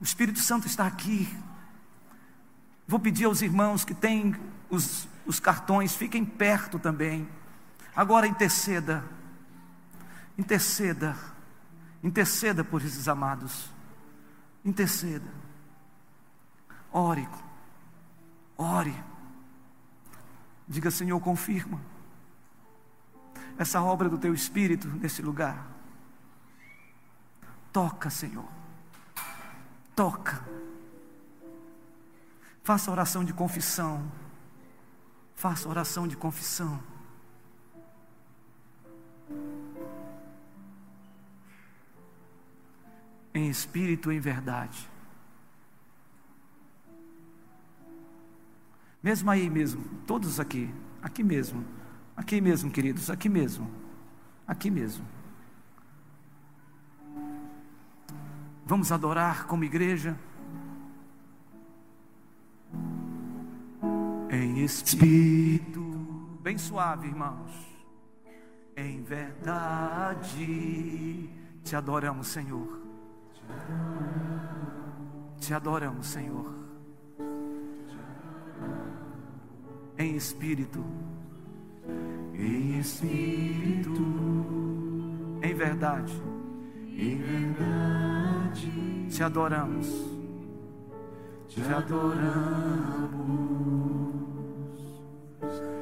O 0.01 0.03
Espírito 0.03 0.39
Santo 0.39 0.67
está 0.67 0.85
aqui. 0.85 1.33
Vou 2.87 2.99
pedir 2.99 3.25
aos 3.25 3.41
irmãos 3.41 3.85
que 3.85 3.93
têm 3.93 4.35
os, 4.69 5.07
os 5.25 5.39
cartões, 5.39 5.95
fiquem 5.95 6.25
perto 6.25 6.79
também. 6.79 7.27
Agora 7.95 8.27
interceda. 8.27 9.03
Interceda. 10.37 11.15
Interceda 12.03 12.63
por 12.63 12.81
esses 12.81 13.07
amados. 13.07 13.69
Interceda. 14.63 15.29
Ore. 16.91 17.27
Ore. 18.57 18.95
Diga, 20.67 20.91
Senhor, 20.91 21.19
confirma 21.21 21.81
essa 23.57 23.81
obra 23.81 24.07
do 24.07 24.17
teu 24.17 24.33
espírito 24.33 24.87
nesse 24.87 25.21
lugar. 25.21 25.65
Toca, 27.71 28.09
Senhor. 28.09 28.47
Toca. 29.95 30.45
Faça 32.63 32.91
oração 32.91 33.23
de 33.23 33.33
confissão. 33.33 34.11
Faça 35.35 35.69
oração 35.69 36.07
de 36.07 36.17
confissão. 36.17 36.83
Em 43.33 43.49
espírito 43.49 44.11
e 44.11 44.17
em 44.17 44.19
verdade. 44.19 44.89
Mesmo 49.01 49.29
aí 49.29 49.49
mesmo, 49.49 49.83
todos 50.05 50.39
aqui, 50.39 50.73
aqui 51.01 51.23
mesmo, 51.23 51.63
aqui 52.15 52.41
mesmo, 52.41 52.71
queridos, 52.71 53.09
aqui 53.09 53.29
mesmo, 53.29 53.69
aqui 54.45 54.69
mesmo. 54.69 55.05
Vamos 58.65 58.91
adorar 58.91 59.45
como 59.47 59.63
igreja. 59.63 60.17
Em 64.29 64.59
espírito, 64.63 65.81
bem 66.41 66.57
suave, 66.57 67.07
irmãos. 67.07 67.49
Em 68.75 69.01
verdade, 69.03 70.47
te 71.63 71.75
adoramos, 71.75 72.27
Senhor. 72.27 72.81
Te 75.39 75.53
adoramos, 75.53 76.07
Senhor. 76.07 76.66
Em 79.97 80.15
espírito, 80.15 80.83
em 82.33 82.79
espírito, 82.79 84.03
em 85.41 85.53
verdade, 85.53 86.13
em 86.95 87.17
verdade, 87.17 89.07
te 89.09 89.23
adoramos, 89.23 89.87
te 91.47 91.61
adoramos, 91.61 92.17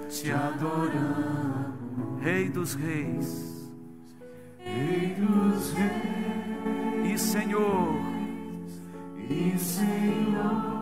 te 0.09 0.31
adoramos, 0.31 1.75
Rei 2.21 2.49
dos 2.49 2.73
Reis, 2.73 3.71
Rei 4.59 5.15
dos 5.15 5.73
Reis. 5.73 6.15
E 7.05 7.17
Senhor, 7.17 7.95
e 9.29 9.57
Senhor. 9.57 10.75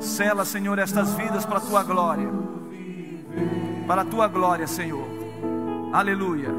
Sela, 0.00 0.44
Senhor, 0.44 0.78
estas 0.78 1.14
vidas 1.14 1.44
para 1.44 1.58
a 1.58 1.60
tua 1.60 1.82
glória. 1.82 2.28
Para 3.86 4.02
a 4.02 4.04
tua 4.04 4.28
glória, 4.28 4.66
Senhor. 4.66 5.06
Aleluia. 5.92 6.50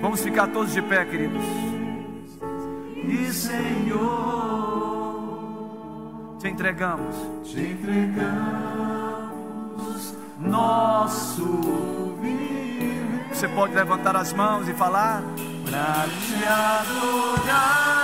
Vamos 0.00 0.20
ficar 0.20 0.48
todos 0.48 0.72
de 0.72 0.82
pé, 0.82 1.04
queridos. 1.04 1.42
E 2.94 3.32
Senhor, 3.32 3.98
te 6.38 6.48
entregamos. 6.48 7.14
Te 7.44 7.72
entregamos 7.72 8.60
nosso 10.38 11.44
viver. 12.20 13.28
Você 13.32 13.48
pode 13.48 13.74
levantar 13.74 14.16
as 14.16 14.32
mãos 14.32 14.68
e 14.68 14.72
falar 14.72 15.22
para 15.64 16.06
te 16.08 16.44
adorar. 16.44 17.99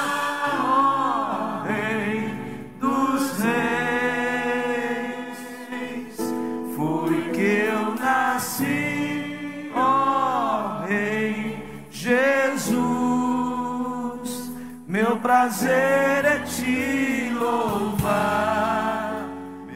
Prazer 15.27 16.25
é 16.25 16.39
te 16.45 17.31
louvar, 17.35 19.27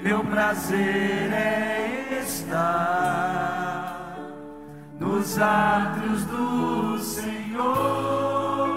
meu 0.01 0.22
prazer 0.22 1.32
é 1.32 2.20
estar 2.22 4.16
nos 5.01 5.36
átrios 5.40 6.24
do 6.26 6.98
Senhor, 7.01 8.68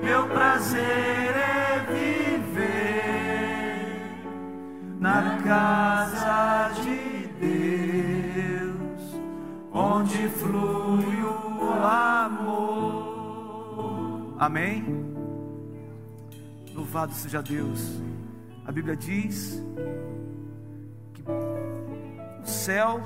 meu 0.00 0.28
prazer 0.28 1.34
é 1.36 1.84
viver 1.92 3.18
na 5.00 5.38
casa 5.42 6.70
de 6.80 7.26
Deus, 7.40 9.02
onde 9.72 10.28
flui 10.28 11.24
o 11.24 11.84
amor. 11.84 13.08
Amém. 14.38 15.17
Louvado 16.78 17.12
seja 17.12 17.42
Deus. 17.42 18.00
A 18.64 18.70
Bíblia 18.70 18.94
diz 18.94 19.60
que 21.12 21.24
o 22.40 22.46
céu 22.46 23.02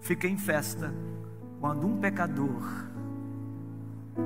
fica 0.00 0.26
em 0.26 0.36
festa 0.36 0.92
quando 1.60 1.86
um 1.86 2.00
pecador 2.00 2.60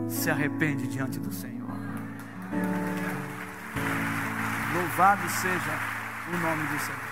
se 0.08 0.30
arrepende 0.30 0.88
diante 0.88 1.20
do 1.20 1.30
Senhor. 1.30 1.68
Louvado 4.74 5.28
seja 5.28 5.78
o 6.32 6.38
nome 6.38 6.62
do 6.62 6.78
Senhor. 6.80 7.07